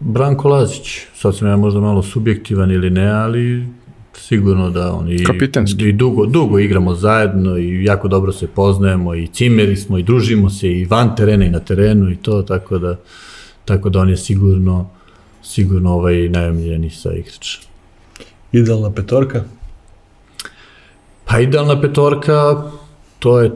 Branko 0.00 0.48
Lazić. 0.48 1.00
Sad 1.14 1.36
sam 1.36 1.48
ja 1.48 1.56
možda 1.56 1.80
malo 1.80 2.02
subjektivan 2.02 2.70
ili 2.70 2.90
ne, 2.90 3.10
ali 3.10 3.66
sigurno 4.14 4.70
da 4.70 4.92
on 4.92 5.12
i, 5.12 5.24
Kapitenski. 5.24 5.88
i 5.88 5.92
dugo, 5.92 6.26
dugo 6.26 6.58
igramo 6.58 6.94
zajedno 6.94 7.58
i 7.58 7.84
jako 7.84 8.08
dobro 8.08 8.32
se 8.32 8.46
poznajemo 8.46 9.14
i 9.14 9.26
cimeri 9.26 9.76
smo 9.76 9.98
i 9.98 10.02
družimo 10.02 10.50
se 10.50 10.68
i 10.68 10.84
van 10.84 11.16
terena 11.16 11.44
i 11.44 11.50
na 11.50 11.60
terenu 11.60 12.10
i 12.10 12.16
to, 12.16 12.42
tako 12.42 12.78
da, 12.78 12.96
tako 13.64 13.90
da 13.90 14.00
on 14.00 14.10
je 14.10 14.16
sigurno 14.16 14.90
sigurno 15.42 15.92
ovaj 15.92 16.28
najomiljeniji 16.28 16.90
saigrač. 16.90 17.58
Idealna 18.52 18.92
petorka? 18.92 19.44
Pa 21.24 21.40
idealna 21.40 21.80
petorka, 21.80 22.62
to 23.18 23.40
je 23.40 23.50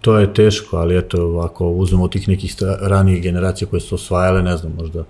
to 0.00 0.18
je 0.18 0.34
teško, 0.34 0.76
ali 0.76 0.98
eto, 0.98 1.42
ako 1.50 1.68
uzmemo 1.70 2.08
tih 2.08 2.28
nekih 2.28 2.54
ranijih 2.80 3.22
generacija 3.22 3.68
koje 3.68 3.80
su 3.80 3.94
osvajale, 3.94 4.42
ne 4.42 4.56
znam, 4.56 4.72
možda 4.78 5.04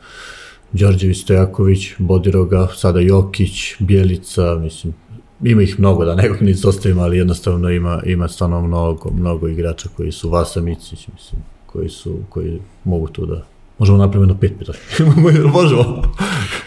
Đorđević 0.73 1.23
Stojaković, 1.23 1.93
Bodiroga, 1.99 2.69
sada 2.77 3.01
Jokić, 3.01 3.75
Bjelica, 3.79 4.55
mislim, 4.55 4.95
ima 5.43 5.63
ih 5.63 5.81
mnogo, 5.81 6.05
da 6.05 6.15
nekog 6.23 6.43
ne 6.43 6.51
izostavim, 6.51 6.99
ali 6.99 7.19
jednostavno 7.19 7.71
ima, 7.71 8.03
ima 8.07 8.29
stvarno 8.29 8.63
mnogo, 8.63 9.11
mnogo 9.11 9.49
igrača 9.49 9.89
koji 9.97 10.13
su 10.13 10.31
Vasa 10.31 10.61
Micić, 10.61 11.09
mislim, 11.15 11.43
koji 11.67 11.89
su, 11.89 12.19
koji 12.29 12.59
mogu 12.85 13.09
tu 13.09 13.27
da 13.27 13.45
Možemo 13.79 13.99
napraviti 13.99 14.33
na 14.33 14.39
pet 14.39 14.53
petorki. 14.59 14.83
Možemo. 15.59 16.03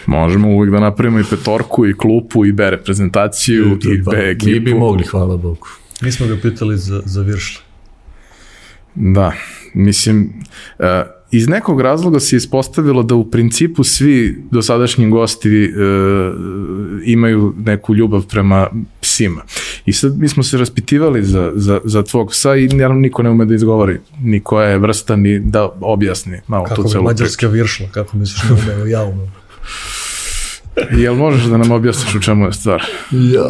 Možemo 0.06 0.50
uvijek 0.50 0.72
da 0.72 0.80
napravimo 0.80 1.20
i 1.20 1.24
petorku, 1.30 1.88
i 1.88 1.98
klupu, 1.98 2.46
i 2.46 2.52
B 2.52 2.70
reprezentaciju, 2.70 3.80
i 3.94 3.98
B 3.98 4.18
ekipu. 4.18 4.52
Mi 4.52 4.60
bi 4.60 4.74
mogli, 4.74 5.04
hvala 5.04 5.38
Bogu. 5.38 5.68
Nismo 6.02 6.28
ga 6.28 6.38
pitali 6.42 6.78
za, 6.78 7.02
za 7.06 7.22
Viršle. 7.22 7.71
Da, 8.96 9.34
mislim, 9.74 10.34
uh, 10.80 10.86
iz 11.32 11.48
nekog 11.48 11.82
razloga 11.82 12.20
se 12.20 12.36
ispostavilo 12.36 13.04
da 13.04 13.16
u 13.16 13.32
principu 13.32 13.84
svi 13.84 14.44
dosadašnji 14.52 15.10
gosti 15.10 15.64
uh, 15.66 16.36
imaju 17.06 17.54
neku 17.58 17.96
ljubav 17.96 18.28
prema 18.28 18.68
psima. 19.02 19.42
I 19.86 19.94
sad 19.94 20.20
mi 20.20 20.28
smo 20.28 20.44
se 20.44 20.58
raspitivali 20.58 21.24
za, 21.24 21.52
za, 21.56 21.80
za 21.84 22.04
tvog 22.04 22.30
psa 22.30 22.56
i 22.56 22.68
naravno 22.68 23.02
niko 23.02 23.24
ne 23.24 23.30
ume 23.30 23.46
da 23.46 23.56
izgovori 23.56 24.00
ni 24.22 24.40
koja 24.40 24.70
je 24.70 24.78
vrsta, 24.78 25.16
ni 25.16 25.40
da 25.40 25.70
objasni 25.82 26.42
malo 26.48 26.66
Kako 26.66 26.76
tu 26.76 26.84
bi 26.84 26.90
celu 26.90 27.04
mađarska 27.04 27.48
Viršla, 27.48 27.88
kako 27.92 28.18
misliš 28.18 28.44
ne 28.44 28.56
umeo, 28.56 28.86
ja 28.86 29.04
umeo. 29.04 29.28
priču. 30.76 31.02
Jel 31.02 31.16
možeš 31.16 31.44
da 31.44 31.58
nam 31.58 31.72
objasniš 31.72 32.16
u 32.16 32.22
čemu 32.22 32.46
je 32.46 32.54
stvar? 32.54 32.84
Ja, 33.12 33.46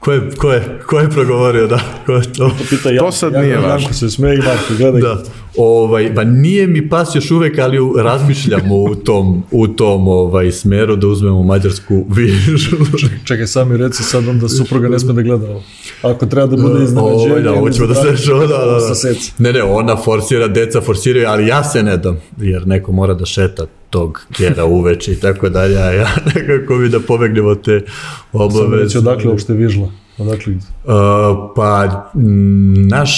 ko 0.00 0.12
je, 0.12 0.30
ko 0.36 0.52
je, 0.52 0.78
ko 0.86 0.98
je 1.00 1.10
progovorio, 1.10 1.66
da, 1.66 1.80
ko 2.06 2.12
je 2.12 2.32
to? 2.32 2.50
Pita 2.70 2.90
Janko, 2.90 3.12
sad 3.12 3.32
Janko, 3.32 3.44
nije 3.44 3.52
Janko 3.52 3.68
važno. 3.68 3.92
se 3.92 4.10
smeje 4.10 4.34
i 4.34 4.38
Marko, 4.38 4.74
gledaj. 4.78 5.00
Da. 5.00 5.22
Ovaj, 5.56 6.10
ba 6.10 6.24
nije 6.24 6.66
mi 6.66 6.88
pas 6.88 7.14
još 7.14 7.30
uvek, 7.30 7.58
ali 7.58 7.78
u- 7.80 7.94
razmišljamo 7.96 8.74
u 8.74 8.94
tom, 8.94 9.42
u 9.50 9.68
tom 9.68 10.08
ovaj, 10.08 10.52
smeru 10.52 10.96
da 10.96 11.06
uzmemo 11.06 11.42
mađarsku 11.42 12.04
vižu. 12.08 12.76
Čekaj, 13.28 13.46
sami 13.46 13.76
reci 13.76 14.02
sad 14.02 14.28
onda 14.28 14.48
supruga 14.48 14.88
ne 14.88 14.98
sme 14.98 15.12
da 15.12 15.22
gleda 15.22 15.50
ovo. 15.50 15.62
Ako 16.02 16.26
treba 16.26 16.46
da 16.46 16.62
bude 16.62 16.84
iznenađenje... 16.84 17.30
Ovaj, 17.30 17.42
da, 17.42 17.52
ovo 17.52 17.70
ćemo 17.70 17.86
da 17.86 17.94
se 17.94 18.10
rešava, 18.10 18.40
da, 18.40 18.46
da, 18.46 18.64
da. 18.64 19.14
Ne, 19.38 19.52
ne, 19.52 19.62
ona 19.62 19.96
forsira, 19.96 20.48
deca 20.48 20.80
forsiraju, 20.80 21.26
ali 21.28 21.46
ja 21.46 21.64
se 21.64 21.82
ne 21.82 21.96
dam, 21.96 22.16
jer 22.36 22.66
neko 22.66 22.92
mora 22.92 23.14
da 23.14 23.26
šeta 23.26 23.66
tog 23.90 24.26
kjera 24.32 24.64
uveče 24.64 25.12
i 25.12 25.20
tako 25.20 25.48
dalje, 25.48 25.78
a 25.78 25.92
ja 25.92 26.08
nekako 26.34 26.74
mi 26.74 26.88
da 26.88 27.00
pobegnemo 27.00 27.48
od 27.48 27.64
te 27.64 27.84
obaveze. 28.32 28.82
reći 28.82 28.98
odakle 28.98 29.30
uopšte 29.30 29.52
Vižla. 29.52 29.88
Odakle 30.18 30.52
ide? 30.52 30.62
Uh, 30.84 30.92
pa 31.56 32.10
naš, 32.90 33.12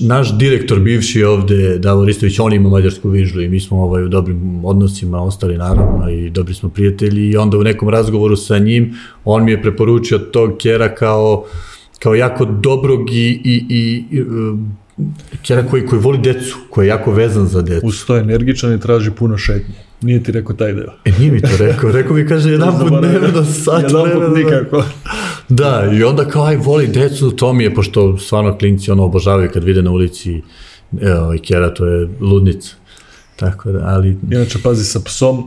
naš 0.00 0.38
direktor 0.38 0.80
bivši 0.80 1.24
ovde, 1.24 1.78
Davor 1.78 2.08
Istović, 2.08 2.38
on 2.38 2.52
ima 2.52 2.68
mađarsku 2.68 3.08
vižlu 3.08 3.42
i 3.42 3.48
mi 3.48 3.60
smo 3.60 3.82
ovaj, 3.82 4.04
u 4.04 4.08
dobrim 4.08 4.64
odnosima 4.64 5.22
ostali 5.22 5.58
naravno 5.58 6.10
i 6.10 6.30
dobri 6.30 6.54
smo 6.54 6.68
prijatelji 6.68 7.30
i 7.30 7.36
onda 7.36 7.58
u 7.58 7.62
nekom 7.62 7.88
razgovoru 7.88 8.36
sa 8.36 8.58
njim 8.58 8.94
on 9.24 9.44
mi 9.44 9.50
je 9.50 9.62
preporučio 9.62 10.18
tog 10.18 10.56
kjera 10.58 10.94
kao, 10.94 11.44
kao 11.98 12.14
jako 12.14 12.44
dobrog 12.44 13.10
i, 13.10 13.40
i, 13.44 13.64
i, 13.68 14.04
i 14.10 14.24
kjera 15.42 15.66
koji, 15.66 15.86
koji 15.86 16.02
voli 16.02 16.18
decu, 16.18 16.56
koji 16.70 16.86
je 16.86 16.88
jako 16.88 17.12
vezan 17.12 17.46
za 17.46 17.62
decu. 17.62 17.86
Uz 17.86 18.04
to 18.06 18.16
je 18.16 18.20
energičan 18.20 18.74
i 18.74 18.80
traži 18.80 19.10
puno 19.10 19.38
šetnje. 19.38 19.74
Nije 20.04 20.22
ti 20.22 20.32
rekao 20.32 20.56
taj 20.56 20.72
deo. 20.72 20.92
E, 21.04 21.12
nije 21.12 21.32
mi 21.32 21.40
to 21.40 21.56
rekao, 21.58 21.92
rekao 21.92 22.12
mi 22.12 22.26
kaže 22.26 22.50
jedan 22.50 22.78
put 22.80 22.92
dnevno, 23.00 23.44
sat 23.44 23.82
Jedan 23.82 24.02
vremena. 24.02 24.26
put 24.26 24.34
da- 24.34 24.40
nikako. 24.40 24.84
Da, 25.48 25.90
i 25.92 26.02
onda 26.02 26.24
kao 26.24 26.44
aj 26.44 26.56
voli 26.56 26.86
decu, 26.86 27.30
to 27.30 27.52
mi 27.52 27.64
je, 27.64 27.74
pošto 27.74 28.18
stvarno 28.18 28.58
klinci 28.58 28.90
ono 28.90 29.04
obožavaju 29.04 29.50
kad 29.52 29.64
vide 29.64 29.82
na 29.82 29.90
ulici 29.90 30.42
evo, 31.00 31.34
i 31.34 31.38
kjera, 31.38 31.74
to 31.74 31.86
je 31.86 32.08
ludnica. 32.20 32.74
Tako 33.36 33.72
da, 33.72 33.80
ali 33.84 34.18
Inače, 34.30 34.58
pazi, 34.62 34.84
sa 34.84 35.00
psom, 35.00 35.38
uh, 35.38 35.46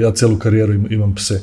ja 0.00 0.12
celu 0.12 0.36
karijeru 0.36 0.72
im- 0.72 0.86
imam 0.90 1.14
pse. 1.14 1.40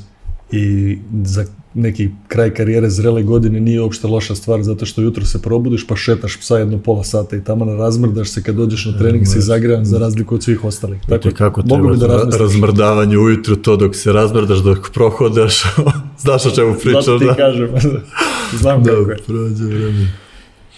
I 0.52 0.98
za 1.24 1.46
neki 1.74 2.10
kraj 2.28 2.50
karijere 2.50 2.90
zrele 2.90 3.24
godine 3.24 3.60
nije 3.60 3.82
uopšte 3.82 4.08
loša 4.08 4.36
stvar, 4.36 4.64
zato 4.64 4.86
što 4.86 5.02
jutro 5.02 5.26
se 5.26 5.42
probudiš 5.42 5.88
pa 5.88 5.96
šetaš 5.96 6.38
psa 6.38 6.58
jedno 6.58 6.78
pola 6.78 7.04
sata 7.04 7.36
i 7.36 7.44
tamo 7.44 7.66
razmrdaš 7.68 8.30
se 8.30 8.44
kad 8.44 8.56
dođeš 8.56 8.86
na 8.86 8.94
trening 8.94 9.28
si 9.28 9.42
zagrevan 9.42 9.86
za 9.86 10.00
razliku 10.00 10.36
od 10.36 10.44
svih 10.44 10.64
ostalih. 10.64 11.00
Tako, 11.10 11.30
kako 11.32 11.62
mogu 11.66 11.90
bi 11.90 11.98
da 11.98 12.08
ra- 12.08 12.14
razmisliš. 12.14 12.40
razmrdavanje 12.42 13.18
ujutru, 13.18 13.56
to 13.56 13.78
dok 13.78 13.96
se 13.96 14.12
razmrdaš, 14.12 14.60
dok 14.60 14.90
prohodaš, 14.92 15.62
znaš 16.24 16.46
o 16.46 16.52
čemu 16.52 16.74
pričam, 16.74 17.02
Zato 17.02 17.20
ti 17.20 17.26
da? 17.26 17.36
kažem, 17.36 17.70
znam 18.60 18.84
kako 18.84 19.04
Da, 19.04 19.12
je. 19.12 19.18
prođe 19.18 19.64
vreme. 19.66 20.12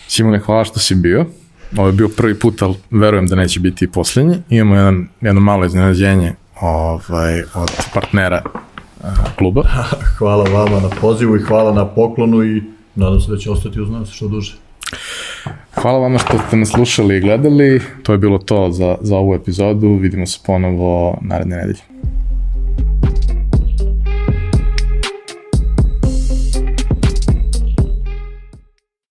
Simone, 0.07 0.39
hvala 0.39 0.63
što 0.65 0.79
si 0.79 0.95
bio. 0.95 1.25
Ovo 1.77 1.87
je 1.87 1.93
bio 1.93 2.09
prvi 2.09 2.35
put, 2.35 2.61
ali 2.61 2.75
verujem 2.91 3.27
da 3.27 3.35
neće 3.35 3.59
biti 3.59 3.85
i 3.85 3.89
poslednji. 3.89 4.35
Imamo 4.49 4.75
jedan, 4.75 5.07
jedno 5.21 5.41
malo 5.41 5.65
iznenađenje 5.65 6.33
ovaj, 6.61 7.41
od 7.53 7.71
partnera 7.93 8.41
kluba. 9.37 9.63
Hvala 10.17 10.43
vama 10.43 10.79
na 10.79 10.89
pozivu 11.01 11.35
i 11.35 11.41
hvala 11.41 11.73
na 11.73 11.85
poklonu 11.85 12.43
i 12.43 12.63
nadam 12.95 13.19
se 13.19 13.31
da 13.31 13.37
će 13.37 13.51
ostati 13.51 13.81
uz 13.81 13.89
nas 13.89 14.09
što 14.09 14.27
duže. 14.27 14.55
Hvala 15.73 15.99
vama 15.99 16.17
što 16.17 16.37
ste 16.47 16.57
nas 16.57 16.69
slušali 16.69 17.17
i 17.17 17.19
gledali. 17.19 17.81
To 18.03 18.11
je 18.11 18.17
bilo 18.17 18.37
to 18.37 18.71
za, 18.71 18.95
za 19.01 19.17
ovu 19.17 19.33
epizodu. 19.33 19.95
Vidimo 19.95 20.25
se 20.25 20.39
ponovo 20.45 21.17
naredne 21.21 21.55
nedelje. 21.55 21.79